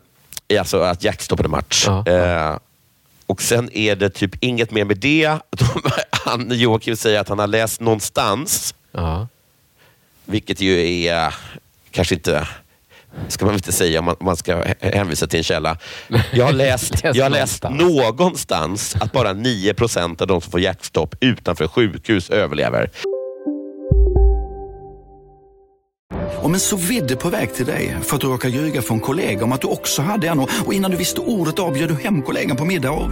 alltså 0.59 0.81
att 0.81 1.05
Jack 1.05 1.22
stoppade 1.22 1.48
match. 1.48 1.85
Ja. 1.87 2.07
Eh, 2.07 2.59
och 3.26 3.42
sen 3.42 3.70
är 3.72 3.96
det 3.96 4.11
typ 4.11 4.44
inget 4.44 4.70
mer 4.70 4.85
med 4.85 4.96
det. 4.98 5.38
Han, 6.11 6.50
Joakim 6.50 6.96
säger 6.96 7.20
att 7.20 7.28
han 7.28 7.38
har 7.38 7.46
läst 7.46 7.81
någonstans 7.81 8.74
Ja. 8.92 9.28
vilket 10.24 10.61
ju 10.61 11.05
är 11.07 11.35
kanske 11.90 12.14
inte 12.14 12.48
ska 13.29 13.44
man 13.44 13.55
inte 13.55 13.72
säga 13.72 13.98
om 13.98 14.05
man, 14.05 14.16
man 14.20 14.37
ska 14.37 14.57
hä- 14.57 14.94
hänvisa 14.96 15.27
till 15.27 15.38
en 15.38 15.44
källa. 15.44 15.79
Jag 16.33 16.44
har 16.44 16.53
läst, 16.53 16.92
Läs 17.05 17.16
jag 17.16 17.25
har 17.25 17.31
läst 17.31 17.62
någonstans. 17.70 18.96
att 19.01 19.12
bara 19.12 19.33
9 19.33 19.75
procent 19.75 20.20
av 20.20 20.27
de 20.27 20.40
som 20.40 20.51
får 20.51 20.61
hjärtstopp 20.61 21.14
utanför 21.20 21.68
sjukhus 21.68 22.31
överlever. 22.31 22.90
Om 26.42 26.55
en 26.55 26.61
så 26.61 26.77
vidde 26.77 27.16
på 27.16 27.29
väg 27.29 27.55
till 27.55 27.66
dig 27.66 27.96
för 28.03 28.14
att 28.14 28.20
du 28.20 28.27
råkar 28.27 28.48
ljuga 28.48 28.83
från 28.83 29.01
kollega 29.01 29.44
om 29.44 29.53
att 29.53 29.61
du 29.61 29.66
också 29.66 30.03
hade 30.03 30.29
en 30.29 30.38
och 30.40 30.48
och 30.66 30.75
innan 30.75 30.90
du 30.90 30.96
visste 30.96 31.20
ordet 31.20 31.59
av 31.59 31.72
du 31.75 31.94
hem 31.94 32.22
kollegan 32.22 32.57
på 32.57 32.64
middag 32.64 32.90
och... 32.90 33.11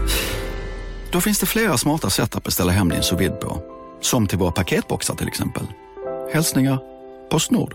Då 1.13 1.21
finns 1.21 1.39
det 1.39 1.47
flera 1.47 1.79
smarta 1.79 2.11
sätt 2.11 2.37
att 2.37 2.45
beställa 2.45 2.73
hem 2.73 2.89
din 2.89 3.03
sous 3.03 3.31
på. 3.41 3.63
Som 4.01 4.27
till 4.27 4.39
våra 4.39 4.51
paketboxar 4.53 5.15
till 5.15 5.29
exempel. 5.29 5.63
Hälsningar 6.33 6.79
Postnord. 7.31 7.75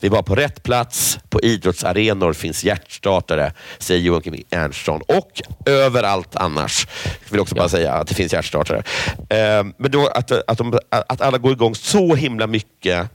Vi 0.00 0.08
var 0.08 0.22
på 0.22 0.34
rätt 0.34 0.62
plats. 0.62 1.18
På 1.28 1.40
idrottsarenor 1.40 2.32
finns 2.32 2.64
hjärtstartare, 2.64 3.52
säger 3.78 4.00
Joakim 4.00 4.44
Ernstsson. 4.50 5.00
Och 5.08 5.42
överallt 5.66 6.36
annars. 6.36 6.86
Jag 7.04 7.30
vill 7.30 7.40
också 7.40 7.54
bara 7.54 7.68
säga 7.68 7.92
att 7.92 8.08
det 8.08 8.14
finns 8.14 8.32
hjärtstartare. 8.32 8.82
Eh, 9.28 9.64
men 9.76 9.90
då 9.90 10.06
att, 10.06 10.32
att, 10.50 10.58
de, 10.58 10.78
att 10.88 11.20
alla 11.20 11.38
går 11.38 11.52
igång 11.52 11.74
så 11.74 12.14
himla 12.14 12.46
mycket 12.46 13.08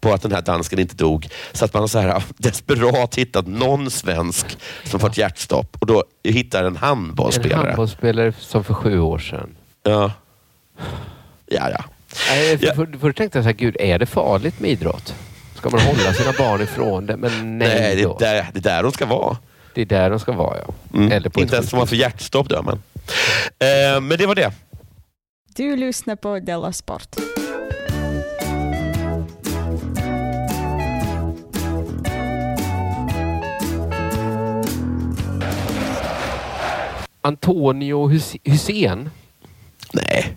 på 0.00 0.12
att 0.12 0.22
den 0.22 0.32
här 0.32 0.42
dansken 0.42 0.78
inte 0.78 0.94
dog, 0.94 1.28
så 1.52 1.64
att 1.64 1.74
man 1.74 1.80
har 1.82 1.88
så 1.88 1.98
här, 1.98 2.22
desperat 2.36 3.14
hittat 3.14 3.46
någon 3.46 3.90
svensk 3.90 4.58
som 4.84 5.00
fått 5.00 5.16
hjärtstopp 5.18 5.76
och 5.80 5.86
då 5.86 6.04
hittar 6.24 6.60
en 6.60 6.66
En 6.66 6.76
handbollsspelare. 6.76 7.66
handbollsspelare 7.66 8.32
som 8.38 8.64
för 8.64 8.74
sju 8.74 9.00
år 9.00 9.18
sedan. 9.18 9.56
Ja. 9.82 10.12
Ja, 11.46 11.70
ja. 11.70 11.84
Nej, 12.28 12.58
för, 12.58 12.66
för, 12.74 12.98
först 13.00 13.18
tänkte 13.18 13.38
jag 13.38 13.44
så 13.44 13.48
här, 13.48 13.56
gud, 13.56 13.76
är 13.80 13.98
det 13.98 14.06
farligt 14.06 14.60
med 14.60 14.70
idrott? 14.70 15.14
Ska 15.60 15.70
man 15.70 15.80
hålla 15.80 16.12
sina 16.12 16.32
barn 16.38 16.62
ifrån 16.62 17.06
det? 17.06 17.16
Men 17.16 17.58
nej, 17.58 17.68
Nej, 17.80 17.96
det, 17.96 18.02
då. 18.02 18.14
är 18.14 18.18
där, 18.18 18.46
det 18.52 18.58
är 18.58 18.62
där 18.62 18.82
de 18.82 18.92
ska 18.92 19.06
vara. 19.06 19.36
Det 19.74 19.80
är 19.80 19.86
där 19.86 20.10
de 20.10 20.20
ska 20.20 20.32
vara, 20.32 20.58
ja. 20.66 20.74
Mm. 20.94 21.12
Eller 21.12 21.30
på 21.30 21.40
inte 21.40 21.56
ens 21.56 21.70
får 21.70 21.76
man 21.78 21.86
för 21.86 21.96
hjärtstopp 21.96 22.48
dör 22.48 22.62
man. 22.62 22.82
Eh, 23.58 24.00
men 24.00 24.18
det 24.18 24.26
var 24.26 24.34
det. 24.34 24.52
Du 25.56 25.76
lyssnar 25.76 26.16
på 26.16 26.38
Della 26.38 26.72
Sport. 26.72 27.16
Antonio 37.22 38.08
Hus- 38.08 38.36
Hussein. 38.44 39.10
Nej. 39.92 40.36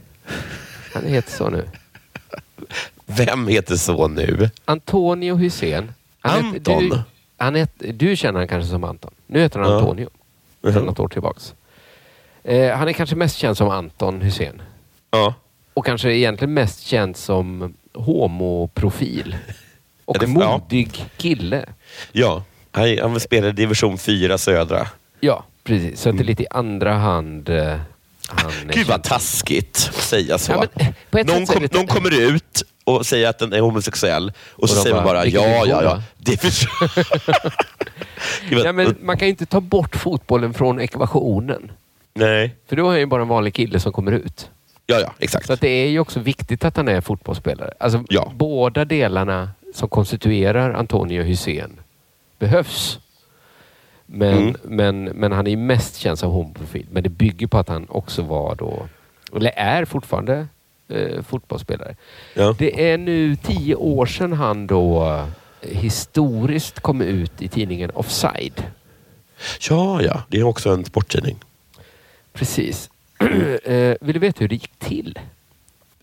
Han 0.94 1.06
heter 1.06 1.32
så 1.32 1.50
nu. 1.50 1.68
Vem 3.18 3.48
heter 3.48 3.76
så 3.76 4.08
nu? 4.08 4.50
Antonio 4.66 5.36
Hussein. 5.36 5.94
Han 6.20 6.54
heter- 6.54 6.72
Anton? 6.74 6.90
Du, 6.90 7.02
han 7.38 7.56
heter, 7.56 7.94
du 7.94 8.16
känner 8.16 8.40
han 8.40 8.48
kanske 8.48 8.70
som 8.72 8.84
Anton. 8.84 9.12
Nu 9.28 9.40
heter 9.40 9.60
han 9.60 9.70
Ja. 9.72 9.78
Antonio. 9.80 10.10
Sedan 10.64 10.84
något 10.86 11.00
år 11.00 11.08
tillbaks. 11.08 11.54
Eh, 12.44 12.76
han 12.78 12.88
är 12.88 12.94
kanske 12.94 13.16
mest 13.16 13.38
känd 13.38 13.58
som 13.58 13.70
Anton 13.70 14.22
Hussein. 14.22 14.62
Ja. 15.12 15.34
Och 15.74 15.86
kanske 15.86 16.14
egentligen 16.16 16.54
mest 16.54 16.82
känd 16.82 17.18
som 17.18 17.74
homoprofil. 17.94 19.38
Och 20.06 20.16
Ja, 20.16 20.20
det- 20.22 20.28
modig 20.28 21.06
kille. 21.18 21.66
Ja, 22.12 22.44
han, 22.72 22.98
han 23.02 23.20
spelar 23.20 23.50
i 23.50 23.52
division 23.52 23.98
4 23.98 24.38
södra. 24.38 24.88
Ja, 25.20 25.44
precis. 25.64 26.02
Så 26.02 26.10
att 26.10 26.18
det 26.18 26.24
är 26.24 26.26
lite 26.26 26.44
i 26.44 26.48
andra 26.50 26.94
hand 26.94 27.50
eh, 27.50 27.78
han 28.28 28.52
Gud 28.74 28.88
vad 28.88 29.04
taskigt 29.04 29.90
att 29.96 30.04
säga 30.04 30.38
så. 30.38 30.52
Ja, 30.52 30.66
eh, 31.20 31.26
någon, 31.26 31.46
kom, 31.46 31.68
någon 31.72 31.88
kommer 31.88 32.22
ut 32.22 32.64
och 32.84 33.06
säger 33.06 33.30
att 33.30 33.40
den 33.40 33.54
är 33.54 33.60
homosexuell 33.60 34.32
och, 34.52 34.70
så 34.70 34.76
de 34.76 34.82
säger 34.82 34.96
man 34.96 35.04
bara, 35.06 35.14
bara 35.14 35.24
"Vilken 35.24 35.42
ja, 35.42 35.66
ja, 35.66 35.84
ja. 35.84 35.90
va?" 35.90 36.04
Det 38.50 38.56
vad- 38.56 38.66
Ja, 38.66 38.72
men 38.72 38.96
man 39.02 39.18
kan 39.18 39.28
ju 39.28 39.30
inte 39.30 39.46
ta 39.46 39.62
bort 39.62 39.96
fotbollen 39.96 40.54
från 40.54 40.80
ekvationen. 40.80 41.72
Nej. 42.14 42.56
För 42.68 42.76
då 42.76 42.86
är 42.86 42.90
han 42.90 43.00
ju 43.00 43.06
bara 43.06 43.22
en 43.22 43.28
vanlig 43.28 43.54
kille 43.54 43.80
som 43.80 43.92
kommer 43.94 44.12
ut. 44.12 44.50
Ja, 44.86 45.00
ja, 45.00 45.14
exakt. 45.20 45.48
Så 45.48 45.56
det 45.56 45.68
är 45.70 45.90
ju 45.90 46.00
också 46.00 46.20
viktigt 46.20 46.66
att 46.66 46.78
han 46.78 46.88
är 46.88 47.02
fotbollsspelare. 47.02 47.74
Alltså, 47.80 48.04
Båda 48.36 48.86
delarna 48.86 49.50
som 49.76 49.90
konstituerar 49.90 50.74
Antonio 50.74 51.24
Hussein 51.24 51.80
behövs. 52.40 53.00
Men, 54.06 54.38
Mm. 54.38 54.56
men, 54.64 55.04
men 55.04 55.32
han 55.32 55.48
är 55.48 55.52
ju 55.52 55.58
mest 55.58 55.98
känd 55.98 56.20
som 56.20 56.32
homoprofil. 56.32 56.86
Men 56.92 57.04
det 57.04 57.10
bygger 57.10 57.48
på 57.48 57.58
att 57.58 57.68
han 57.70 57.86
också 57.90 58.22
var 58.22 58.56
då, 58.56 58.88
eller 59.36 59.52
är 59.56 59.86
fortfarande, 59.86 60.48
eh, 60.90 61.22
fotbollsspelare. 61.22 61.96
Ja. 62.34 62.56
Det 62.58 62.92
är 62.92 62.98
nu 62.98 63.36
tio 63.36 63.76
år 63.76 64.06
sedan 64.06 64.34
han 64.34 64.68
då 64.68 65.04
eh, 65.62 65.70
historiskt 65.78 66.80
kom 66.80 67.02
ut 67.02 67.42
i 67.42 67.48
tidningen 67.48 67.92
Offside. 67.94 68.64
Ja, 69.70 70.02
ja. 70.02 70.24
Det 70.30 70.40
är 70.40 70.44
också 70.44 70.70
en 70.70 70.86
sporttidning. 70.86 71.36
Precis. 72.34 72.90
eh, 73.64 73.96
vill 74.02 74.14
du 74.14 74.20
veta 74.20 74.40
hur 74.40 74.48
det 74.48 74.56
gick 74.56 74.72
till? 74.80 75.20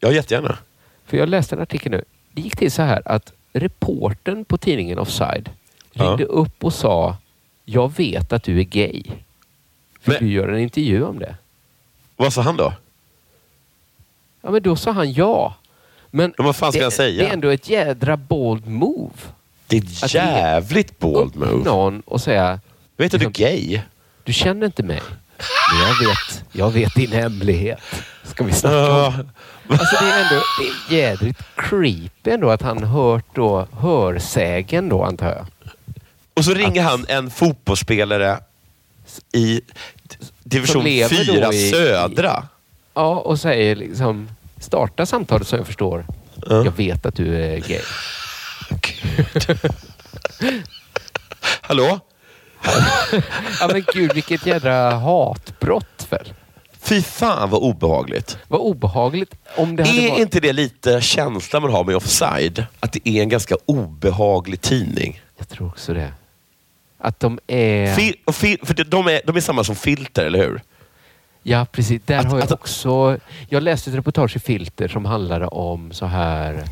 Ja, 0.00 0.12
jättegärna. 0.12 0.58
För 1.06 1.16
jag 1.16 1.28
läste 1.28 1.54
en 1.56 1.62
artikel 1.62 1.92
nu. 1.92 2.04
Det 2.32 2.42
gick 2.42 2.56
till 2.56 2.72
så 2.72 2.82
här 2.82 3.02
att 3.04 3.32
reporten 3.52 4.44
på 4.44 4.58
tidningen 4.58 4.98
Offside 4.98 5.50
Ja. 5.92 6.04
ringde 6.04 6.24
upp 6.24 6.64
och 6.64 6.72
sa 6.74 7.16
Jag 7.64 7.96
vet 7.96 8.32
att 8.32 8.42
du 8.42 8.58
är 8.60 8.64
gay. 8.64 9.02
För 10.00 10.18
du 10.20 10.32
gör 10.32 10.48
en 10.48 10.58
intervju 10.58 11.02
om 11.04 11.18
det. 11.18 11.36
Vad 12.16 12.32
sa 12.32 12.42
han 12.42 12.56
då? 12.56 12.72
Ja, 14.42 14.50
men 14.50 14.62
då 14.62 14.76
sa 14.76 14.90
han 14.92 15.12
ja. 15.12 15.54
Men 16.10 16.34
vad 16.38 16.56
fan 16.56 16.72
ska 16.72 16.78
det, 16.78 16.84
han 16.84 16.92
säga? 16.92 17.22
det 17.22 17.28
är 17.28 17.32
ändå 17.32 17.48
ett 17.48 17.68
jädra 17.68 18.16
bold 18.16 18.66
move. 18.66 19.12
Det 19.66 19.76
är 19.76 19.80
ett 19.82 20.04
Att 20.04 20.14
jävligt 20.14 20.98
bold 20.98 21.36
move. 21.36 21.64
Någon 21.64 22.00
och 22.00 22.20
säga... 22.20 22.60
Vet 22.96 23.12
du, 23.12 23.18
du 23.18 23.26
är 23.26 23.30
gay? 23.30 23.80
Du 24.24 24.32
känner 24.32 24.66
inte 24.66 24.82
mig. 24.82 25.00
Men 25.72 25.80
jag 25.88 26.08
vet, 26.08 26.44
jag 26.52 26.70
vet 26.70 26.94
din 26.94 27.12
hemlighet. 27.12 27.80
Ska 28.24 28.44
vi 28.44 28.52
snacka 28.52 29.06
om? 29.06 29.30
Alltså 29.68 30.04
det 30.04 30.10
är 30.10 30.22
ändå 30.24 30.42
det 30.88 30.94
är 30.94 30.98
jädrigt 31.00 31.40
creepy 31.56 32.30
ändå 32.30 32.50
att 32.50 32.62
han 32.62 32.82
hört 32.84 33.24
då 33.34 33.66
hörsägen 33.78 34.88
då 34.88 35.02
antar 35.02 35.26
jag. 35.28 35.46
Och 36.34 36.44
så 36.44 36.54
ringer 36.54 36.82
han 36.82 37.06
en 37.08 37.30
fotbollsspelare 37.30 38.38
i 39.32 39.60
division 40.42 40.72
Som 40.72 40.82
lever 40.84 41.24
då 41.24 41.32
4 41.32 41.52
i- 41.52 41.70
södra. 41.70 42.42
Ja, 43.00 43.16
och 43.16 43.40
säger 43.40 43.76
liksom, 43.76 44.28
starta 44.58 45.06
samtalet 45.06 45.46
så 45.46 45.56
jag 45.56 45.66
förstår. 45.66 46.06
Jag 46.46 46.76
vet 46.76 47.06
att 47.06 47.14
du 47.14 47.36
är 47.36 47.56
gay. 47.56 47.80
Hallå? 51.60 52.00
ja 53.60 53.68
men 53.72 53.84
gud, 53.94 54.14
vilket 54.14 54.46
jädra 54.46 54.90
hatbrott 54.90 56.06
väl? 56.10 56.32
Fy 56.80 57.02
fan 57.02 57.50
vad 57.50 57.60
obehagligt. 57.60 58.38
Vad 58.48 58.60
obehagligt. 58.60 59.34
Om 59.56 59.76
det 59.76 59.82
Är 59.82 60.10
varit... 60.10 60.20
inte 60.20 60.40
det 60.40 60.52
lite 60.52 61.00
känslan 61.00 61.62
man 61.62 61.72
har 61.72 61.84
med 61.84 61.96
Offside? 61.96 62.64
Att 62.80 62.92
det 62.92 63.08
är 63.08 63.22
en 63.22 63.28
ganska 63.28 63.56
obehaglig 63.66 64.60
tidning? 64.60 65.20
Jag 65.38 65.48
tror 65.48 65.68
också 65.68 65.94
det. 65.94 66.12
Att 66.98 67.20
de 67.20 67.38
är... 67.46 67.94
Fil, 67.94 68.58
för 68.62 68.84
de 68.84 69.06
är, 69.06 69.20
de 69.26 69.36
är 69.36 69.40
samma 69.40 69.64
som 69.64 69.76
Filter, 69.76 70.26
eller 70.26 70.38
hur? 70.38 70.60
Ja, 71.42 71.66
precis. 71.72 72.02
Där 72.04 72.24
har 72.24 72.38
jag 72.38 72.52
också... 72.52 73.18
Jag 73.48 73.62
läste 73.62 73.90
ett 73.90 73.96
reportage 73.96 74.36
i 74.36 74.38
Filter 74.38 74.88
som 74.88 75.04
handlade 75.04 75.46
om 75.46 75.92
så 75.92 76.06
här... 76.06 76.64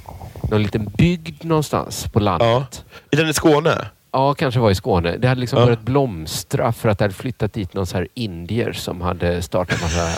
Någon 0.51 0.63
liten 0.63 0.85
bygd 0.85 1.45
någonstans 1.45 2.05
på 2.13 2.21
landet. 2.21 2.85
Är 3.11 3.17
den 3.17 3.29
i 3.29 3.33
Skåne? 3.33 3.89
Ja, 4.13 4.35
kanske 4.35 4.61
var 4.61 4.71
i 4.71 4.75
Skåne. 4.75 5.17
Det 5.17 5.29
hade 5.29 5.41
liksom 5.41 5.59
Ja. 5.59 5.65
börjat 5.65 5.83
blomstra 5.83 6.73
för 6.73 6.89
att 6.89 6.99
det 6.99 7.05
hade 7.05 7.15
flyttat 7.15 7.53
dit 7.53 7.75
någon 7.75 7.87
så 7.87 7.97
här 7.97 8.09
indier 8.15 8.73
som 8.73 9.01
hade 9.01 9.43
startat 9.43 9.81
massa 9.83 10.09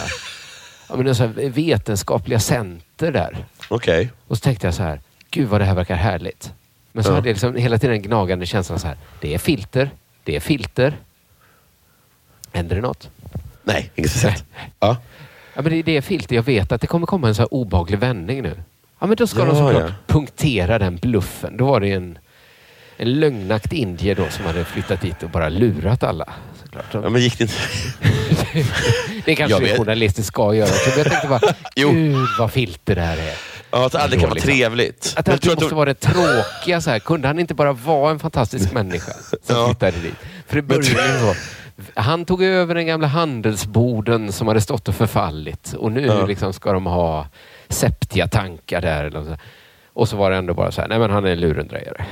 ja, 0.88 0.96
men 0.96 1.14
så 1.14 1.22
här 1.26 1.48
vetenskapliga 1.48 2.40
center 2.40 3.12
där. 3.12 3.44
Okej. 3.68 4.10
Och 4.26 4.36
så 4.36 4.40
tänkte 4.42 4.66
jag 4.66 4.74
så 4.74 4.82
här, 4.82 5.00
gud 5.30 5.48
vad 5.48 5.60
det 5.60 5.64
här 5.64 5.74
verkar 5.74 5.94
härligt. 5.96 6.52
Men 6.92 7.04
så 7.04 7.10
Ja. 7.10 7.14
hade 7.14 7.28
jag 7.28 7.34
liksom 7.34 7.56
hela 7.56 7.78
tiden 7.78 7.94
den 7.94 8.02
gnagande 8.02 8.46
känslan 8.46 8.78
så 8.78 8.86
här, 8.86 8.96
det 9.20 9.34
är 9.34 9.38
filter, 9.38 9.90
det 10.24 10.36
är 10.36 10.40
filter. 10.40 10.96
Händer 12.52 12.76
det 12.76 12.82
något? 12.82 13.10
Nej, 13.72 13.90
inget 13.94 14.10
speciellt. 14.10 14.44
Ja. 14.80 14.96
Ja, 15.54 15.62
men 15.62 15.72
det, 15.72 15.82
det 15.82 15.96
är 15.96 16.00
filter. 16.00 16.36
Jag 16.36 16.42
vet 16.42 16.72
att 16.72 16.80
det 16.80 16.86
kommer 16.86 17.06
komma 17.06 17.28
en 17.28 17.34
så 17.34 17.42
här 17.42 17.54
obehaglig 17.54 17.98
vändning 17.98 18.42
nu. 18.42 18.62
Ja, 18.98 19.06
men 19.06 19.16
då 19.16 19.26
ska 19.26 19.38
de 19.44 19.48
Ja, 19.48 19.54
såklart 19.54 19.82
ja. 19.90 19.94
punktera 20.06 20.78
den 20.78 20.96
bluffen. 20.96 21.56
Då 21.56 21.66
var 21.66 21.80
det 21.80 21.92
en, 21.92 22.18
en 22.96 23.20
lögnaktig 23.20 23.76
indier 23.78 24.14
då 24.14 24.24
som 24.30 24.44
hade 24.44 24.64
flyttat 24.64 25.00
dit 25.00 25.22
och 25.22 25.30
bara 25.30 25.48
lurat 25.48 26.02
alla. 26.02 26.28
Såklart. 26.62 26.84
Ja, 26.92 27.08
men 27.10 27.22
gick 27.22 27.38
det 27.38 27.44
inte... 27.44 27.54
Det 29.24 29.34
kanske 29.34 29.60
vet. 29.60 29.76
journalister 29.78 30.22
ska 30.22 30.54
göra. 30.54 30.66
Så 30.68 30.98
jag 31.00 31.06
tänkte 31.10 31.28
bara, 31.28 31.40
gud 31.76 32.16
vad 32.38 32.52
filter 32.52 32.94
det 32.94 33.00
här 33.00 33.16
är. 33.16 33.34
Ja, 33.70 33.86
att 33.86 33.92
det 33.92 33.98
aldrig 34.00 34.20
kan 34.20 34.30
vara 34.30 34.40
trevligt. 34.40 35.14
Att 35.16 35.26
det 35.26 35.32
alltid 35.32 35.50
att 35.52 35.56
måste 35.56 35.70
de- 35.70 35.76
vara 35.76 35.88
det 35.88 35.94
tråkiga. 36.00 36.80
Så 36.80 36.90
här. 36.90 36.98
Kunde 36.98 37.28
han 37.28 37.38
inte 37.38 37.54
bara 37.54 37.72
vara 37.72 38.10
en 38.10 38.18
fantastisk 38.18 38.72
människa 38.72 39.12
som 39.46 39.66
flyttade 39.66 39.98
dit? 39.98 40.14
För 40.46 40.56
det 40.56 40.62
började 40.62 40.86
ju 40.88 40.94
så. 41.20 41.34
Han 41.94 42.24
tog 42.24 42.42
över 42.42 42.74
den 42.74 42.86
gamla 42.86 43.06
handelsboden 43.06 44.32
som 44.32 44.48
hade 44.48 44.60
stått 44.60 44.88
och 44.88 44.94
förfallit 44.94 45.74
och 45.78 45.92
nu 45.92 46.06
Ja. 46.06 46.26
liksom 46.26 46.52
ska 46.52 46.72
de 46.72 46.86
ha 46.86 47.26
septia-tankar 47.68 48.80
där. 48.80 49.04
Eller 49.04 49.24
så. 49.24 49.36
Och 49.92 50.08
så 50.08 50.16
var 50.16 50.30
det 50.30 50.36
ändå 50.36 50.54
bara 50.54 50.72
så 50.72 50.80
här, 50.80 50.88
nej 50.88 50.98
men 50.98 51.10
han 51.10 51.24
är 51.24 51.30
en 51.30 51.40
lurendrejare. 51.40 52.04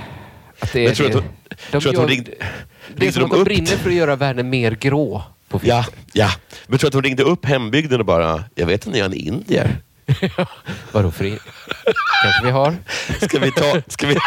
Att 0.61 0.73
det, 0.73 0.85
Men 0.85 0.95
tror 0.95 1.09
det, 1.09 1.19
att 1.19 1.25
de- 1.71 1.81
tror 1.81 1.91
att 1.91 1.95
de 1.95 2.01
gör- 2.03 2.09
ringde- 2.09 2.35
det 2.97 3.07
är 3.07 3.13
som 3.13 3.25
att 3.25 3.31
de 3.31 3.45
brinner 3.45 3.67
för 3.67 3.89
att 3.91 3.97
göra 3.97 4.17
världen 4.17 4.51
mer 4.51 4.73
grå. 4.73 5.23
På 5.49 5.61
Ja, 5.63 5.85
ja. 6.13 6.31
Men 6.67 6.79
tror 6.79 6.89
att 6.89 6.95
hon 6.95 7.03
ringde 7.03 7.23
upp 7.23 7.45
hembygden 7.47 8.01
och 8.01 8.07
bara, 8.07 8.45
jag 8.55 8.67
vet 8.67 8.87
att 8.87 8.93
ni 8.93 8.99
är 8.99 9.05
en 9.05 9.15
indier. 9.15 9.77
Vadå 10.93 11.11
för 11.11 11.25
in- 11.25 11.39
Kanske 12.23 12.45
vi 12.45 12.51
har? 12.51 12.77
Ska 13.27 13.39
vi, 13.39 13.51
ta, 13.53 13.81
ska, 13.89 14.07
vi, 14.07 14.17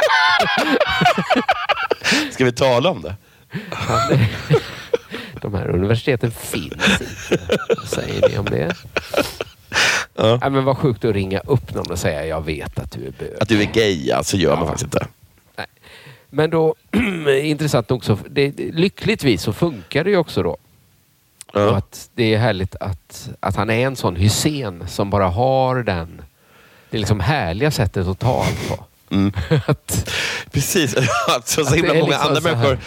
ska 2.31 2.45
vi 2.45 2.51
tala 2.51 2.89
om 2.89 3.01
det? 3.01 3.15
De 5.41 5.53
här 5.53 5.69
universiteten 5.69 6.31
finns 6.31 7.01
inte. 7.31 7.57
Vad 7.77 7.87
säger 7.87 8.29
ni 8.29 8.37
om 8.37 8.45
det? 8.45 8.75
Ja. 10.15 10.37
Nej, 10.41 10.49
men 10.49 10.65
vad 10.65 10.77
sjukt 10.77 11.05
att 11.05 11.13
ringa 11.13 11.39
upp 11.39 11.73
någon 11.73 11.91
och 11.91 11.99
säga 11.99 12.25
jag 12.25 12.45
vet 12.45 12.79
att 12.79 12.91
du 12.91 12.99
är 13.05 13.11
bög. 13.19 13.33
Att 13.41 13.49
du 13.49 13.61
är 13.61 13.65
gay, 13.65 14.11
alltså 14.11 14.37
gör 14.37 14.55
man 14.55 14.67
faktiskt 14.67 14.83
inte. 14.83 15.07
Men 16.29 16.49
då, 16.49 16.75
intressant 17.41 17.89
nog, 17.89 18.05
så, 18.05 18.17
det, 18.29 18.51
lyckligtvis 18.57 19.41
så 19.41 19.53
funkar 19.53 20.03
det 20.03 20.09
ju 20.09 20.17
också 20.17 20.43
då. 20.43 20.57
Och 21.53 21.77
att 21.77 22.09
det 22.15 22.33
är 22.33 22.37
härligt 22.37 22.75
att, 22.75 23.29
att 23.39 23.55
han 23.55 23.69
är 23.69 23.87
en 23.87 23.95
sån 23.95 24.15
Hussein 24.15 24.83
som 24.87 25.09
bara 25.09 25.27
har 25.27 25.83
den, 25.83 26.21
det 26.89 26.97
liksom 26.97 27.19
härliga 27.19 27.71
sättet 27.71 28.07
att 28.07 28.19
ta 28.19 28.45
allt 28.45 28.69
på. 28.69 28.85
Precis. 30.51 30.95
Alltså, 31.27 31.63
så 31.63 31.69
Att 31.69 31.77
himla 31.77 31.93
det 31.93 31.99
är 31.99 32.01
många 32.01 32.11
liksom 32.11 32.27
andra 32.27 32.41
så 32.41 32.47
människor. 32.47 32.79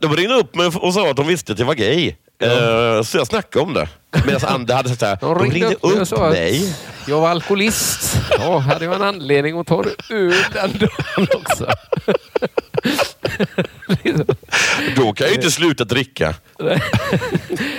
De 0.00 0.16
ringde 0.16 0.34
upp 0.34 0.54
mig 0.54 0.66
och 0.66 0.94
sa 0.94 1.10
att 1.10 1.16
de 1.16 1.26
visste 1.26 1.52
att 1.52 1.58
jag 1.58 1.66
var 1.66 1.74
gay. 1.74 2.14
Eh, 2.42 3.02
så 3.02 3.18
jag 3.18 3.26
snackade 3.26 3.64
om 3.64 3.74
det. 3.74 3.88
Medan 4.26 4.54
andra 4.54 4.74
hade 4.74 4.88
sagt 4.88 5.00
så 5.00 5.06
här, 5.06 5.18
de 5.20 5.38
ringde, 5.38 5.66
mig 5.66 5.76
och 5.80 6.00
upp 6.00 6.08
sa 6.08 6.26
att 6.26 6.32
mig. 6.32 6.74
Jag 7.06 7.20
var 7.20 7.28
alkoholist. 7.28 8.16
Ja, 8.38 8.58
hade 8.58 8.84
jag 8.84 8.94
en 8.94 9.02
anledning 9.02 9.58
att 9.58 9.66
ta 9.66 9.84
ur 10.10 10.34
den 10.52 10.78
dagen 10.78 11.28
också. 11.36 11.66
Då 14.96 15.12
kan 15.12 15.24
jag 15.24 15.28
ju 15.28 15.34
inte 15.34 15.50
sluta 15.50 15.84
dricka. 15.84 16.34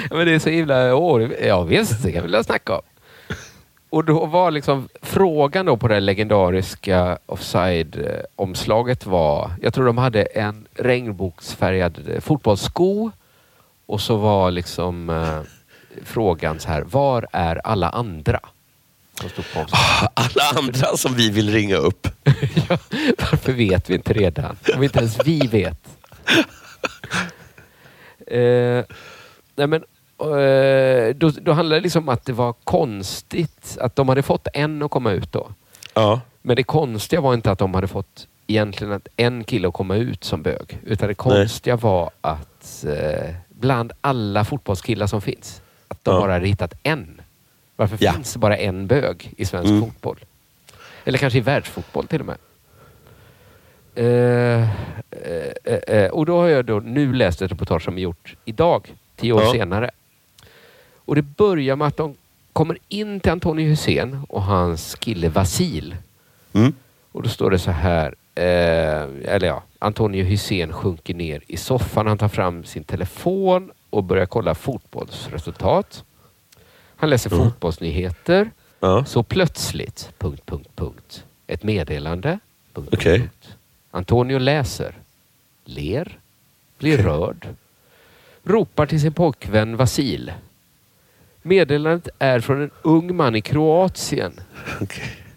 Men 0.10 0.26
det 0.26 0.32
är 0.34 0.40
så 0.40 0.50
himla... 0.50 0.96
Åh, 0.96 1.30
ja 1.44 1.64
visst, 1.64 2.04
det 2.04 2.12
kan 2.12 2.24
vi 2.26 2.32
väl 2.32 2.44
snacka 2.44 2.74
om. 2.76 2.82
Och 3.92 4.06
då 4.06 4.26
var 4.26 4.52
liksom 4.52 4.90
frågan 5.02 5.66
då 5.66 5.78
på 5.78 5.88
det 5.88 6.00
legendariska 6.00 7.18
offside-omslaget 7.26 9.06
var... 9.06 9.52
Jag 9.62 9.74
tror 9.74 9.86
de 9.86 9.98
hade 9.98 10.24
en 10.24 10.68
regnboksfärgad 10.74 12.10
eh, 12.10 12.20
fotbollssko 12.20 13.12
och 13.86 14.02
så 14.02 14.16
var 14.16 14.52
liksom 14.52 15.10
eh, 15.10 15.40
frågan 16.04 16.60
så 16.60 16.68
här, 16.70 16.82
var 16.82 17.28
är 17.32 17.68
alla 17.68 17.90
andra? 17.90 18.40
Omslaget. 19.24 19.74
Alla 20.14 20.60
andra 20.60 20.98
som 20.98 21.14
vi 21.14 21.30
vill 21.30 21.54
ringa 21.54 21.76
upp. 21.76 22.08
Varför 23.18 23.54
vet 23.54 23.90
vi 23.90 23.94
inte 23.96 24.14
redan? 24.14 24.58
Om 24.76 24.84
inte 24.84 25.00
ens 25.00 25.18
vi 25.26 25.40
vet. 25.48 25.88
Eh, 28.28 28.86
nej 29.56 29.68
men, 29.68 29.84
då, 31.16 31.30
då 31.30 31.52
handlade 31.52 31.80
det 31.80 31.84
liksom 31.84 32.04
om 32.04 32.10
att 32.10 32.26
det 32.26 32.34
var 32.34 32.54
konstigt 32.64 33.78
att 33.82 33.96
de 33.96 34.10
hade 34.10 34.22
fått 34.24 34.48
en 34.54 34.82
att 34.84 34.92
komma 34.92 35.12
ut 35.12 35.32
då. 35.32 35.48
Ja. 35.94 36.22
Men 36.42 36.56
det 36.56 36.64
konstiga 36.64 37.22
var 37.22 37.34
inte 37.34 37.52
att 37.52 37.60
de 37.60 37.74
hade 37.74 37.88
fått 37.88 38.28
egentligen 38.48 38.94
att 38.94 39.08
en 39.18 39.44
kille 39.44 39.68
att 39.68 39.74
komma 39.74 39.96
ut 39.96 40.24
som 40.24 40.42
bög. 40.42 40.80
Utan 40.86 41.08
det 41.08 41.14
konstiga 41.14 41.76
var 41.76 42.10
att 42.22 42.86
eh, 42.88 43.36
bland 43.50 43.92
alla 44.02 44.46
fotbollskillar 44.46 45.08
som 45.08 45.22
finns, 45.22 45.62
att 45.88 46.04
de 46.04 46.14
Ja. 46.16 46.22
bara 46.22 46.34
hade 46.34 46.48
hittat 46.48 46.74
en. 46.84 47.22
Varför 47.76 47.98
Ja. 48.02 48.12
finns 48.14 48.34
det 48.34 48.40
bara 48.40 48.58
en 48.58 48.88
bög 48.88 49.34
i 49.38 49.46
svensk 49.46 49.70
Mm. 49.70 49.82
fotboll? 49.82 50.18
Eller 51.06 51.18
kanske 51.18 51.38
i 51.40 51.42
världsfotboll 51.42 52.08
till 52.08 52.20
och 52.20 52.26
med. 52.26 52.38
Eh, 53.96 54.62
eh, 55.66 55.76
eh, 55.88 56.12
och 56.12 56.26
då 56.26 56.38
har 56.40 56.48
jag 56.48 56.66
då 56.66 56.80
nu 56.80 57.14
läst 57.14 57.42
ett 57.42 57.52
reportage 57.52 57.84
som 57.84 57.98
är 57.98 58.02
gjort 58.02 58.36
idag, 58.46 58.96
tio 59.16 59.34
år 59.34 59.42
Ja. 59.44 59.52
senare. 59.52 59.92
Och 61.06 61.16
det 61.16 61.22
börjar 61.22 61.76
med 61.76 61.88
att 61.88 61.98
de 61.98 62.16
kommer 62.54 62.78
in 62.88 63.20
till 63.20 63.32
Antonio 63.32 63.70
Hussein 63.70 64.20
och 64.30 64.44
hans 64.44 64.96
kille 64.96 65.30
Vasil. 65.30 65.96
Mm. 66.54 66.74
Och 67.12 67.24
då 67.24 67.30
står 67.30 67.52
det 67.52 67.60
så 67.60 67.72
här, 67.72 68.16
eh, 68.36 69.34
eller 69.36 69.48
ja, 69.48 69.64
Antonio 69.80 70.24
Hussein 70.24 70.74
sjunker 70.74 71.14
ner 71.14 71.42
i 71.48 71.58
soffan. 71.58 72.08
Han 72.08 72.18
tar 72.18 72.28
fram 72.28 72.64
sin 72.64 72.84
telefon 72.84 73.72
och 73.90 74.04
börjar 74.04 74.26
kolla 74.26 74.56
fotbollsresultat. 74.56 76.04
Han 76.96 77.10
läser 77.10 77.32
Mm. 77.34 77.44
fotbollsnyheter. 77.44 78.52
Ja. 78.80 79.06
Så 79.06 79.24
plötsligt, 79.24 80.12
punkt, 80.18 80.42
punkt, 80.46 80.70
punkt. 80.76 81.24
Ett 81.48 81.64
meddelande. 81.64 82.40
Punkt, 82.74 82.90
Okej. 82.94 83.20
punkt. 83.20 83.56
Antonio 83.92 84.38
läser, 84.40 84.96
ler, 85.66 86.20
blir 86.78 86.98
rörd, 86.98 87.48
ropar 88.44 88.86
till 88.86 89.02
sin 89.02 89.14
pojkvän 89.14 89.78
Vasil. 89.78 90.34
Meddelandet 91.42 92.10
är 92.20 92.40
från 92.40 92.62
en 92.62 92.72
ung 92.82 93.16
man 93.16 93.36
i 93.36 93.42
Kroatien 93.42 94.40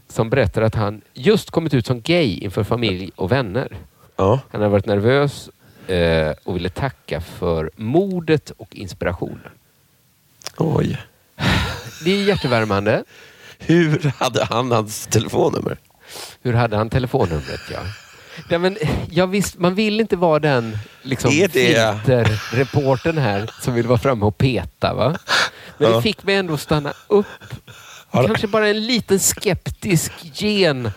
som 0.08 0.30
berättar 0.30 0.62
att 0.62 0.74
han 0.74 1.00
just 1.14 1.50
kommit 1.50 1.74
ut 1.74 1.86
som 1.86 2.00
gay 2.00 2.38
inför 2.38 2.64
familj 2.64 3.10
och 3.16 3.32
vänner. 3.32 3.76
Ja. 4.16 4.40
Han 4.50 4.62
har 4.62 4.68
varit 4.68 4.86
nervös 4.86 5.50
eh, 5.86 6.32
och 6.44 6.56
ville 6.56 6.68
tacka 6.68 7.20
för 7.20 7.70
modet 7.76 8.50
och 8.50 8.76
inspirationen. 8.76 9.50
Oj. 10.58 10.98
Det 12.04 12.10
är 12.10 12.24
jättevärmande. 12.24 13.04
Hur 13.58 14.12
hade 14.18 14.44
han 14.44 14.72
hans 14.72 15.06
telefonnummer? 15.06 15.76
Hur 16.42 16.52
hade 16.52 16.76
han 16.76 16.90
telefonnumret? 16.90 17.60
Ja. 17.72 17.78
Ja, 18.48 18.58
men, 18.58 18.76
jag 19.10 19.26
visst, 19.26 19.58
man 19.58 19.74
vill 19.74 20.00
inte 20.00 20.16
vara 20.16 20.38
den 20.38 20.78
liksom, 21.02 21.30
Är 21.30 21.48
det- 21.48 21.52
filterreportern 21.52 23.18
här 23.18 23.50
som 23.60 23.74
vill 23.74 23.86
vara 23.86 23.98
framme 23.98 24.24
och 24.24 24.38
peta. 24.38 24.94
Va? 24.94 25.16
Men 25.78 25.90
Ja. 25.90 25.96
det 25.96 26.02
fick 26.02 26.22
mig 26.24 26.34
ändå 26.34 26.54
att 26.54 26.60
stanna 26.60 26.92
upp. 27.08 27.26
Kanske 28.12 28.46
bara 28.46 28.68
en 28.68 28.86
liten 28.86 29.20
skeptisk 29.20 30.12
gen 30.22 30.90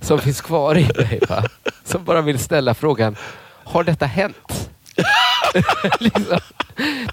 som 0.00 0.18
finns 0.18 0.40
kvar 0.40 0.78
i 0.78 0.82
dig. 0.82 1.20
Va? 1.28 1.44
Som 1.84 2.04
bara 2.04 2.20
vill 2.20 2.38
ställa 2.38 2.74
frågan, 2.74 3.16
har 3.64 3.84
detta 3.84 4.06
hänt? 4.06 4.70
liksom, 6.00 6.38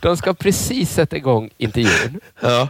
de 0.01 0.17
ska 0.17 0.33
precis 0.33 0.93
sätta 0.93 1.15
igång 1.17 1.49
intervjun. 1.57 2.19
Ja. 2.41 2.67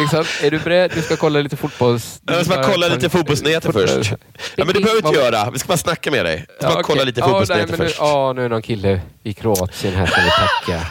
Liksom, 0.00 0.24
är 0.42 0.50
du 0.50 0.58
beredd? 0.58 0.90
Du 0.94 1.02
ska 1.02 1.16
kolla 1.16 1.40
lite 1.40 1.56
fotbolls... 1.56 2.20
Jag 2.26 2.46
ska 2.46 2.54
bara 2.56 2.64
kolla 2.72 2.88
lite 2.88 3.08
fotbollsnyheter 3.08 3.72
först. 3.72 4.12
Ja, 4.56 4.64
men 4.64 4.74
det 4.74 4.80
behöver 4.80 5.02
vi 5.02 5.08
inte 5.08 5.20
göra. 5.20 5.50
Vi 5.50 5.58
ska 5.58 5.66
bara 5.68 5.76
snacka 5.78 6.10
med 6.10 6.24
dig. 6.24 6.46
Jag 6.48 6.56
ska 6.70 6.74
bara 6.74 6.82
kolla 6.82 7.04
lite 7.04 7.22
fotbollsnyheter 7.22 7.76
först. 7.76 7.96
Ja, 7.98 8.32
nu 8.32 8.44
är 8.44 8.48
någon 8.48 8.62
kille 8.62 9.00
i 9.22 9.32
Kroatien 9.32 9.94
här 9.94 10.06
som 10.06 10.22
vill 10.22 10.32
tacka. 10.32 10.86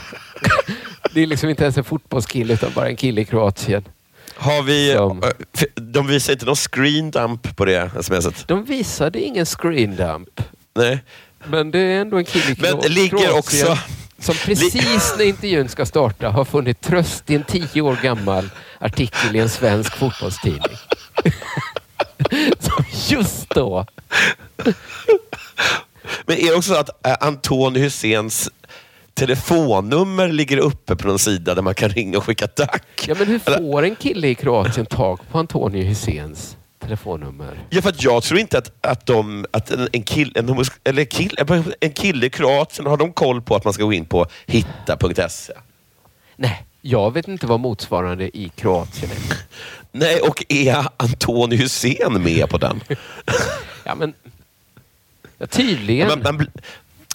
det 1.14 1.22
är 1.24 1.28
liksom 1.28 1.50
inte 1.50 1.64
ens 1.64 1.78
en 1.78 1.84
fotbollskille 1.84 2.54
utan 2.54 2.72
bara 2.76 2.88
en 2.90 2.96
kille 2.96 3.22
i 3.22 3.26
Kroatien. 3.26 3.88
Har 4.36 4.64
vi... 4.64 4.94
Som- 4.94 5.22
De 5.76 6.08
visar 6.08 6.34
inte 6.34 6.46
någon 6.46 6.56
screen 6.56 7.12
dump 7.12 7.56
på 7.56 7.66
det 7.66 7.92
smset? 8.02 8.48
De 8.48 8.64
visade 8.66 9.20
ingen 9.22 9.46
screen 9.46 9.96
dump. 9.96 10.42
Nej. 10.76 11.04
Men 11.46 11.72
det 11.72 11.80
är 11.80 12.02
ändå 12.02 12.18
en 12.18 12.26
kille 12.26 12.52
i 12.52 12.56
Men 12.60 12.80
ligger 12.94 13.38
också- 13.38 13.78
som 14.20 14.36
precis 14.36 15.14
när 15.18 15.26
intervjun 15.26 15.70
ska 15.70 15.86
starta 15.86 16.30
har 16.30 16.46
funnit 16.46 16.82
tröst 16.82 17.30
i 17.30 17.36
en 17.36 17.44
tio 17.44 17.82
år 17.82 17.98
gammal 18.04 18.50
artikel 18.82 19.36
i 19.36 19.40
en 19.40 19.50
svensk 19.50 19.96
fotbollstidning. 19.96 20.78
som 22.60 22.86
just 23.10 23.50
då 23.50 23.86
Men 26.26 26.38
är 26.38 26.50
det 26.50 26.56
också 26.56 26.74
så 26.74 26.80
att 26.80 27.08
eh, 27.08 27.28
Anton 27.28 27.76
Husseins 27.76 28.50
telefonnummer 29.14 30.28
ligger 30.28 30.58
uppe 30.58 30.96
på 30.96 31.08
någon 31.08 31.20
sida 31.20 31.56
där 31.56 31.62
man 31.62 31.76
kan 31.76 31.90
ringa 31.90 32.18
och 32.18 32.24
skicka 32.24 32.48
tack? 32.48 33.06
Ja, 33.08 33.16
men 33.18 33.28
hur 33.28 33.40
får 33.40 33.84
en 33.84 33.96
kille 33.96 34.28
i 34.28 34.36
Kroatien 34.36 34.86
tag 34.86 35.20
på 35.32 35.40
Antonio 35.40 35.84
Husseins 35.84 36.58
telefonnummer? 36.80 37.66
Ja, 37.70 37.82
för 37.82 37.90
att 37.90 38.04
jag 38.04 38.24
tror 38.24 38.40
inte 38.40 38.58
att, 38.58 38.72
att, 38.82 39.06
de, 39.06 39.46
att 39.52 39.72
en, 39.72 39.88
en, 39.92 40.04
kill, 40.04 40.32
en, 40.36 40.50
homos- 40.50 40.80
eller 40.84 41.06
kill, 41.06 41.38
en 41.80 41.92
kille 41.92 42.26
i 42.26 42.30
Kroatien 42.30 42.86
har 42.86 42.98
de 42.98 43.14
koll 43.14 43.42
på 43.42 43.56
att 43.56 43.64
man 43.64 43.74
ska 43.74 43.84
gå 43.84 43.94
in 43.94 44.06
på 44.06 44.26
hitta.se. 44.46 45.54
Nej, 46.36 46.66
jag 46.82 47.14
vet 47.14 47.28
inte 47.28 47.48
vad 47.48 47.60
motsvarande 47.60 48.38
i 48.38 48.50
Kroatien 48.56 49.12
är. 49.12 49.38
Nej, 49.92 50.20
och 50.22 50.44
är 50.50 50.86
Anton 50.98 51.52
Hussein 51.52 52.24
med 52.24 52.50
på 52.50 52.58
den? 52.58 52.82
Ja, 53.84 53.96
men... 53.96 54.14
Ja, 55.38 55.48
tydligen. 55.48 56.08
Man, 56.08 56.22
man, 56.24 56.48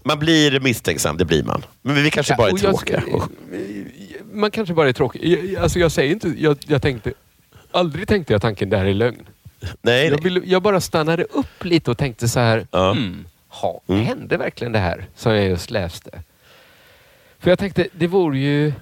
man 0.02 0.18
blir 0.18 0.60
misstänksam, 0.60 1.16
det 1.16 1.24
blir 1.24 1.42
man. 1.42 1.62
Men 1.82 1.94
vi 1.94 2.10
kanske 2.10 2.34
bara 2.36 2.48
är 2.48 2.52
och 2.52 2.58
jag- 2.62 2.70
tråkiga. 2.76 3.02
Man 4.32 4.50
kanske 4.50 4.74
bara 4.74 4.88
är 4.88 4.92
tråkig. 4.92 5.24
Jag, 5.52 5.62
alltså 5.62 5.78
jag 5.78 5.92
säger 5.92 6.12
inte... 6.12 6.34
Jag, 6.38 6.56
jag 6.66 6.82
tänkte... 6.82 7.12
Aldrig 7.70 8.08
tänkte 8.08 8.32
jag 8.32 8.42
tanken 8.42 8.70
det 8.70 8.76
här 8.78 8.84
är 8.84 8.94
lögn. 8.94 9.26
Nej, 9.82 10.06
Jag, 10.08 10.22
ville, 10.22 10.40
jag 10.44 10.62
bara 10.62 10.80
stannade 10.80 11.24
upp 11.24 11.64
lite 11.64 11.90
och 11.90 11.98
tänkte 11.98 12.28
så 12.28 12.40
här... 12.40 12.66
Mm, 12.72 13.24
ha, 13.48 13.80
hände 13.88 14.36
verkligen 14.36 14.72
det 14.72 14.78
här 14.78 15.06
som 15.16 15.32
jag 15.32 15.44
just 15.44 15.70
läste? 15.70 16.10
För 17.38 17.50
jag 17.50 17.58
tänkte, 17.58 17.88
det 17.92 18.06
vore 18.06 18.38
ju 18.38 18.72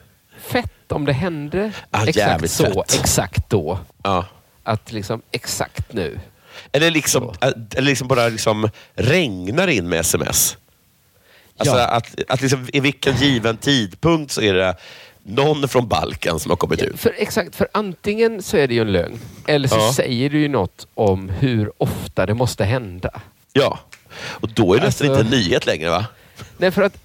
fett 0.49 0.93
om 0.93 1.05
det 1.05 1.13
hände 1.13 1.73
Ja, 1.91 2.07
exakt 2.09 2.51
så, 2.51 2.65
fett. 2.65 3.01
exakt 3.01 3.51
då. 3.51 3.79
Ja. 4.03 4.25
Att 4.63 4.93
liksom 4.93 5.23
exakt 5.31 5.93
nu. 5.93 6.21
Eller 6.73 6.91
liksom, 6.91 7.35
eller 7.41 7.83
liksom 7.83 8.09
bara 8.09 8.29
liksom 8.29 8.71
regnar 8.95 9.69
in 9.69 9.89
med 9.89 10.01
sms. 10.01 10.57
Alltså 11.57 11.77
Ja. 11.77 11.87
att, 11.87 12.15
att 12.29 12.43
liksom 12.43 12.69
i 12.73 12.81
vilken 12.81 13.17
given 13.17 13.57
tidpunkt 13.57 14.33
så 14.33 14.41
är 14.41 14.55
det 14.55 14.77
någon 15.23 15.69
från 15.69 15.89
Balkan 15.89 16.41
som 16.41 16.51
har 16.51 16.57
kommit 16.57 16.83
ut. 16.83 17.01
För, 17.01 17.15
exakt, 17.19 17.57
för 17.57 17.69
antingen 17.73 18.43
så 18.43 18.57
är 18.57 18.69
det 18.69 18.75
ju 18.75 18.81
en 18.81 18.93
lögn 18.93 19.19
eller 19.47 19.69
så 19.69 19.77
Ja. 19.77 19.93
säger 19.93 20.31
du 20.31 20.41
ju 20.41 20.49
något 20.49 20.87
om 20.95 21.29
hur 21.29 21.73
ofta 21.79 22.27
det 22.27 22.35
måste 22.35 22.65
hända. 22.65 23.21
Ja, 23.53 23.79
och 24.25 24.49
då 24.49 24.75
är 24.75 24.79
det 24.79 24.85
nästan 24.87 25.09
Alltså- 25.09 25.25
inte 25.25 25.37
en 25.37 25.41
nyhet 25.43 25.67
längre 25.67 25.91
va? 25.91 26.07
Nej, 26.59 26.71
för 26.71 26.83
att 26.83 26.97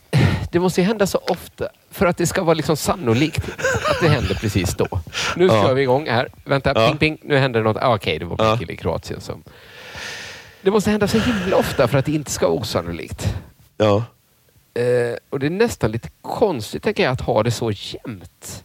det 0.52 0.60
måste 0.60 0.82
ju 0.82 0.88
hända 0.88 1.08
så 1.08 1.18
ofta 1.18 1.68
för 1.92 2.06
att 2.06 2.18
det 2.18 2.28
ska 2.28 2.44
vara 2.44 2.54
liksom 2.54 2.78
sannolikt 2.78 3.50
att 3.90 4.02
det 4.02 4.08
händer 4.10 4.36
precis 4.36 4.76
då. 4.76 4.88
Nu 5.36 5.46
Ja. 5.46 5.64
kör 5.64 5.74
vi 5.74 5.82
igång 5.82 6.08
här. 6.10 6.28
Vänta, 6.46 6.72
Ja. 6.76 6.88
ping 6.88 6.98
ping. 6.98 7.18
Nu 7.22 7.38
händer 7.38 7.60
det 7.60 7.64
något. 7.64 7.78
Ah, 7.82 7.96
Okej, 7.96 8.20
det 8.20 8.26
var 8.26 8.52
en 8.52 8.58
kille 8.58 8.74
i 8.74 8.78
Kroatien 8.78 9.22
som... 9.22 9.44
Det 10.62 10.72
måste 10.72 10.92
hända 10.92 11.08
så 11.08 11.18
himla 11.20 11.56
ofta 11.58 11.88
för 11.88 11.98
att 11.98 12.06
det 12.06 12.12
inte 12.12 12.32
ska 12.32 12.48
vara 12.48 12.60
osannolikt. 12.60 13.34
Ja. 13.78 14.04
Eh, 14.74 15.16
och 15.30 15.40
det 15.40 15.46
är 15.46 15.50
nästan 15.50 15.92
lite 15.92 16.10
konstigt 16.22 16.84
tänker 16.84 17.04
jag 17.04 17.12
att 17.14 17.22
ha 17.22 17.44
det 17.44 17.52
så 17.52 17.72
jämnt. 17.72 18.64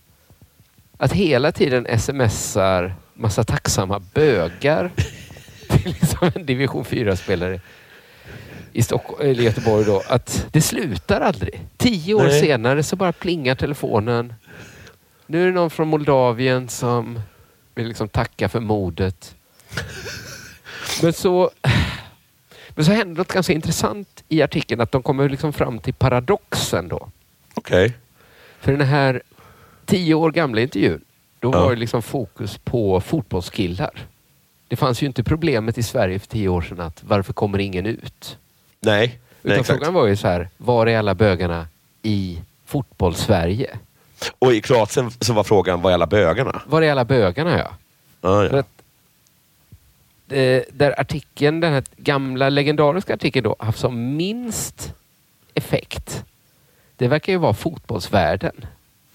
Att 0.98 1.12
hela 1.12 1.52
tiden 1.52 1.98
smsar 2.00 2.94
massa 3.14 3.44
tacksamma 3.44 3.98
bögar 4.14 4.90
till 5.68 5.84
liksom 6.00 6.30
en 6.34 6.46
division 6.46 6.84
4-spelare 6.84 7.60
i 8.74 8.82
Stockholm, 8.82 9.30
eller 9.30 9.42
Göteborg 9.42 9.84
då. 9.84 10.02
Att 10.08 10.46
det 10.52 10.60
slutar 10.60 11.20
aldrig. 11.20 11.60
Tio 11.76 12.14
år 12.14 12.22
Nej. 12.22 12.40
senare 12.40 12.82
så 12.82 12.96
bara 12.96 13.12
plingar 13.12 13.54
telefonen. 13.54 14.34
Nu 15.26 15.42
är 15.42 15.46
det 15.46 15.52
någon 15.52 15.70
från 15.70 15.88
Moldavien 15.88 16.68
som 16.68 17.20
vill 17.74 17.86
liksom 17.88 18.08
tacka 18.08 18.48
för 18.48 18.60
mordet. 18.60 19.34
Men 21.02 21.12
så, 21.12 21.50
men 22.68 22.84
så 22.84 22.92
händer 22.92 23.16
något 23.18 23.32
ganska 23.32 23.52
intressant 23.52 24.24
i 24.28 24.42
artikeln. 24.42 24.80
Att 24.80 24.92
de 24.92 25.02
kommer 25.02 25.28
liksom 25.28 25.52
fram 25.52 25.78
till 25.78 25.94
paradoxen 25.94 26.88
då. 26.88 27.08
Okej. 27.54 27.92
För 28.60 28.72
den 28.72 28.86
här 28.86 29.22
tio 29.86 30.14
år 30.14 30.30
gamla 30.32 30.60
intervjun, 30.60 31.00
då 31.40 31.50
Ja. 31.52 31.60
var 31.62 31.70
det 31.70 31.76
liksom 31.80 32.02
fokus 32.02 32.58
på 32.58 33.00
fotbollskillar. 33.00 34.06
Det 34.68 34.76
fanns 34.76 35.02
ju 35.02 35.06
inte 35.06 35.24
problemet 35.24 35.78
i 35.78 35.82
Sverige 35.82 36.18
för 36.18 36.26
tio 36.26 36.48
år 36.48 36.62
sedan 36.62 36.80
att 36.80 37.02
varför 37.04 37.32
kommer 37.32 37.58
ingen 37.58 37.86
ut? 37.86 38.38
Nej. 38.84 39.06
Nej, 39.06 39.18
Utan 39.42 39.60
exakt. 39.60 39.78
frågan 39.78 39.94
var 39.94 40.06
ju 40.06 40.16
så 40.16 40.28
här, 40.28 40.48
var 40.56 40.86
är 40.86 40.98
alla 40.98 41.14
bögarna 41.14 41.66
i 42.02 42.38
fotbollssverige? 42.66 43.78
Och 44.38 44.54
i 44.54 44.60
Kroatien 44.60 45.10
så 45.20 45.32
var 45.32 45.44
frågan, 45.44 45.82
vad 45.82 45.90
är 45.90 45.94
alla 45.94 46.06
bögarna? 46.06 46.62
Var 46.66 46.82
är 46.82 46.90
alla 46.90 47.04
bögarna 47.04 47.58
ja? 47.58 47.76
För 48.20 48.54
ja. 48.54 48.58
att, 48.58 48.68
eh, 50.32 50.62
där 50.72 51.00
artikeln, 51.00 51.60
den 51.60 51.72
här 51.72 51.84
gamla 51.96 52.48
legendariska 52.48 53.14
artikeln 53.14 53.44
då, 53.44 53.56
haft 53.58 53.78
som 53.78 54.16
minst 54.16 54.94
effekt. 55.54 56.24
Det 56.96 57.08
verkar 57.08 57.32
ju 57.32 57.38
vara 57.38 57.54
fotbollsvärlden. 57.54 58.66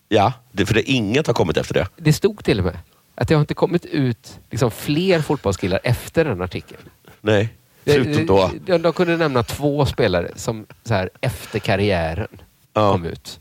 ja 0.09 0.34
det, 0.51 0.65
för 0.65 0.74
det, 0.74 0.84
inget 0.84 1.28
har 1.28 1.34
kommit 1.34 1.57
efter 1.57 1.74
det. 1.74 1.88
Det 1.95 2.13
stod 2.13 2.43
till 2.43 2.59
och 2.59 2.65
med 2.65 2.78
att 3.15 3.28
det 3.28 3.34
har 3.36 3.41
inte 3.41 3.53
kommit 3.53 3.86
ut 3.86 4.39
liksom 4.49 4.72
fler 4.72 5.22
fotbollskillar 5.22 5.80
efter 5.84 6.26
den 6.26 6.41
artikeln. 6.41 6.82
Nej. 7.22 7.49
Förutom 7.84 8.25
då... 8.25 8.51
De, 8.65 8.77
de 8.77 8.93
kunde 8.93 9.17
nämna 9.17 9.43
två 9.43 9.86
spelare 9.86 10.32
som 10.36 10.65
så 10.84 10.93
här, 10.93 11.09
efter 11.21 11.59
karriären 11.59 12.41
kom 12.73 13.05
ut. 13.05 13.39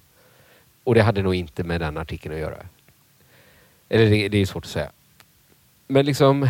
Och 0.85 0.95
det 0.95 1.03
hade 1.03 1.23
nog 1.23 1.35
inte 1.35 1.65
med 1.65 1.81
den 1.81 1.99
artikeln 1.99 2.35
att 2.35 2.41
göra. 2.41 2.57
Eller 3.89 4.11
det, 4.11 4.29
det 4.29 4.39
är 4.39 4.47
svårt 4.47 4.65
att 4.65 4.71
säga. 4.71 4.91
Men 5.87 6.07
liksom 6.07 6.49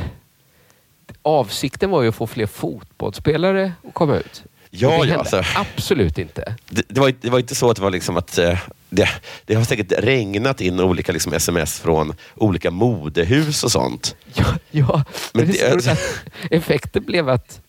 avsikten 1.23 1.91
var 1.91 2.03
ju 2.03 2.09
att 2.09 2.15
få 2.15 2.27
fler 2.27 2.47
fotbollsspelare 2.47 3.73
att 3.89 3.95
komma 3.95 4.17
ut. 4.17 4.43
Ja, 4.71 4.89
det 4.89 4.95
ja, 4.95 5.01
hände 5.01 5.19
alltså. 5.19 5.43
Absolut 5.57 6.19
inte. 6.19 6.55
Det, 6.69 6.83
det, 6.89 7.01
var, 7.01 7.15
det 7.21 7.31
var 7.31 7.39
inte 7.39 7.55
så 7.55 7.71
att 7.71 7.77
det 7.77 7.83
var 7.83 7.91
liksom 7.91 8.17
att 8.17 8.39
eh, 8.39 8.59
det, 8.91 9.09
det 9.45 9.55
har 9.55 9.65
säkert 9.65 9.93
regnat 9.99 10.61
in 10.61 10.81
olika 10.81 11.13
liksom, 11.13 11.33
sms 11.33 11.81
från 11.81 12.15
olika 12.35 12.71
modehus 12.71 13.65
och 13.65 13.73
sånt. 13.73 14.17
Ja, 14.35 14.45
ja. 14.71 15.05
men 15.33 15.47
Men 15.47 15.55
det, 15.55 15.89
att 15.89 16.25
effekten 16.51 17.05
blev 17.05 17.29
att 17.29 17.61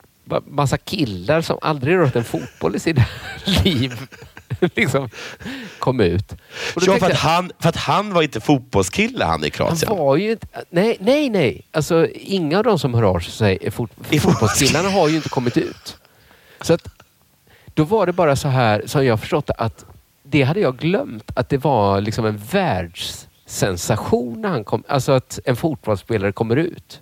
massa 0.47 0.77
killar 0.77 1.41
som 1.41 1.57
aldrig 1.61 1.97
rört 1.97 2.15
en 2.15 2.23
fotboll 2.23 2.75
i 2.75 2.79
sina 2.79 3.05
liv 3.63 4.07
liksom 4.75 5.09
kom 5.79 5.99
ut. 5.99 6.35
Ja, 6.75 6.81
för 6.81 6.91
att, 6.91 7.01
jag, 7.01 7.09
han, 7.09 7.51
för 7.59 7.69
att 7.69 7.75
han 7.75 8.13
var 8.13 8.21
inte 8.21 8.39
fotbollskille 8.39 9.25
han 9.25 9.39
i 9.39 9.43
han 9.43 9.51
Kroatien. 9.51 9.97
var 9.97 10.15
ju 10.15 10.31
inte... 10.31 10.47
Nej, 10.69 10.97
nej, 10.99 11.29
nej. 11.29 11.65
Alltså, 11.71 12.07
inga 12.13 12.57
av 12.57 12.63
de 12.63 12.79
som 12.79 12.93
hör 12.93 13.03
av 13.03 13.19
sig 13.19 13.57
är 13.61 13.71
fot, 13.71 13.91
fotbollskillarna 14.21 14.89
har 14.89 15.09
ju 15.09 15.15
inte 15.15 15.29
kommit 15.29 15.57
ut. 15.57 15.97
Så 16.61 16.73
att 16.73 16.87
då 17.73 17.83
var 17.83 18.05
det 18.05 18.13
bara 18.13 18.35
så 18.35 18.47
här, 18.47 18.83
som 18.85 19.05
jag 19.05 19.19
förstått 19.19 19.49
att 19.57 19.85
det 20.23 20.43
hade 20.43 20.59
jag 20.59 20.77
glömt 20.77 21.31
att 21.33 21.49
det 21.49 21.57
var 21.57 22.01
liksom 22.01 22.25
en 22.25 22.37
världssensation 22.37 24.41
när 24.41 24.49
han 24.49 24.63
kom. 24.63 24.83
Alltså 24.87 25.11
att 25.11 25.39
en 25.45 25.55
fotbollsspelare 25.55 26.31
kommer 26.31 26.55
ut. 26.55 27.01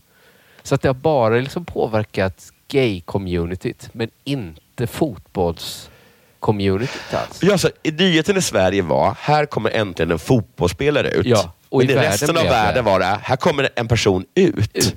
Så 0.63 0.75
att 0.75 0.81
det 0.81 0.89
har 0.89 0.93
bara 0.93 1.35
liksom 1.35 1.65
påverkat 1.65 2.49
gay-communityt 2.71 3.89
men 3.91 4.09
inte 4.23 4.87
fotbolls-communityt 4.87 7.13
alls. 7.13 7.39
Ja, 7.41 7.57
så, 7.57 7.69
nyheten 7.83 8.37
i 8.37 8.41
Sverige 8.41 8.81
var, 8.81 9.15
här 9.19 9.45
kommer 9.45 9.69
äntligen 9.69 10.11
en 10.11 10.19
fotbollsspelare 10.19 11.09
ut. 11.09 11.25
Ja, 11.25 11.53
och 11.69 11.79
Men 11.79 11.89
i 11.89 11.93
i 11.93 11.95
resten 11.95 12.37
av 12.37 12.43
världen 12.43 12.85
var 12.85 12.99
det, 12.99 13.19
här 13.23 13.35
kommer 13.35 13.69
en 13.75 13.87
person 13.87 14.25
ut. 14.35 14.93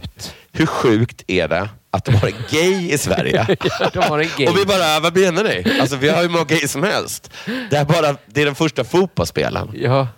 Hur 0.52 0.66
sjukt 0.66 1.22
är 1.26 1.48
det 1.48 1.68
att 1.90 2.04
de 2.04 2.14
har 2.14 2.28
en 2.28 2.34
gay 2.50 2.92
i 2.92 2.98
Sverige? 2.98 3.56
Ja, 3.80 3.90
de 3.92 3.98
har 4.02 4.18
en 4.18 4.28
gay. 4.36 4.46
Och 4.46 4.58
vi 4.58 4.64
bara, 4.64 5.00
vad 5.00 5.16
menar 5.16 5.44
ni? 5.44 5.80
Alltså, 5.80 5.96
vi 5.96 6.08
har 6.08 6.22
hur 6.22 6.28
många 6.28 6.44
gay 6.44 6.68
som 6.68 6.82
helst. 6.82 7.30
Det 7.70 7.76
är, 7.76 7.84
bara, 7.84 8.16
det 8.26 8.40
är 8.42 8.44
den 8.44 8.54
första 8.54 8.84
fotbollsspelaren. 8.84 9.70
Ja. 9.74 10.08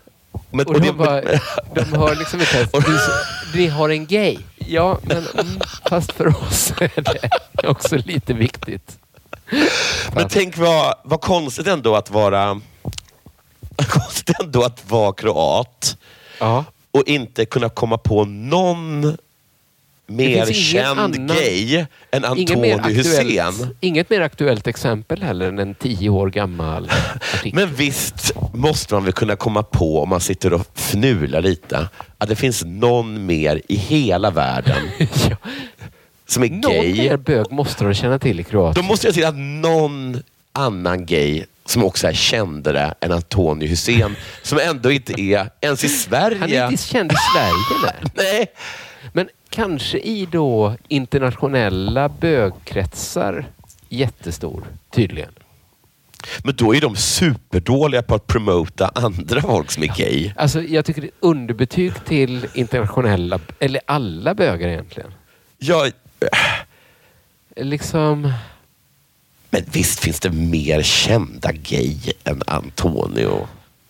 Men, 0.51 0.66
Och 0.66 0.80
de, 0.80 0.93
bara, 0.93 1.20
de 1.74 1.85
hör 1.93 2.14
liksom 2.14 2.41
inte 2.41 2.57
ens... 2.57 2.70
Du, 3.53 3.59
ni 3.59 3.66
har 3.66 3.89
en 3.89 4.07
gay. 4.07 4.39
Ja, 4.57 4.99
men 5.03 5.26
mm, 5.35 5.61
fast 5.89 6.12
för 6.12 6.26
oss 6.26 6.72
är 6.80 7.03
det 7.53 7.68
också 7.68 7.97
lite 7.97 8.33
viktigt. 8.33 8.99
Men 10.14 10.28
tänk 10.28 10.59
vad, 10.59 10.95
vad 11.05 11.20
konstigt 11.20 11.66
ändå 11.66 11.97
att 11.97 12.11
vara 12.11 12.61
konstigt 13.89 14.41
ändå 14.41 14.62
att 14.62 14.91
vara 14.91 15.12
kroat 15.12 15.97
och 16.91 17.03
inte 17.07 17.45
kunna 17.45 17.68
komma 17.68 17.99
på 17.99 18.24
någon 18.24 19.16
mer 20.17 20.47
känd 20.53 20.87
annan- 21.01 21.27
gay 21.27 21.85
än 22.11 22.25
Hysén. 22.37 22.79
aktuellt, 22.81 23.77
inget 23.81 24.11
mer 24.11 24.21
aktuellt 24.21 24.67
exempel 24.67 25.23
heller 25.23 25.49
än 25.49 25.59
en 25.59 25.75
tio 25.75 26.09
år 26.09 26.31
gammal 26.31 26.91
artikel. 27.35 27.55
Men 27.61 27.75
visst 27.75 28.33
måste 28.55 28.95
man 28.95 29.05
väl 29.05 29.13
kunna 29.13 29.37
komma 29.37 29.63
på, 29.63 30.03
om 30.03 30.09
man 30.09 30.21
sitter 30.21 30.53
och 30.53 30.67
fnular 30.75 31.43
lite, 31.43 31.89
att 32.19 32.29
det 32.29 32.37
finns 32.37 32.65
någon 32.65 33.27
mer 33.27 33.63
i 33.69 33.77
hela 33.77 34.31
världen 34.31 34.83
som 36.27 36.43
är 36.43 36.49
Någon 36.51 36.61
gay. 36.73 36.95
mer 36.95 37.17
bög 37.17 37.51
måste 37.53 37.85
de 37.85 37.95
känna 37.95 38.19
till 38.19 38.41
i 38.41 38.45
Kroatien. 38.45 38.85
Då 38.85 38.89
måste 38.89 39.07
jag 39.07 39.15
säga 39.15 39.29
att 39.29 39.37
någon 39.39 40.23
annan 40.53 41.07
gay 41.07 41.45
som 41.67 41.85
också 41.85 42.07
är 42.09 42.13
kändare 42.13 42.95
än 43.01 43.13
Antonio 43.13 43.69
Hysén, 43.69 44.17
som 44.43 44.59
ändå 44.59 44.91
inte 44.93 45.21
är 45.21 45.51
ens 45.61 45.85
i 45.85 45.89
Sverige. 45.89 46.39
Han 46.41 46.53
är 46.53 46.71
inte 46.71 46.83
känd 46.85 47.13
i 47.13 47.15
Sverige. 47.35 47.95
Nej. 48.15 48.47
Men 49.13 49.29
kanske 49.49 49.99
i 49.99 50.27
då 50.27 50.77
internationella 50.89 52.09
bögkretsar 52.09 53.47
jättestor, 53.89 54.65
tydligen. 54.91 55.33
Men 56.45 56.57
då 56.57 56.75
är 56.75 56.81
de 56.81 56.97
superdåliga 56.97 58.03
på 58.03 58.15
att 58.15 58.27
promota 58.27 58.91
andra 58.95 59.41
folk 59.41 59.71
som 59.71 59.83
är 59.83 59.97
gay. 59.97 60.33
Alltså, 60.37 60.63
jag 60.63 60.85
tycker 60.85 61.03
det 61.03 61.07
är 61.09 61.13
underbetyg 61.21 62.05
till 62.05 62.47
internationella, 62.55 63.41
eller 63.59 63.81
alla 63.87 64.35
bögar 64.35 64.69
egentligen. 64.69 65.15
Ja, 65.59 65.91
Liksom... 67.57 68.33
men 69.51 69.63
visst 69.73 70.01
finns 70.01 70.21
det 70.21 70.31
mer 70.31 70.83
kända 70.83 71.53
gay 71.53 71.97
än 72.25 72.43
Antonio 72.47 73.49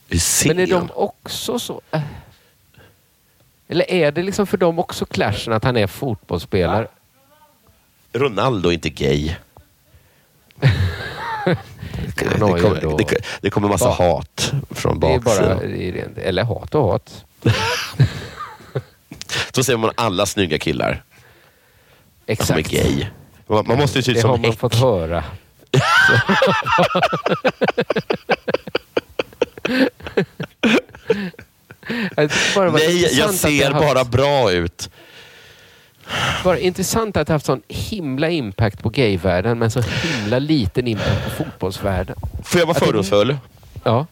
Hysén. 0.08 0.56
Men 0.56 0.58
är 0.58 0.66
de 0.66 0.90
också 0.94 1.58
så... 1.58 1.80
Eller 3.72 3.90
är 3.90 4.12
det 4.12 4.22
liksom 4.22 4.46
för 4.46 4.56
dem 4.56 4.78
också 4.78 5.06
clashen 5.06 5.52
att 5.52 5.64
han 5.64 5.76
är 5.76 5.86
fotbollsspelare? 5.86 6.86
Ronaldo 8.12 8.68
är 8.68 8.72
inte 8.72 8.90
gay. 8.90 9.34
Det, 12.16 12.24
ju 12.24 12.30
kommer, 12.38 12.96
det, 12.98 13.16
det 13.40 13.50
kommer 13.50 13.68
massa 13.68 13.84
Ba- 13.84 13.92
hat 13.94 14.52
från 14.70 15.00
Det 15.00 15.18
baksidan. 15.18 15.58
det 15.58 16.04
Eller 16.22 16.44
hat 16.44 16.74
och 16.74 16.92
hat. 16.92 17.24
Så 19.52 19.64
säger 19.64 19.76
man 19.78 19.90
alla 19.94 20.26
snygga 20.26 20.58
killar. 20.58 21.02
Exakt. 22.26 22.48
Som 22.48 22.56
är 22.58 22.62
gay. 22.62 23.06
Man, 23.46 23.64
man 23.68 23.78
måste 23.78 23.98
ju 23.98 24.02
se 24.02 24.10
ut 24.10 24.14
Det 24.16 24.20
som 24.20 24.30
har 24.30 24.36
man 24.38 24.50
Häck. 24.50 24.58
fått 24.58 24.74
höra. 24.74 25.24
Bara 32.54 32.70
Nej, 32.70 33.18
jag 33.18 33.28
att 33.28 33.34
ser 33.34 33.64
har 33.70 33.80
haft- 33.80 33.94
bara 33.94 34.04
bra 34.04 34.52
ut. 34.52 34.90
Bara 36.44 36.58
intressant 36.58 37.16
att 37.16 37.26
det 37.26 37.32
haft 37.32 37.46
sån 37.46 37.62
himla 37.68 38.30
impact 38.30 38.82
på 38.82 38.88
gayvärlden 38.88 39.58
men 39.58 39.70
så 39.70 39.80
himla 39.80 40.38
liten 40.38 40.88
impact 40.88 41.24
på 41.24 41.44
fotbollsvärlden. 41.44 42.16
Får 42.44 42.58
jag 42.60 42.66
vara 42.66 42.76
Att 42.76 42.80
det- 42.80 42.86
fördomsfull? 42.86 43.36
Ja. 43.84 44.06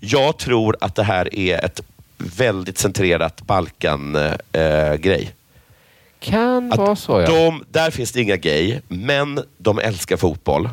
Jag 0.00 0.36
tror 0.38 0.76
att 0.80 0.94
det 0.94 1.02
här 1.02 1.34
är 1.34 1.64
ett 1.64 1.80
väldigt 2.18 2.78
centrerat 2.78 3.42
Balkan-grej. 3.42 5.34
Kan 6.20 6.68
vara 6.68 6.96
så 6.96 7.20
ja. 7.20 7.26
de, 7.26 7.64
där 7.70 7.90
finns 7.90 8.12
det 8.12 8.20
inga 8.22 8.36
gay, 8.36 8.80
men 8.88 9.44
de 9.58 9.78
älskar 9.78 10.16
fotboll. 10.16 10.70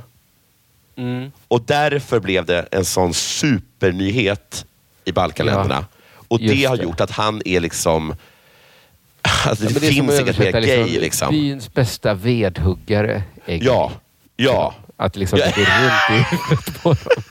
Mm. 0.98 1.32
Och 1.48 1.62
därför 1.62 2.20
blev 2.20 2.46
det 2.46 2.66
en 2.72 2.86
sån 2.86 3.14
supernyhet 3.14 4.66
i 5.06 5.12
Balkanländerna. 5.12 5.86
Och 6.28 6.40
det 6.40 6.46
just 6.46 6.68
har 6.68 6.78
det. 6.78 6.84
gjort 6.84 7.02
att 7.02 7.12
han 7.12 7.42
är 7.46 7.60
liksom... 7.60 8.16
Alltså, 9.46 9.66
Ja, 9.66 9.70
det, 9.70 9.88
är 9.88 9.92
som 9.92 10.08
finns 10.08 10.20
inget 10.20 10.38
mer 10.38 10.62
gay 10.62 11.00
liksom. 11.00 11.30
Byns 11.30 11.74
bästa 11.74 12.14
vedhuggare 12.14 13.24
är. 13.46 13.64
Ja, 13.64 13.92
ja. 14.36 14.76
Att 14.98 15.16
liksom 15.16 15.40
det 15.40 15.56
går 15.56 15.62
runt 15.62 16.10
i 16.10 16.36
huvudet 16.36 16.84
på 16.84 16.90
dem. 16.90 17.24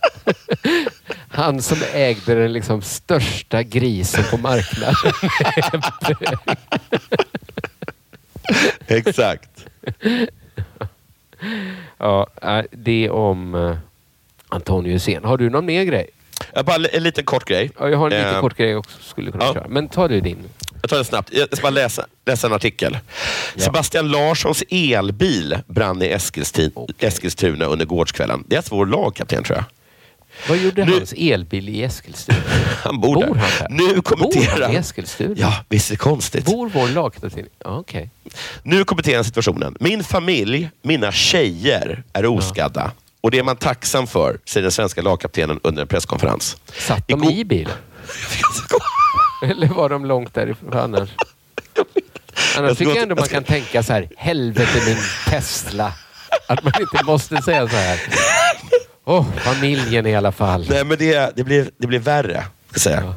Han 1.28 1.62
som 1.62 1.78
ägde 1.92 2.34
den 2.34 2.52
liksom 2.52 2.82
största 2.82 3.62
grisen 3.62 4.24
på 4.30 4.36
marknaden. 4.36 5.12
Exakt. 8.86 9.66
ja, 11.98 12.26
äh, 12.42 12.64
det 12.70 13.10
om 13.10 13.54
uh, 13.54 13.76
Antonio 14.48 14.92
Hysén. 14.92 15.24
Har 15.24 15.36
du 15.36 15.50
någon 15.50 15.66
mer 15.66 15.84
grej? 15.84 16.06
Jag 16.54 16.64
bara 16.64 16.76
en 16.76 17.02
liten 17.02 17.24
kort 17.24 17.44
grej. 17.44 17.70
Ja, 17.78 17.88
jag 17.88 17.98
har 17.98 18.10
en 18.10 18.16
liten 18.16 18.34
Eh, 18.34 18.40
kort 18.40 18.56
grej 18.56 18.76
också. 18.76 18.98
Skulle 19.02 19.30
kunna 19.32 19.44
ja. 19.44 19.54
köra. 19.54 19.68
Men 19.68 19.88
ta 19.88 20.08
du 20.08 20.20
din. 20.20 20.38
Jag 20.82 20.90
tar 20.90 20.98
det 20.98 21.04
snabbt. 21.04 21.28
Jag 21.32 21.48
ska 21.56 21.62
bara 21.62 21.70
läsa, 21.70 22.06
läsa 22.26 22.46
en 22.46 22.52
artikel. 22.52 22.98
Sebastian 23.56 24.08
Larssons 24.08 24.62
elbil 24.70 25.58
brann 25.66 26.02
i 26.02 26.06
Eskilstuna, 26.06 26.70
Eskilstuna 26.98 27.64
under 27.64 27.86
gårdskvällen. 27.86 28.44
Det 28.46 28.54
är 28.54 28.58
alltså 28.58 28.74
vår 28.74 28.86
lagkapten 28.86 29.44
tror 29.44 29.56
jag. 29.58 29.64
Vad 30.48 30.58
gjorde 30.58 30.84
hans 30.84 31.12
elbil 31.16 31.68
i 31.68 31.82
Eskilstuna? 31.82 32.38
Han 32.82 33.00
bor, 33.00 33.14
Bor 33.14 33.22
där. 33.34 33.40
han 33.40 33.50
där? 33.60 33.66
Nu 33.86 33.94
Bor 33.94 34.02
kommenterar 34.02 34.62
han 34.62 34.72
i 34.72 34.76
Eskilstuna? 34.76 35.34
Ja, 35.38 35.64
visst 35.68 35.90
är 35.90 35.94
det 35.94 35.98
konstigt. 35.98 36.44
Bor 36.44 36.70
vår 36.74 36.88
lagkapten? 36.88 37.46
Ja, 37.64 37.76
Okej. 37.78 38.10
Nu 38.62 38.84
kommenterar 38.84 39.14
han 39.16 39.24
situationen. 39.24 39.76
Min 39.80 40.04
familj, 40.04 40.70
mina 40.82 41.12
tjejer, 41.12 42.02
är 42.12 42.26
oskadda. 42.26 42.90
Och 43.24 43.30
det 43.30 43.38
är 43.38 43.42
man 43.42 43.56
tacksam 43.56 44.06
för, 44.06 44.38
säger 44.44 44.62
den 44.62 44.72
svenska 44.72 45.02
lagkaptenen 45.02 45.60
under 45.62 45.82
en 45.82 45.88
presskonferens. 45.88 46.56
Satt 46.72 47.08
de 47.08 47.24
i 47.24 47.44
bilen? 47.44 47.74
Eller 49.42 49.66
var 49.66 49.88
de 49.88 50.04
långt 50.04 50.34
därifrån 50.34 50.72
annars? 50.74 51.08
Annars 52.56 52.68
Jag 52.68 52.78
tycker 52.78 52.92
jag 52.92 53.02
ändå 53.02 53.14
man 53.14 53.28
kan 53.28 53.44
tänka 53.44 53.82
så 53.82 53.92
här, 53.92 54.08
helvete 54.16 54.82
min 54.86 54.96
Tesla. 55.28 55.92
Att 56.48 56.64
man 56.64 56.72
inte 56.80 57.04
måste 57.04 57.42
säga 57.42 57.68
så 57.68 57.76
här. 57.76 58.00
Åh, 59.04 59.26
familjen 59.36 60.06
i 60.06 60.16
alla 60.16 60.32
fall. 60.32 60.66
Nej, 60.70 60.84
men 60.84 60.98
det, 60.98 61.36
det, 61.36 61.44
blir, 61.44 61.70
det 61.78 61.86
blir 61.86 61.98
värre. 61.98 62.44
Ska 62.70 62.74
jag 62.74 62.80
säga. 62.80 63.14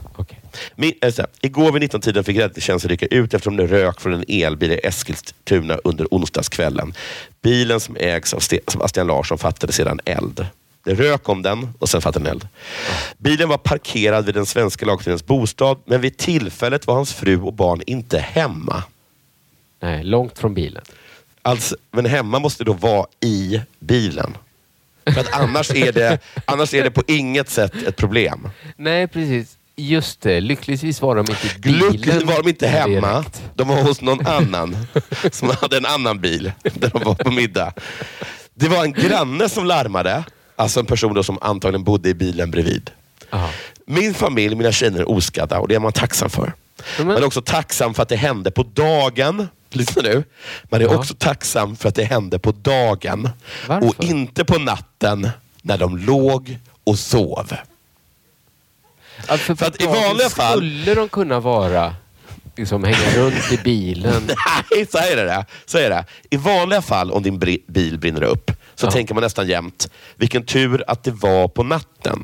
Min, 0.76 0.94
äh, 1.02 1.14
här, 1.18 1.28
igår 1.42 1.72
vid 1.72 1.84
19-tiden 1.84 2.24
fick 2.24 2.38
räddningstjänsten 2.38 2.90
rycka 2.90 3.06
ut 3.06 3.34
eftersom 3.34 3.58
det 3.58 3.68
rök 3.68 4.02
från 4.02 4.14
en 4.14 4.24
elbil 4.28 4.72
i 4.72 4.80
Eskilstuna 4.84 5.78
under 5.84 6.08
onsdagskvällen. 6.12 6.94
Bilen 7.42 7.80
som 7.80 7.98
ägs 8.00 8.34
av 8.34 8.40
Sebastian 8.40 9.08
Larsson 9.08 9.38
fattade 9.38 9.74
sedan 9.74 10.00
eld. 10.06 10.46
Det 10.84 10.94
rök 10.94 11.30
om 11.30 11.42
den 11.42 11.70
och 11.80 11.90
sen 11.90 12.02
fattade 12.02 12.26
den 12.26 12.32
eld. 12.32 12.48
Bilen 13.18 13.50
var 13.50 13.58
parkerad 13.58 14.26
vid 14.26 14.36
den 14.36 14.46
svenska 14.46 14.86
lagkaptenens 14.86 15.26
bostad, 15.26 15.78
men 15.86 16.02
vid 16.02 16.18
tillfället 16.18 16.88
var 16.88 16.96
hans 16.96 17.14
fru 17.14 17.42
och 17.42 17.54
barn 17.54 17.82
inte 17.86 18.20
hemma. 18.20 18.84
Nej, 19.80 20.04
långt 20.04 20.40
från 20.40 20.54
bilen. 20.54 20.84
Alltså, 21.42 21.76
men 21.92 22.06
hemma 22.06 22.40
måste 22.40 22.64
då 22.64 22.74
vara 22.74 23.08
i 23.20 23.62
bilen. 23.80 24.38
För 25.14 25.20
att 25.20 25.34
annars 25.34 25.72
är, 25.72 25.92
det, 25.92 26.20
annars 26.46 26.74
är 26.74 26.84
det 26.84 26.92
på 26.92 27.04
inget 27.08 27.50
sätt 27.50 27.76
ett 27.76 27.96
problem. 27.96 28.50
Nej, 28.76 29.08
precis. 29.08 29.58
Just 29.80 30.22
det. 30.22 30.42
Lyckligtvis 30.42 31.02
var 31.02 31.16
de 31.16 31.20
inte 31.32 31.48
i 31.48 31.60
bilen. 31.60 31.80
Lyckligtvis 31.92 32.24
var 32.24 32.44
de 32.44 32.50
inte 32.50 32.68
hemma. 32.68 33.26
De 33.56 33.68
var 33.68 33.82
hos 33.84 34.02
någon 34.02 34.28
annan 34.28 34.78
som 35.32 35.50
hade 35.62 35.78
en 35.78 35.86
annan 35.86 36.20
bil 36.22 36.52
där 36.74 36.90
de 36.90 37.04
var 37.04 37.16
på 37.16 37.32
middag. 37.32 37.74
Det 38.54 38.68
var 38.68 38.84
en 38.84 38.94
granne 38.94 39.50
som 39.50 39.66
larmade, 39.66 40.24
alltså 40.56 40.80
en 40.80 40.86
person 40.86 41.24
som 41.24 41.38
antagligen 41.42 41.84
bodde 41.84 42.10
i 42.10 42.14
bilen 42.14 42.52
bredvid. 42.52 42.92
Min 43.86 44.14
familj, 44.14 44.56
mina 44.56 44.72
tjejer 44.72 45.00
är 45.00 45.10
oskadda 45.10 45.60
och 45.60 45.68
det 45.68 45.76
är 45.76 45.80
man 45.80 45.92
tacksam 45.92 46.30
för. 46.30 46.54
Man 47.00 47.10
är 47.18 47.24
också 47.26 47.42
tacksam 47.42 47.94
för 47.94 48.04
att 48.04 48.10
det 48.10 48.16
hände 48.16 48.52
på 48.52 48.64
dagen. 48.64 49.48
Lyssna 49.72 50.02
nu. 50.02 50.24
Man 50.64 50.82
är 50.82 50.86
Ja. 50.86 50.96
också 50.98 51.14
tacksam 51.18 51.76
för 51.76 51.90
att 51.90 51.96
det 51.96 52.04
hände 52.04 52.40
på 52.40 52.52
dagen 52.52 53.30
Varför? 53.68 53.88
och 53.88 54.04
inte 54.04 54.46
på 54.46 54.60
natten 54.60 55.30
när 55.62 55.78
de 55.78 55.98
låg 55.98 56.58
och 56.84 57.00
sov. 57.00 57.54
Alltså, 59.28 59.56
För 59.56 59.66
att 59.66 59.82
i 59.82 59.86
vanliga 59.86 60.30
fall... 60.30 60.58
Skulle 60.58 60.94
de 60.96 61.10
kunna 61.10 61.40
vara, 61.40 61.96
liksom 62.58 62.84
hänga 62.84 63.16
runt 63.18 63.52
i 63.52 63.58
bilen? 63.58 64.30
Nej, 64.72 64.86
så 64.92 64.98
är 64.98 65.16
det. 65.16 65.46
Så 65.66 65.78
är 65.78 65.90
det. 65.90 66.06
I 66.30 66.38
vanliga 66.38 66.82
fall 66.82 67.12
om 67.12 67.24
din 67.24 67.40
bil 67.68 67.98
brinner 68.00 68.24
upp 68.24 68.52
så 68.76 68.92
tänker 68.92 69.14
man 69.14 69.24
nästan 69.24 69.48
jämt, 69.48 69.90
vilken 70.16 70.46
tur 70.46 70.84
att 70.88 71.04
det 71.04 71.12
var 71.12 71.48
på 71.48 71.64
natten. 71.64 72.24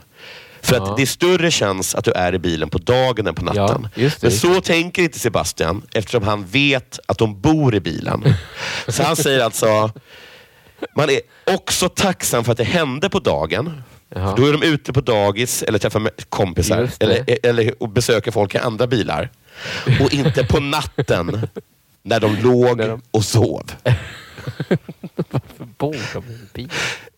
För 0.61 0.75
Ja. 0.75 0.83
att 0.91 0.97
det 0.97 1.01
är 1.03 1.07
större 1.07 1.51
chans 1.51 1.95
att 1.95 2.05
du 2.05 2.11
är 2.11 2.35
i 2.35 2.39
bilen 2.39 2.69
på 2.69 2.77
dagen 2.77 3.27
än 3.27 3.35
på 3.35 3.45
natten. 3.45 3.87
det, 3.95 4.21
Men 4.21 4.31
så 4.31 4.61
tänker 4.61 5.01
inte 5.01 5.19
Sebastian 5.19 5.81
eftersom 5.93 6.23
han 6.23 6.45
vet 6.45 6.99
att 7.05 7.17
de 7.17 7.41
bor 7.41 7.75
i 7.75 7.79
bilen. 7.79 8.23
så 8.87 9.03
han 9.03 9.15
säger 9.15 9.39
alltså, 9.43 9.91
man 10.95 11.09
är 11.09 11.19
också 11.53 11.89
tacksam 11.89 12.43
för 12.43 12.51
att 12.51 12.57
det 12.57 12.63
hände 12.63 13.09
på 13.09 13.19
dagen. 13.19 13.83
Då 14.13 14.45
är 14.47 14.51
de 14.51 14.63
ute 14.63 14.93
på 14.93 15.01
dagis 15.01 15.63
eller 15.63 15.79
träffar 15.79 16.09
kompisar 16.29 16.89
eller, 16.99 17.25
eller 17.43 17.87
besöker 17.87 18.31
folk 18.31 18.55
i 18.55 18.57
andra 18.57 18.87
bilar. 18.87 19.29
Och 20.01 20.13
inte 20.13 20.43
på 20.45 20.59
natten 20.59 21.47
när 22.01 22.19
de 22.19 22.35
låg 22.35 23.01
och 23.11 23.25
sov. 23.25 23.71
Varför 25.29 25.65
bor 25.77 25.95
de 26.13 26.23
i 26.29 26.33
en 26.33 26.49
bil? 26.53 26.69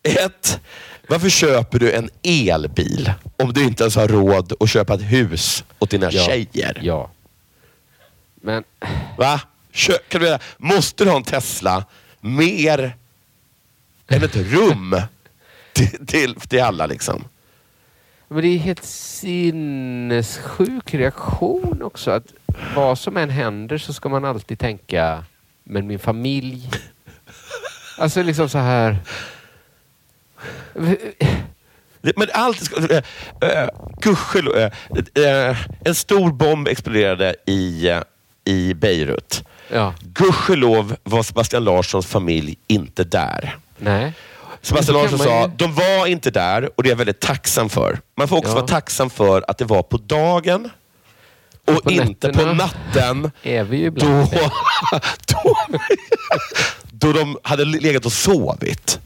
Ett, 0.02 0.60
varför 1.08 1.28
köper 1.28 1.78
du 1.78 1.92
en 1.92 2.10
elbil 2.22 3.12
om 3.36 3.52
du 3.52 3.64
inte 3.64 3.82
ens 3.82 3.96
har 3.96 4.08
råd 4.08 4.52
att 4.60 4.70
köpa 4.70 4.94
ett 4.94 5.02
hus 5.02 5.64
åt 5.78 5.90
dina 5.90 6.08
Ja. 6.12 6.24
tjejer? 6.26 6.80
Ja. 6.82 7.10
Men... 8.34 8.64
Va? 9.18 9.40
Kö- 9.72 9.98
kan 10.08 10.20
du, 10.20 10.38
måste 10.58 11.04
du 11.04 11.10
ha 11.10 11.16
en 11.16 11.22
Tesla 11.24 11.84
mer 12.20 12.96
än 14.08 14.22
ett 14.22 14.36
rum 14.36 15.00
till, 15.76 16.06
till, 16.06 16.34
till 16.34 16.62
alla? 16.62 16.86
liksom? 16.86 17.24
Men 18.28 18.42
det 18.42 18.48
är 18.48 18.58
helt 18.58 18.84
sinnessjuk 18.84 20.94
reaktion 20.94 21.82
också. 21.82 22.10
Att 22.10 22.32
vad 22.74 22.98
som 22.98 23.16
än 23.16 23.30
händer 23.30 23.78
så 23.78 23.92
ska 23.92 24.08
man 24.08 24.24
alltid 24.24 24.58
tänka, 24.58 25.24
men 25.64 25.86
min 25.86 25.98
familj. 25.98 26.70
Alltså 27.98 28.22
liksom 28.22 28.48
så 28.48 28.58
här. 28.58 28.98
Men 32.00 32.28
allt. 32.32 32.90
Äh, 32.90 33.68
gudskelov, 34.00 34.56
äh, 34.56 35.56
en 35.84 35.94
stor 35.94 36.32
bomb 36.32 36.68
exploderade 36.68 37.34
i, 37.46 37.92
i 38.44 38.74
Beirut. 38.74 39.44
Ja. 39.72 39.94
Gudskelov 40.00 40.96
var 41.02 41.22
Sebastian 41.22 41.64
Larssons 41.64 42.06
familj 42.06 42.58
inte 42.66 43.04
där. 43.04 43.56
Nej. 43.78 44.12
Sebastian 44.66 44.96
Larsson 44.96 45.18
man 45.18 45.26
sa, 45.26 45.46
de 45.56 45.74
var 45.74 46.06
inte 46.06 46.30
där 46.30 46.70
och 46.76 46.82
det 46.82 46.88
är 46.88 46.90
jag 46.90 46.96
väldigt 46.96 47.20
tacksam 47.20 47.68
för. 47.68 47.98
Man 48.16 48.28
får 48.28 48.36
också 48.36 48.50
Ja. 48.50 48.54
vara 48.54 48.66
tacksam 48.66 49.10
för 49.10 49.44
att 49.48 49.58
det 49.58 49.64
var 49.64 49.82
på 49.82 49.96
dagen 49.96 50.70
och 51.66 51.82
På 51.84 51.90
inte 51.90 52.32
på 52.32 52.44
natten 52.44 53.30
är 53.42 53.64
vi 53.64 53.76
ju 53.76 53.90
då, 53.90 54.06
ibland. 54.06 54.28
då, 55.26 55.54
då 56.92 57.12
de 57.12 57.38
hade 57.42 57.64
legat 57.64 58.06
och 58.06 58.12
sovit. 58.12 59.00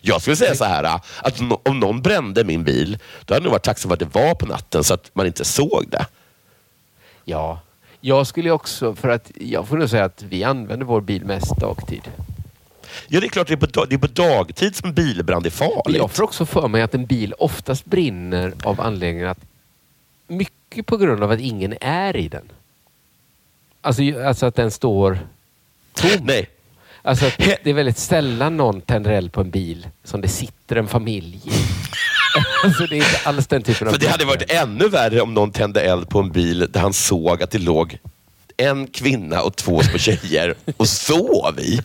Jag 0.00 0.20
skulle 0.20 0.36
säga 0.36 0.54
så 0.54 0.64
här, 0.64 1.00
att 1.22 1.40
om 1.68 1.80
någon 1.80 2.02
brände 2.02 2.44
min 2.44 2.64
bil, 2.64 2.98
då 3.24 3.34
hade 3.34 3.36
jag 3.36 3.42
nog 3.42 3.52
varit 3.52 3.62
tacksam 3.62 3.88
för 3.88 3.94
att 3.94 4.00
det 4.12 4.20
var 4.20 4.34
på 4.34 4.46
natten 4.46 4.84
så 4.84 4.94
att 4.94 5.10
man 5.12 5.26
inte 5.26 5.44
såg 5.44 5.84
det. 5.90 6.06
Ja. 7.24 7.60
Jag 8.00 8.26
skulle 8.26 8.50
också, 8.50 8.94
för 8.94 9.08
att 9.08 9.30
jag 9.34 9.68
får 9.68 9.76
nog 9.76 9.90
säga 9.90 10.04
att 10.04 10.22
vi 10.22 10.44
använder 10.44 10.86
vår 10.86 11.00
bil 11.00 11.24
mest 11.24 11.56
dagtid. 11.56 12.02
Ja, 13.08 13.20
det 13.20 13.26
är 13.26 13.28
klart 13.28 13.48
det 13.48 13.54
är 13.54 13.66
på, 13.66 13.84
det 13.84 13.94
är 13.94 13.98
på 13.98 14.06
dagtid 14.06 14.76
som 14.76 14.92
bilbrand 14.92 15.46
är 15.46 15.50
farligt. 15.50 15.96
jag 15.96 16.10
får 16.10 16.22
också 16.24 16.46
för 16.46 16.68
mig 16.68 16.82
att 16.82 16.94
en 16.94 17.06
bil 17.06 17.34
oftast 17.38 17.84
brinner 17.84 18.52
av 18.62 18.80
anledningen 18.80 19.28
att 19.28 19.40
mycket 20.26 20.86
på 20.86 20.96
grund 20.96 21.22
av 21.22 21.30
att 21.30 21.40
ingen 21.40 21.74
är 21.80 22.16
i 22.16 22.28
den. 22.28 22.48
Alltså, 23.80 24.02
alltså 24.24 24.46
att 24.46 24.54
den 24.54 24.70
står 24.70 25.18
tom. 25.94 26.10
Nej. 26.22 26.48
Alltså 27.02 27.26
att 27.26 27.36
det 27.38 27.66
är 27.66 27.74
väldigt 27.74 27.98
sällan 27.98 28.56
någon 28.56 28.80
tänder 28.80 29.10
eld 29.10 29.32
på 29.32 29.40
en 29.40 29.50
bil 29.50 29.88
som 30.04 30.20
det 30.20 30.28
sitter 30.28 30.76
en 30.76 30.88
familj 30.88 31.40
i. 31.44 31.50
alltså 32.64 32.86
det 32.86 32.94
är 32.94 32.96
inte 32.96 33.20
alls 33.24 33.46
den 33.46 33.62
typen 33.62 33.88
av 33.88 33.92
För 33.92 34.00
det 34.00 34.08
hade 34.08 34.24
varit 34.24 34.50
ännu 34.50 34.88
värre 34.88 35.20
om 35.20 35.34
någon 35.34 35.52
tände 35.52 35.80
eld 35.80 36.08
på 36.08 36.18
en 36.18 36.32
bil 36.32 36.68
där 36.70 36.80
han 36.80 36.92
såg 36.92 37.42
att 37.42 37.50
det 37.50 37.58
låg 37.58 37.98
en 38.56 38.86
kvinna 38.86 39.42
och 39.42 39.56
två 39.56 39.82
små 39.82 39.98
tjejer 39.98 40.54
och 40.76 40.88
sov 40.88 41.60
i. 41.60 41.80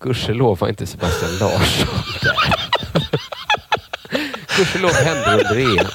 Gudskelov 0.00 0.58
var 0.58 0.68
inte 0.68 0.86
Sebastian 0.86 1.30
Larsson 1.38 1.88
där. 2.22 2.68
Gudskelov 4.56 4.92
hände 4.92 5.32
under 5.32 5.78
EM. 5.78 5.86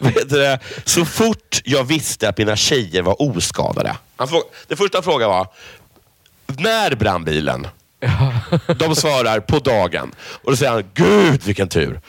vet 0.00 0.28
du, 0.30 0.38
det, 0.38 0.58
så 0.84 1.04
fort 1.04 1.60
jag 1.64 1.84
visste 1.84 2.28
att 2.28 2.38
mina 2.38 2.56
tjejer 2.56 3.02
var 3.02 3.22
oskadade. 3.22 3.96
Han 4.16 4.28
fråga, 4.28 4.44
det 4.68 4.76
första 4.76 5.02
frågan 5.02 5.30
var, 5.30 5.46
när 6.46 6.94
brann 6.94 7.24
bilen? 7.24 7.66
De 8.76 8.96
svarar 8.96 9.40
på 9.40 9.58
dagen. 9.58 10.14
Och 10.42 10.50
då 10.50 10.56
säger 10.56 10.72
han, 10.72 10.84
gud 10.94 11.42
vilken 11.44 11.68
tur. 11.68 12.00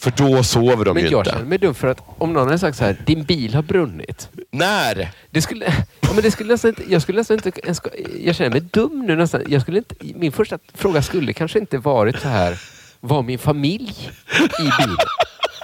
För 0.00 0.12
då 0.16 0.42
sover 0.42 0.84
de 0.84 0.94
Men 0.94 1.02
ju 1.04 1.10
jag 1.10 1.20
inte. 1.20 1.30
känner 1.30 1.44
mig 1.44 1.58
dum 1.58 1.74
för 1.74 1.88
att 1.88 1.98
om 2.18 2.32
någon 2.32 2.46
hade 2.46 2.58
sagt 2.58 2.78
så 2.78 2.84
här, 2.84 2.96
din 3.06 3.24
bil 3.24 3.54
har 3.54 3.62
brunnit. 3.62 4.28
När? 4.50 5.10
Det 5.30 5.42
skulle, 5.42 5.64
ja, 6.00 6.08
men 6.14 6.22
det 6.22 6.30
skulle 6.30 6.52
nästan 6.52 6.68
inte, 6.68 6.82
jag 6.92 7.02
skulle 7.02 7.18
nästan 7.18 7.36
inte, 7.36 7.52
ens- 7.64 7.80
jag 8.20 8.34
känner 8.34 8.50
mig 8.50 8.60
dum 8.60 9.04
nu 9.06 9.16
nästan. 9.16 9.42
Jag 9.48 9.62
skulle 9.62 9.78
inte, 9.78 9.94
min 10.00 10.32
första 10.32 10.58
fråga 10.74 11.02
skulle 11.02 11.32
kanske 11.32 11.58
inte 11.58 11.78
varit 11.78 12.20
så 12.20 12.28
här, 12.28 12.58
var 13.00 13.22
min 13.22 13.38
familj 13.38 14.10
i 14.38 14.62
bilen? 14.78 14.96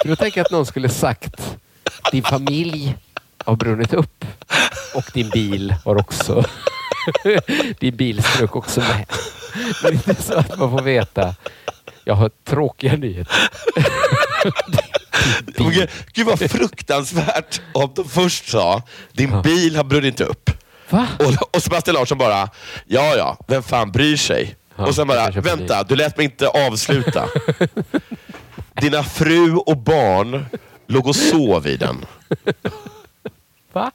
För 0.02 0.08
då 0.08 0.16
tänker 0.16 0.38
jag 0.40 0.44
att 0.44 0.50
någon 0.52 0.66
skulle 0.66 0.88
sagt, 0.88 1.56
din 2.12 2.22
familj 2.22 2.96
har 3.44 3.56
brunnit 3.56 3.94
upp 3.94 4.24
och 4.94 5.04
din 5.14 5.28
bil 5.30 5.74
har 5.84 5.96
också, 5.96 6.44
din 7.80 7.96
bil 7.96 8.22
strök 8.22 8.56
också 8.56 8.80
med. 8.80 9.06
Men 9.82 9.92
inte 9.92 10.14
så 10.22 10.34
att 10.34 10.58
man 10.58 10.70
får 10.70 10.82
veta, 10.82 11.34
jag 12.04 12.14
har 12.14 12.30
tråkiga 12.44 12.96
nyheter. 12.96 13.36
Gud, 15.56 15.88
Gud 16.12 16.26
vad 16.26 16.50
fruktansvärt 16.50 17.60
om 17.74 17.92
de 17.94 18.08
först 18.08 18.48
sa, 18.48 18.82
din 19.12 19.42
bil 19.42 19.76
har 19.76 19.84
brunnit 19.84 20.20
upp. 20.20 20.50
Va? 20.90 21.08
Och, 21.18 21.56
och 21.56 21.62
Sebastian 21.62 21.94
Larsson 21.94 22.18
bara, 22.18 22.48
ja 22.86 23.16
ja, 23.16 23.36
vem 23.48 23.62
fan 23.62 23.92
bryr 23.92 24.16
sig? 24.16 24.56
och 24.76 24.94
sen 24.94 25.06
bara, 25.06 25.30
vänta, 25.30 25.82
du 25.82 25.96
lät 25.96 26.16
mig 26.16 26.24
inte 26.24 26.48
avsluta. 26.48 27.28
Dina 28.80 29.04
fru 29.04 29.54
och 29.56 29.76
barn 29.76 30.46
låg 30.86 31.06
och 31.06 31.16
sov 31.16 31.66
i 31.66 31.76
den. 31.76 32.06
Va? 33.72 33.90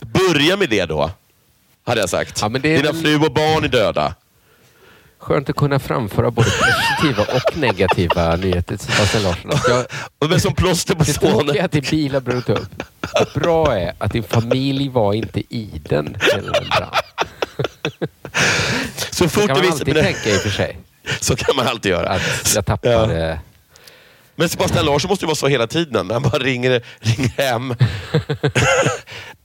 Börja 0.00 0.56
med 0.56 0.70
det 0.70 0.84
då, 0.86 1.10
hade 1.84 2.00
jag 2.00 2.08
sagt. 2.08 2.40
Ja, 2.40 2.48
Dina 2.48 2.92
fru 2.92 3.16
och 3.16 3.32
barn 3.32 3.64
är 3.64 3.68
döda. 3.68 4.14
Skönt 5.28 5.50
att 5.50 5.56
kunna 5.56 5.78
framföra 5.78 6.30
både 6.30 6.50
positiva 6.50 7.22
och 7.22 7.56
negativa 7.56 8.36
nyheter 8.36 8.76
till 8.76 8.86
Sebastian 8.86 9.22
Larsson. 9.22 9.50
Att 9.50 9.68
jag, 9.68 9.86
Och 10.18 10.30
Men 10.30 10.40
som 10.40 10.54
plåster 10.54 10.94
på 10.94 11.04
det 11.04 11.12
såren. 11.12 11.38
tråkiga 11.38 11.60
är 11.60 11.64
att 11.64 11.72
din 11.72 11.84
bil 11.90 12.14
har 12.14 12.20
brunnit 12.20 12.48
upp. 12.48 12.82
Det 13.00 13.40
bra 13.40 13.78
är 13.78 13.94
att 13.98 14.12
din 14.12 14.22
familj 14.22 14.88
var 14.88 15.12
inte 15.12 15.40
i 15.40 15.82
den. 15.88 16.16
Så 19.10 19.28
fort 19.28 19.46
kan 19.46 19.56
du 19.56 19.62
man 19.62 19.72
alltid 19.72 19.94
tänka 19.94 20.30
i 20.30 20.36
och 20.36 20.40
för 20.40 20.50
sig. 20.50 20.78
Så 21.20 21.36
kan 21.36 21.56
man 21.56 21.66
alltid 21.66 21.92
göra. 21.92 22.08
Att 22.08 22.54
jag 22.54 22.66
tappade... 22.66 23.40
Men 24.38 24.48
Sebastian 24.48 24.86
Larsson 24.86 25.08
måste 25.08 25.24
ju 25.24 25.26
vara 25.26 25.36
så 25.36 25.48
hela 25.48 25.66
tiden. 25.66 26.10
Han 26.10 26.22
bara 26.22 26.38
ringer, 26.38 26.82
ringer 26.98 27.30
hem. 27.36 27.74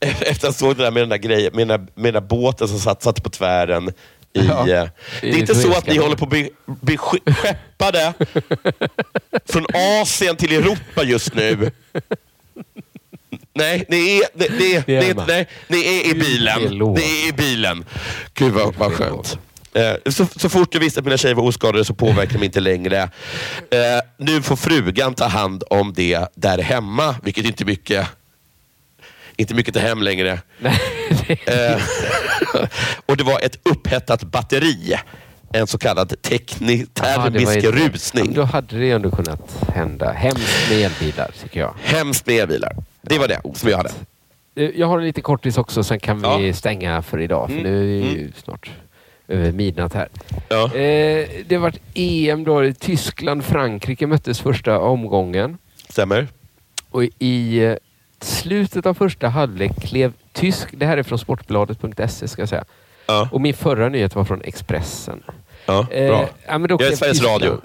Efter 0.00 0.32
att 0.32 0.42
han 0.42 0.52
såg 0.52 0.76
det 0.76 0.82
där 0.82 0.90
med 0.90 1.02
den 1.02 1.08
där 1.08 1.16
grejen, 1.16 1.50
med 1.54 1.68
den 1.68 1.80
där, 1.80 1.92
med 1.94 2.14
den 2.14 2.22
där 2.22 2.28
båten 2.28 2.68
som 2.68 2.78
satt, 2.78 3.02
satt 3.02 3.22
på 3.22 3.30
tvären. 3.30 3.92
I, 4.36 4.46
Ja, 4.46 4.60
eh, 4.68 4.88
det 5.20 5.30
är 5.30 5.38
inte 5.38 5.54
så 5.54 5.72
att 5.72 5.86
ni 5.86 5.96
håller 5.98 6.16
på 6.16 6.24
att 6.24 6.30
bli, 6.30 6.50
bli 6.66 6.96
sk- 6.96 7.34
skeppade 7.34 8.14
från 9.48 9.66
Asien 10.02 10.36
till 10.36 10.52
Europa 10.52 11.02
just 11.04 11.34
nu. 11.34 11.70
Nej, 13.54 13.84
ni 13.88 14.16
är, 14.18 14.22
det, 14.38 14.48
det, 14.58 14.74
är 14.76 14.82
det, 14.86 15.10
är- 15.10 15.26
nej, 15.26 15.48
ni 15.68 15.78
är 16.00 16.10
i 16.10 16.14
bilen. 16.14 16.78
Ni 16.94 17.02
är 17.24 17.28
i 17.28 17.32
bilen. 17.32 17.84
Gud 18.34 18.52
vad, 18.52 18.74
vad 18.74 18.92
skönt. 18.92 19.38
Eh, 19.74 20.12
Så, 20.12 20.26
så 20.36 20.48
fort 20.48 20.72
du 20.72 20.78
visste 20.78 21.00
att 21.00 21.04
mina 21.06 21.16
tjejer 21.16 21.34
var 21.34 21.42
oskadade 21.44 21.84
så 21.84 21.94
påverkade 21.94 22.38
de 22.38 22.44
inte 22.44 22.60
längre. 22.60 23.02
Eh, 23.02 23.08
nu 24.18 24.42
får 24.42 24.56
frugan 24.56 25.14
ta 25.14 25.26
hand 25.26 25.64
om 25.70 25.92
det 25.92 26.18
där 26.34 26.58
hemma, 26.58 27.14
vilket 27.22 27.44
inte 27.44 27.62
är 27.64 27.66
mycket 27.66 28.06
inte 29.36 29.54
mycket 29.54 29.74
till 29.74 29.82
hem 29.82 30.02
längre. 30.02 30.40
Eh, 30.64 30.74
och 33.06 33.16
det 33.16 33.24
var 33.24 33.40
ett 33.40 33.58
upphettat 33.62 34.22
batteri. 34.24 34.94
En 35.52 35.66
så 35.66 35.78
kallad 35.78 36.22
tekni, 36.22 36.86
Aha, 37.00 37.08
det 37.10 37.16
var 37.16 37.30
termisk 37.30 37.56
inte- 37.56 37.70
rusning. 37.70 38.32
Då 38.34 38.42
hade 38.42 38.78
det 38.78 38.90
ändå 38.90 39.10
kunnat 39.10 39.64
hända. 39.74 40.12
Hemskt 40.12 40.70
med 40.70 40.78
elbilar, 40.84 41.30
tycker 41.42 41.60
jag. 41.60 41.74
Hemskt 41.84 42.26
med 42.26 42.36
elbilar. 42.36 42.72
Det 43.02 43.18
var 43.18 43.28
det 43.28 43.40
som 43.54 43.68
jag 43.70 43.76
hade. 43.76 43.90
Eh, 44.56 44.70
Jag 44.74 44.86
har 44.86 45.00
lite 45.00 45.20
kortis 45.20 45.58
också, 45.58 45.84
sen 45.84 46.00
kan 46.00 46.38
vi 46.42 46.52
stänga 46.52 47.02
för 47.02 47.20
idag. 47.20 47.48
För 47.48 47.58
Mm. 47.58 47.72
nu 47.72 48.00
är 48.00 48.04
ju 48.10 48.32
snart 48.44 48.70
över 49.28 49.52
midnatt 49.52 49.94
här. 49.94 50.08
Eh, 50.50 51.28
det 51.46 51.54
har 51.54 51.58
varit 51.58 51.80
EM 51.94 52.44
då. 52.44 52.72
Tyskland, 52.72 53.44
Frankrike 53.44 54.06
möttes 54.06 54.40
första 54.40 54.78
omgången. 54.78 55.58
Stämmer. 55.88 56.28
Och 56.90 57.04
i 57.18 57.58
eh, 57.58 57.76
slutet 58.20 58.86
av 58.86 58.94
första 58.94 59.28
halvlek 59.28 59.72
klev 59.82 60.12
tysk... 60.34 60.68
Det 60.72 60.86
här 60.86 60.96
är 60.96 61.02
från 61.02 61.18
sportbladet.se 61.18 62.28
ska 62.28 62.42
jag 62.42 62.48
säga. 62.48 62.64
Och 63.30 63.40
min 63.40 63.54
förra 63.54 63.88
nyhet 63.88 64.14
var 64.14 64.24
från 64.24 64.42
Expressen. 64.44 65.22
Ja, 65.66 65.86
Eh, 65.90 66.08
bra. 66.08 66.28
ja, 66.46 66.58
men 66.58 66.70
jag 66.70 66.80
är 66.82 66.96
Sveriges 66.96 67.18
Tyskland- 67.18 67.42
Radio. 67.42 67.60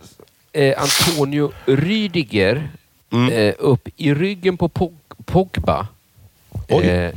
Eh, 0.52 0.82
Antonio 0.82 1.52
Rüdiger 1.66 2.68
Mm. 3.12 3.34
eh, 3.34 3.54
upp 3.60 3.88
i 3.96 4.14
ryggen 4.14 4.58
på 4.58 4.68
Pog- 4.70 5.24
Pogba. 5.26 5.88
Eh, 6.68 7.12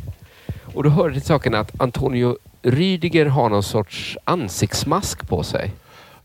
och 0.74 0.82
då 0.82 0.90
hörde 0.90 1.14
till 1.14 1.22
saken 1.22 1.54
att 1.54 1.80
Antonio 1.80 2.36
Rüdiger 2.62 3.26
har 3.26 3.48
någon 3.48 3.62
sorts 3.62 4.18
ansiktsmask 4.24 5.28
på 5.28 5.42
sig. 5.42 5.70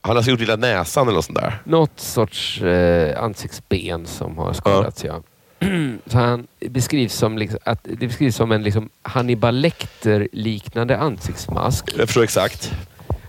Han 0.02 0.10
har 0.10 0.16
alltså 0.16 0.32
gjort 0.32 0.40
lilla 0.40 0.56
näsan 0.56 1.08
eller 1.08 1.16
något 1.16 1.26
sånt 1.26 1.38
där. 1.40 1.62
Något 1.64 2.00
sorts 2.00 2.62
eh, 2.62 3.24
ansiktsben 3.24 4.06
som 4.06 4.38
har 4.38 4.54
skadats. 4.54 5.04
Ja. 5.04 5.22
Så 6.06 6.18
han 6.18 6.48
beskrivs 6.60 7.14
som, 7.14 7.38
liksom, 7.38 7.60
att, 7.64 7.80
det 7.84 8.08
beskrivs 8.08 8.36
som 8.36 8.52
en 8.52 8.64
liksom, 8.64 8.90
Hannibal 9.02 9.56
Lecter-liknande 9.56 10.98
ansiktsmask. 10.98 11.86
Jag 11.98 12.08
förstår 12.08 12.24
exakt. 12.24 12.72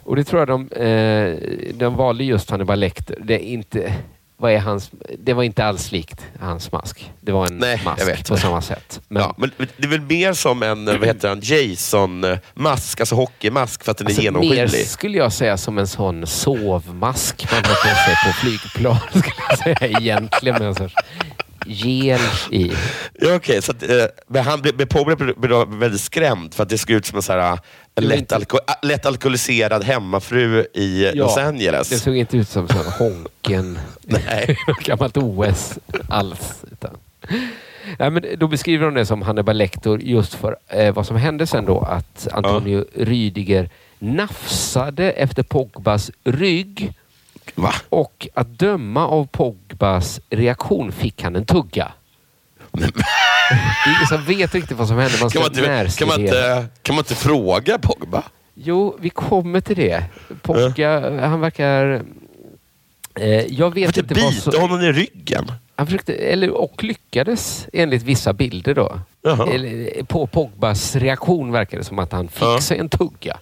Och 0.04 0.16
det 0.16 0.24
tror 0.24 0.40
jag 0.40 0.48
de, 0.48 0.68
eh, 0.72 1.36
de 1.74 1.94
valde 1.96 2.24
just 2.24 2.50
Hannibal 2.50 2.78
Lecter. 2.78 3.16
Det, 3.22 3.34
är 3.34 3.38
inte, 3.38 3.92
vad 4.36 4.52
är 4.52 4.58
hans, 4.58 4.90
det 5.18 5.32
var 5.34 5.42
inte 5.42 5.64
alls 5.64 5.92
likt 5.92 6.26
hans 6.40 6.72
mask. 6.72 7.12
Det 7.20 7.32
var 7.32 7.46
en 7.46 7.58
Nej, 7.58 7.80
mask 7.84 8.00
jag 8.00 8.06
vet. 8.06 8.28
på 8.28 8.36
samma 8.36 8.62
sätt. 8.62 9.00
Men, 9.08 9.22
ja, 9.22 9.34
men 9.38 9.50
det 9.76 9.84
är 9.84 9.88
väl 9.88 10.00
mer 10.00 10.32
som 10.32 10.62
en 10.62 10.84
vad 10.84 11.04
heter 11.06 11.28
han, 11.28 11.40
Jason-mask, 11.42 13.00
alltså 13.00 13.14
hockeymask, 13.14 13.84
för 13.84 13.90
att 13.90 13.98
den 13.98 14.06
är 14.06 14.10
Alltså, 14.10 14.22
mer 14.22 14.42
genomskinlig. 14.42 14.86
skulle 14.86 15.18
jag 15.18 15.32
säga 15.32 15.56
som 15.56 15.78
en 15.78 15.86
sån 15.86 16.26
sovmask 16.26 17.46
man 17.52 17.64
har 17.64 17.74
på 17.74 17.96
sig 18.04 18.16
på 18.26 18.32
flygplan. 18.32 18.96
Skulle 19.10 19.34
jag 19.48 19.58
säga 19.58 19.88
egentligen 20.00 20.58
med 20.58 20.68
en 20.68 20.74
sorts 20.74 20.94
gel 21.68 22.20
i. 22.50 22.72
Ja, 23.20 23.34
Okej, 23.34 23.58
att, 23.58 23.82
eh, 23.82 24.04
men 24.26 24.44
han 24.44 24.60
blev, 24.60 24.76
blev, 24.76 25.36
blev, 25.36 25.68
väldigt 25.68 26.00
skrämd 26.00 26.54
för 26.54 26.62
att 26.62 26.68
det 26.68 26.78
såg 26.78 26.90
ut 26.90 27.06
som 27.06 27.16
en 27.16 27.22
så 27.22 27.32
här, 27.32 27.58
eh, 27.94 28.04
lätt, 28.04 28.32
alko, 28.32 28.56
äh, 28.56 28.88
lätt 28.88 29.06
alkoholiserad 29.06 29.84
hemmafru 29.84 30.66
i 30.74 31.04
Ja, 31.04 31.12
Los 31.14 31.36
Angeles. 31.36 31.88
Det 31.88 31.98
såg 31.98 32.16
inte 32.16 32.36
ut 32.36 32.48
som 32.48 32.68
sån 32.68 32.86
Honken, 32.98 33.78
Nej. 34.02 34.56
gammalt 34.84 35.16
OS 35.16 35.78
alls. 36.08 36.64
Utan. 36.72 36.96
Nej, 37.98 38.10
men 38.10 38.24
då 38.38 38.48
beskriver 38.48 38.84
de 38.84 38.94
det 38.94 39.06
som 39.06 39.22
Hannibal 39.22 39.56
Lecter 39.56 39.98
just 39.98 40.34
för 40.34 40.56
eh, 40.68 40.94
vad 40.94 41.06
som 41.06 41.16
hände 41.16 41.46
sen 41.46 41.64
då 41.64 41.80
att 41.80 42.28
Antonio 42.32 42.84
Rüdiger 42.94 43.68
nafsade 43.98 45.10
efter 45.10 45.42
Pogbas 45.42 46.10
rygg. 46.24 46.92
Och 47.88 48.28
att 48.34 48.59
döma 48.59 49.09
av 49.09 49.26
Pogbas 49.26 50.20
reaktion 50.30 50.92
fick 50.92 51.22
han 51.22 51.36
en 51.36 51.44
tugga. 51.44 51.92
Det 52.72 52.84
är 52.84 53.96
ingen 53.96 54.07
som 54.09 54.24
vet 54.24 54.55
riktigt 54.55 54.76
vad 54.76 54.88
som 54.88 54.99
hände. 54.99 55.14
Man 55.20 55.30
ska 55.30 55.38
Kan 55.38 55.53
man, 55.57 55.66
inte, 55.66 55.99
kan, 55.99 56.09
man 56.09 56.20
inte, 56.20 56.66
kan 56.82 56.94
man 56.94 57.03
inte 57.03 57.14
fråga 57.14 57.78
Pogba? 57.78 58.22
Jo, 58.55 58.96
vi 59.01 59.11
kommer 59.11 59.61
till 59.61 59.76
det. 59.76 60.05
Pogba, 60.42 61.26
han 61.26 61.40
verkar... 61.40 62.03
Eh, 63.14 63.46
jag 63.46 63.74
vet 63.74 63.96
inte 63.96 64.14
vad 64.14 64.32
bita 64.32 64.51
som... 64.51 64.61
honom 64.61 64.80
i 64.80 64.92
ryggen? 64.92 65.53
Han 65.76 65.86
försökte, 65.86 66.14
eller, 66.14 66.51
och 66.51 66.84
lyckades 66.84 67.66
enligt 67.72 68.03
vissa 68.03 68.32
bilder 68.32 68.74
då. 68.74 69.01
Eller, 69.24 70.02
på 70.04 70.26
Pogbas 70.26 70.96
reaktion 70.96 71.52
verkar 71.52 71.78
det 71.78 71.84
som 71.84 71.98
att 71.98 72.12
han 72.12 72.28
fick 72.28 72.42
Ja. 72.42 72.60
sig 72.60 72.78
en 72.78 72.88
tugga. 72.88 73.38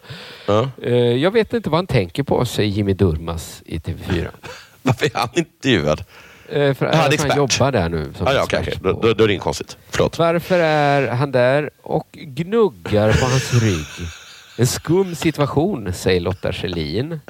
Ja. 0.46 0.70
Eh, 0.82 0.94
jag 0.96 1.30
vet 1.30 1.52
inte 1.52 1.70
vad 1.70 1.78
han 1.78 1.86
tänker 1.86 2.22
på, 2.22 2.44
säger 2.44 2.70
Jimmy 2.70 2.92
Durmaz 2.94 3.62
i 3.66 3.78
TV4. 3.78 4.28
Varför 4.82 5.06
är 5.06 5.10
han 5.14 5.28
intervjuad? 5.34 6.04
Eh, 6.48 6.74
för 6.74 6.86
han 6.86 6.94
att 6.94 7.00
han 7.04 7.12
expert. 7.12 7.36
jobbar 7.36 7.72
där 7.72 7.88
nu. 7.88 8.12
som 8.16 8.26
Ah, 8.26 8.32
ja, 8.32 8.42
okej, 8.44 8.78
på- 8.82 8.92
Då, 8.92 9.12
då, 9.12 9.24
är 9.24 9.26
det 9.26 9.32
inget 9.32 9.42
konstigt. 9.42 9.76
Förlåt. 9.90 10.18
Varför 10.18 10.58
är 10.58 11.08
han 11.08 11.32
där 11.32 11.70
och 11.82 12.08
gnuggar 12.12 13.12
på 13.12 13.26
hans 13.26 13.54
rygg? 13.62 14.08
En 14.58 14.66
skum 14.66 15.14
situation, 15.14 15.92
säger 15.92 16.20
Lotta 16.20 16.52
Schelin. 16.52 17.20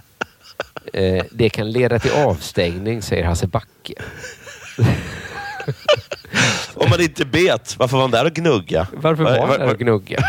Eh, 0.92 1.24
det 1.30 1.48
kan 1.50 1.70
leda 1.70 1.98
till 1.98 2.10
avstängning, 2.12 3.02
säger 3.02 3.24
Hasse 3.24 3.46
Backe. 3.46 3.94
Om 6.76 6.90
man 6.90 7.00
inte 7.00 7.24
bet, 7.24 7.76
varför 7.78 7.96
var 7.96 8.02
han 8.02 8.10
där 8.10 8.24
och 8.24 8.32
gnugga? 8.32 8.88
Varför 8.92 9.24
var 9.24 9.46
han 9.46 9.58
där 9.58 9.72
och 9.72 9.78
gnugga? 9.78 10.24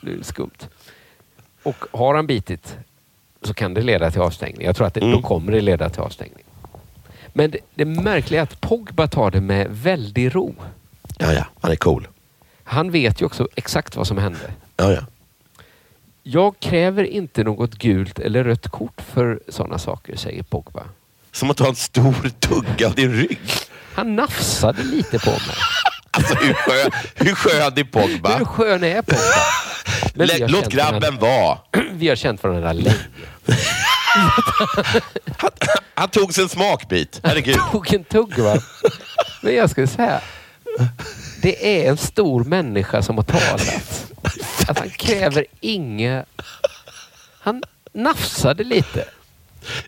Det 0.00 0.12
är 0.12 0.22
skumt. 0.22 0.68
Och 1.62 1.84
har 1.92 2.14
han 2.14 2.26
bitit 2.26 2.76
så 3.42 3.54
kan 3.54 3.74
det 3.74 3.82
leda 3.82 4.10
till 4.10 4.20
avstängning. 4.20 4.66
Jag 4.66 4.76
tror 4.76 4.86
att 4.86 4.94
det, 4.94 5.00
då 5.00 5.22
kommer 5.22 5.52
det 5.52 5.60
leda 5.60 5.88
till 5.88 6.00
avstängning. 6.00 6.44
Men 7.32 7.50
det, 7.50 7.58
det 7.74 7.84
märkliga 7.84 8.40
är 8.40 8.44
att 8.44 8.60
Pogba 8.60 9.06
tar 9.06 9.30
det 9.30 9.40
med 9.40 9.66
väldig 9.70 10.34
ro. 10.34 10.54
Ja, 11.18 11.32
ja. 11.32 11.46
Han 11.60 11.70
är 11.70 11.76
cool. 11.76 12.08
Han 12.64 12.90
vet 12.90 13.20
ju 13.20 13.26
också 13.26 13.48
exakt 13.54 13.96
vad 13.96 14.06
som 14.06 14.18
hände. 14.18 14.50
Ja, 14.76 14.92
ja. 14.92 15.00
Jag 16.22 16.60
kräver 16.60 17.04
inte 17.04 17.44
något 17.44 17.74
gult 17.74 18.18
eller 18.18 18.44
rött 18.44 18.68
kort 18.68 19.00
för 19.00 19.40
sådana 19.48 19.78
saker, 19.78 20.16
säger 20.16 20.42
Pogba. 20.42 20.82
Som 21.32 21.50
att 21.50 21.56
ta 21.56 21.68
en 21.68 21.74
stor 21.74 22.28
tugga 22.40 22.86
av 22.86 22.94
din 22.94 23.12
rygg. 23.12 23.40
Han 24.00 24.16
nafsade 24.16 24.82
lite 24.82 25.18
på 25.18 25.30
mig. 25.30 25.40
Alltså 26.12 26.34
hur 26.34 26.54
skön, 26.54 26.90
hur 27.14 27.34
skön 27.34 27.62
är 27.78 27.84
Pogba? 27.84 28.36
Hur 28.38 28.44
skön 28.44 28.84
är 28.84 29.02
Pogba? 29.02 29.22
Men 30.14 30.26
Lä- 30.28 30.46
Låt 30.48 30.68
grabben 30.68 31.18
vara. 31.18 31.58
Vi 31.92 32.08
har 32.08 32.16
känt 32.16 32.42
varandra 32.42 32.72
länge. 32.72 32.96
Han 35.94 36.08
tog 36.08 36.34
sig 36.34 36.42
en 36.42 36.48
smakbit. 36.48 37.20
Herregud. 37.22 37.56
tog 37.72 37.94
en 37.94 38.04
tugg 38.04 38.38
va? 38.38 38.56
Men 39.42 39.54
jag 39.54 39.70
skulle 39.70 39.86
säga, 39.86 40.20
det 41.42 41.84
är 41.84 41.90
en 41.90 41.96
stor 41.96 42.44
människa 42.44 43.02
som 43.02 43.16
har 43.16 43.24
talat. 43.24 44.06
Att 44.68 44.78
han 44.78 44.90
kräver 44.90 45.44
inga... 45.60 46.24
Han 47.40 47.62
nafsade 47.92 48.64
lite. 48.64 49.04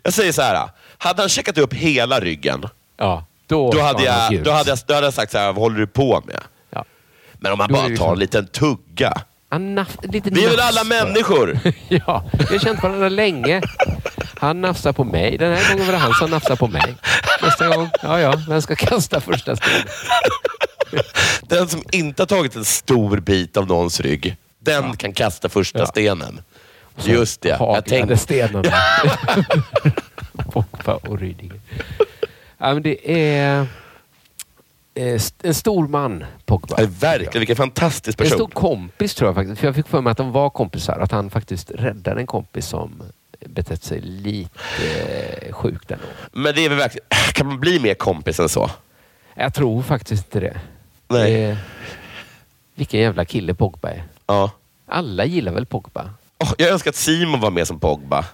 Jag 0.03 0.13
säger 0.13 0.31
så 0.31 0.41
här. 0.41 0.69
Hade 0.97 1.21
han 1.21 1.29
checkat 1.29 1.57
upp 1.57 1.73
hela 1.73 2.19
ryggen, 2.19 2.65
Ja, 2.97 3.25
då, 3.47 3.71
då 3.71 3.81
hade, 3.81 4.03
jag, 4.03 4.43
då, 4.43 4.51
hade 4.51 4.69
jag, 4.69 4.79
då 4.87 4.93
hade 4.93 5.07
jag 5.07 5.13
sagt 5.13 5.31
så 5.31 5.37
här, 5.37 5.45
vad 5.47 5.55
håller 5.55 5.79
du 5.79 5.87
på 5.87 6.23
med? 6.25 6.39
Ja. 6.69 6.85
Men 7.33 7.51
om 7.51 7.57
man 7.57 7.71
bara 7.71 7.81
det 7.81 7.83
tar 7.87 7.89
liksom- 7.89 8.13
en 8.13 8.19
liten 8.19 8.47
tugga. 8.47 9.13
Naf, 9.59 9.97
lite 10.03 10.29
Vi 10.29 10.45
är 10.45 10.49
väl 10.49 10.59
alla 10.59 10.83
människor? 10.83 11.59
Ja, 11.87 12.25
vi 12.33 12.45
har 12.45 12.59
känt 12.59 12.83
varandra 12.83 13.09
länge. 13.09 13.61
Han 14.39 14.61
nafsar 14.61 14.93
på 14.93 15.03
mig. 15.03 15.37
Den 15.37 15.53
här 15.57 15.71
gången 15.71 15.85
var 15.85 15.93
det 15.93 15.99
han 15.99 16.13
som 16.13 16.29
nafsade 16.31 16.55
på 16.55 16.67
mig. 16.67 16.95
Nästa 17.41 17.67
gång, 17.75 17.89
ja 18.01 18.19
ja, 18.19 18.33
vem 18.49 18.61
ska 18.61 18.75
kasta 18.75 19.21
första 19.21 19.55
stenen? 19.55 19.87
Den 21.41 21.69
som 21.69 21.83
inte 21.91 22.21
har 22.21 22.27
tagit 22.27 22.55
en 22.55 22.65
stor 22.65 23.17
bit 23.19 23.57
av 23.57 23.67
någons 23.67 23.99
rygg, 23.99 24.35
den 24.59 24.97
kan 24.97 25.13
kasta 25.13 25.49
första 25.49 25.79
Ja. 25.79 25.85
stenen. 25.85 26.41
Just 27.03 27.41
det. 27.41 27.49
Jag 27.59 27.85
tänkte, 27.85 28.17
stenarna. 28.17 28.71
Pogba 30.51 30.93
och 30.93 31.19
Rydiger. 31.19 31.59
Ja, 32.63 32.73
men 32.73 32.83
det 32.83 33.11
är 33.11 33.67
eh, 34.93 35.21
en 35.43 35.53
stor 35.53 35.87
man, 35.87 36.23
Pogba. 36.45 36.75
Ja, 36.81 36.87
verkligen, 36.99 37.39
vilken 37.39 37.55
fantastisk 37.55 38.19
En 38.19 38.23
person. 38.23 38.37
stor 38.37 38.47
kompis 38.47 39.15
tror 39.15 39.27
jag 39.27 39.35
faktiskt. 39.35 39.59
För 39.59 39.67
jag 39.67 39.75
fick 39.75 39.87
för 39.87 40.01
mig 40.01 40.11
att 40.11 40.17
de 40.17 40.31
var 40.31 40.49
kompisar. 40.49 40.99
Att 40.99 41.11
han 41.11 41.29
faktiskt 41.29 41.71
räddade 41.71 42.21
en 42.21 42.27
kompis 42.27 42.67
som 42.67 43.03
betett 43.45 43.83
sig 43.83 44.01
lite 44.01 44.59
eh, 45.41 45.53
sjukt 45.53 45.91
ändå. 45.91 46.03
Men 46.31 46.55
det 46.55 46.65
är 46.65 46.69
väl 46.69 46.77
verkligen... 46.77 47.07
Kan 47.33 47.47
man 47.47 47.59
bli 47.59 47.79
mer 47.79 47.93
kompis 47.93 48.39
än 48.39 48.49
så? 48.49 48.69
Jag 49.35 49.53
tror 49.53 49.81
faktiskt 49.81 50.25
inte 50.25 50.39
det. 50.39 50.59
Nej. 51.07 51.43
Eh, 51.43 51.57
vilken 52.75 52.99
jävla 52.99 53.25
kille 53.25 53.53
Pogba 53.53 53.89
är. 53.89 54.03
Ja. 54.27 54.51
Alla 54.85 55.25
gillar 55.25 55.51
väl 55.51 55.65
Pogba? 55.65 56.09
Åh, 56.39 56.53
jag 56.57 56.69
önskar 56.69 56.89
att 56.89 56.95
Simon 56.95 57.39
var 57.39 57.51
med 57.51 57.67
som 57.67 57.79
Pogba. 57.79 58.25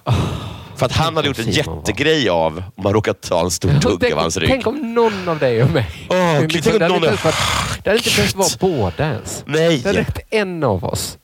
För 0.80 0.86
att 0.86 0.92
han 0.92 1.16
hade 1.16 1.28
gjort 1.28 1.38
en 1.38 1.50
jättegrej 1.50 2.28
av 2.28 2.62
om 2.76 2.82
man 2.84 2.92
råkat 2.92 3.20
ta 3.20 3.40
en 3.40 3.50
stor 3.50 3.70
tänk, 4.00 4.12
av 4.12 4.18
hans 4.18 4.36
rygg. 4.36 4.50
tänk 4.50 4.66
om 4.66 4.94
någon 4.94 5.28
av 5.28 5.38
dig 5.38 5.62
och 5.62 5.70
mig. 5.70 5.86
Liksom, 6.00 6.46
gud, 6.48 6.64
tänk 6.64 6.82
om 6.82 6.88
någon 6.88 7.00
det 7.00 7.90
hade 7.90 7.96
inte 7.96 8.10
behövt 8.16 8.34
vara 8.34 8.48
båda 8.60 9.04
ens. 9.04 9.42
Nej! 9.46 9.78
Det 9.78 9.88
hade 9.88 10.00
räckt 10.00 10.18
en 10.30 10.64
av 10.64 10.84
oss. 10.84 11.18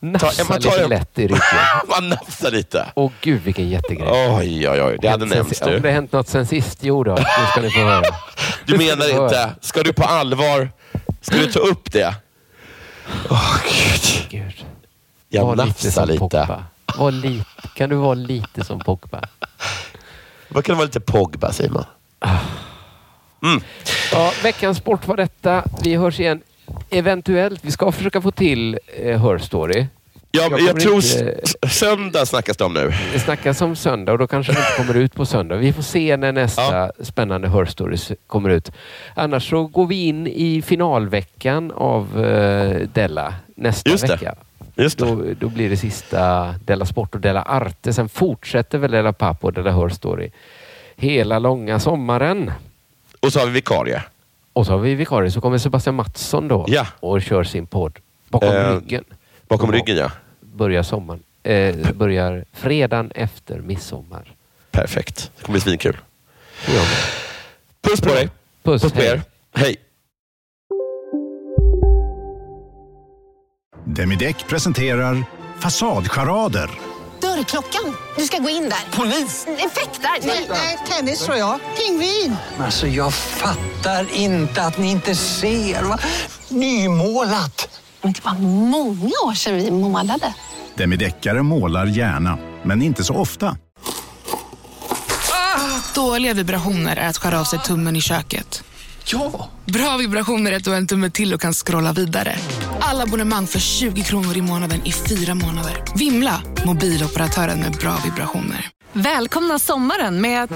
Nafsa 0.00 0.44
man 0.44 0.60
tar 0.60 0.70
lite 0.70 0.82
en- 0.84 0.90
lätt 0.90 1.18
i 1.18 1.22
ryggen. 1.22 1.40
Man 1.88 2.08
nafsar 2.08 2.50
lite. 2.50 2.86
Åh 2.94 3.10
gud 3.20 3.42
vilken 3.42 3.68
jättegrej. 3.68 4.08
Oj, 4.10 4.68
oj, 4.68 4.82
oj. 4.82 4.98
Det 5.02 5.08
hade 5.08 5.26
nämnts 5.26 5.58
si- 5.58 5.64
Om 5.64 5.70
det 5.70 5.78
du. 5.80 5.88
hänt 5.90 6.12
något 6.12 6.28
sen 6.28 6.46
sist, 6.46 6.78
jo 6.82 7.04
då. 7.04 7.14
Nu 7.14 7.24
ska 7.50 7.60
ni 7.60 7.70
få 7.70 7.78
höra. 7.78 8.02
Du 8.66 8.78
menar 8.78 9.22
inte, 9.24 9.50
ska 9.60 9.82
du 9.82 9.92
på 9.92 10.04
allvar, 10.04 10.70
ska 11.20 11.36
du 11.36 11.52
ta 11.52 11.58
upp 11.58 11.92
det? 11.92 12.14
Åh 13.30 13.56
gud. 13.64 14.42
Gud. 14.42 14.64
Jag 15.28 15.56
lite 15.56 15.66
nafsar 15.66 15.90
som 15.90 16.08
lite. 16.08 16.58
Pogba. 16.96 17.04
Var 17.04 17.10
lite. 17.10 17.44
Kan 17.74 17.90
du 17.90 17.96
vara 17.96 18.14
lite 18.14 18.64
som 18.64 18.78
Pogba? 18.80 19.20
Vad 20.48 20.64
kan 20.64 20.72
det 20.72 20.76
vara 20.76 20.86
lite 20.86 21.00
Pogba, 21.00 21.52
Simon? 21.52 21.84
Mm. 23.42 23.60
Ja, 24.12 24.32
veckans 24.42 24.78
sport 24.78 25.06
var 25.08 25.16
detta. 25.16 25.64
Vi 25.82 25.94
hörs 25.96 26.20
igen. 26.20 26.40
Eventuellt. 26.90 27.64
Vi 27.64 27.70
ska 27.70 27.92
försöka 27.92 28.20
få 28.20 28.30
till 28.30 28.78
eh, 28.96 29.22
Her 29.22 29.38
Story. 29.38 29.86
Ja, 30.30 30.42
Jag 30.50 30.60
jag, 30.60 30.80
tror 30.80 30.94
inte- 30.94 31.40
söndag 31.68 32.26
snackas 32.26 32.56
det 32.56 32.64
om 32.64 32.74
nu. 32.74 32.92
Det 33.12 33.20
snackas 33.20 33.60
om 33.60 33.76
söndag 33.76 34.12
och 34.12 34.18
då 34.18 34.26
kanske 34.26 34.52
det 34.52 34.58
inte 34.58 34.72
kommer 34.76 34.94
ut 34.94 35.14
på 35.14 35.26
söndag. 35.26 35.56
Vi 35.56 35.72
får 35.72 35.82
se 35.82 36.16
när 36.16 36.32
nästa 36.32 36.92
spännande 37.00 37.48
Her 37.48 37.64
Stories 37.64 38.12
kommer 38.26 38.50
ut. 38.50 38.72
Annars 39.14 39.50
så 39.50 39.66
går 39.66 39.86
vi 39.86 40.06
in 40.06 40.26
i 40.26 40.62
finalveckan 40.62 41.72
av 41.72 42.24
eh, 42.24 42.88
Della 42.92 43.34
nästa 43.56 43.96
vecka. 43.96 44.34
Just. 44.76 44.98
Då, 44.98 45.24
då 45.40 45.48
blir 45.48 45.70
det 45.70 45.76
sista 45.76 46.54
Della 46.64 46.86
Sport 46.86 47.14
och 47.14 47.20
Della 47.20 47.42
Arte. 47.42 47.92
Sen 47.92 48.08
fortsätter 48.08 48.78
väl 48.78 48.90
Della 48.90 49.12
Papp 49.12 49.44
och 49.44 49.52
Della 49.52 49.70
Her 49.72 49.88
Story 49.88 50.30
hela 50.96 51.38
långa 51.38 51.80
sommaren. 51.80 52.52
Och 53.20 53.32
så 53.32 53.38
har 53.40 53.46
vi 53.46 53.52
vikarie. 53.52 54.02
Och 54.52 54.66
så 54.66 54.72
har 54.72 54.78
vi 54.78 54.94
vikarie, 54.94 55.30
så 55.30 55.40
kommer 55.40 55.58
Sebastian 55.58 55.94
Mattsson 55.94 56.48
då 56.48 56.64
Ja. 56.68 56.86
och 57.00 57.22
kör 57.22 57.44
sin 57.44 57.66
podd 57.66 57.98
bakom 58.28 58.48
Eh, 58.48 58.74
ryggen. 58.74 59.04
Bakom 59.48 59.72
ryggen, 59.72 59.96
ja. 59.96 60.10
Börjar 60.40 60.82
sommaren. 60.82 61.22
Eh, 61.42 61.92
börjar 61.94 62.44
fredagen 62.52 63.10
efter 63.14 63.58
midsommar. 63.60 64.32
Perfekt. 64.70 65.30
Det 65.36 65.42
kommer 65.44 65.54
bli 65.54 65.60
svinkul. 65.60 65.96
Puss 67.80 68.00
på 68.00 68.08
dig. 68.08 68.28
Puss, 68.62 68.82
Puss 68.82 68.92
på 68.92 68.98
hej. 69.00 69.08
er. 69.08 69.22
Hej. 69.54 69.76
Demideck 73.88 74.46
presenterar 74.48 75.24
Fasadcharader. 75.58 76.70
Dörrklockan. 77.20 77.96
Du 78.16 78.22
ska 78.24 78.38
gå 78.38 78.48
in 78.48 78.62
där. 78.62 78.96
Polis? 78.98 79.46
Effektar? 79.46 80.26
Nej, 80.52 80.78
tennis 80.88 81.24
tror 81.24 81.36
jag. 81.36 81.60
Pingvin. 81.76 82.36
Alltså 82.58 82.86
jag 82.86 83.14
fattar 83.14 84.06
inte 84.12 84.62
att 84.62 84.78
ni 84.78 84.90
inte 84.90 85.14
ser. 85.14 85.82
Va? 85.82 85.98
Nymålat! 86.48 87.80
Men 88.02 88.12
det 88.12 88.24
var 88.24 88.34
många 88.38 89.12
år 89.26 89.34
sedan 89.34 89.56
vi 89.56 89.70
målade. 89.70 90.34
Demideckare 90.74 91.42
målar 91.42 91.86
gärna, 91.86 92.38
men 92.62 92.82
inte 92.82 93.04
så 93.04 93.14
ofta. 93.14 93.56
Dåliga 95.94 96.34
vibrationer 96.34 96.96
är 96.96 97.08
att 97.08 97.16
skära 97.16 97.40
av 97.40 97.44
sig 97.44 97.58
tummen 97.58 97.96
i 97.96 98.00
köket. 98.00 98.64
Ja! 99.08 99.48
Bra 99.64 99.96
vibrationer 99.96 100.52
är 100.52 100.56
att 100.56 100.64
du 100.64 100.70
har 100.70 100.76
en 100.76 100.86
tumme 100.86 101.10
till 101.10 101.34
och 101.34 101.40
kan 101.40 101.52
scrolla 101.52 101.92
vidare. 101.92 102.36
Alla 102.80 103.02
abonnemang 103.02 103.46
för 103.46 103.58
20 103.58 104.02
kronor 104.02 104.36
i 104.36 104.42
månaden 104.42 104.86
i 104.86 104.92
fyra 104.92 105.34
månader. 105.34 105.84
Vimla! 105.96 106.42
Mobiloperatören 106.66 107.60
med 107.60 107.72
bra 107.72 107.98
vibrationer. 108.04 108.70
Välkomna 108.92 109.58
sommaren 109.58 110.20
med 110.20 110.42
att... 110.42 110.50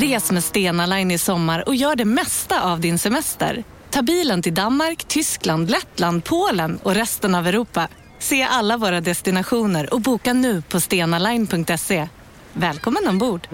Res 0.00 0.32
med 0.32 0.44
Stena 0.44 0.86
Line 0.86 1.10
i 1.10 1.18
sommar 1.18 1.68
och 1.68 1.74
gör 1.74 1.96
det 1.96 2.04
mesta 2.04 2.62
av 2.62 2.80
din 2.80 2.98
semester. 2.98 3.64
Ta 3.90 4.02
bilen 4.02 4.42
till 4.42 4.54
Danmark, 4.54 5.04
Tyskland, 5.04 5.70
Lettland, 5.70 6.24
Polen 6.24 6.78
och 6.82 6.94
resten 6.94 7.34
av 7.34 7.46
Europa. 7.46 7.88
Se 8.18 8.42
alla 8.42 8.76
våra 8.76 9.00
destinationer 9.00 9.94
och 9.94 10.00
boka 10.00 10.32
nu 10.32 10.62
på 10.62 10.80
stenaline.se. 10.80 12.08
Välkommen 12.52 13.08
ombord! 13.08 13.48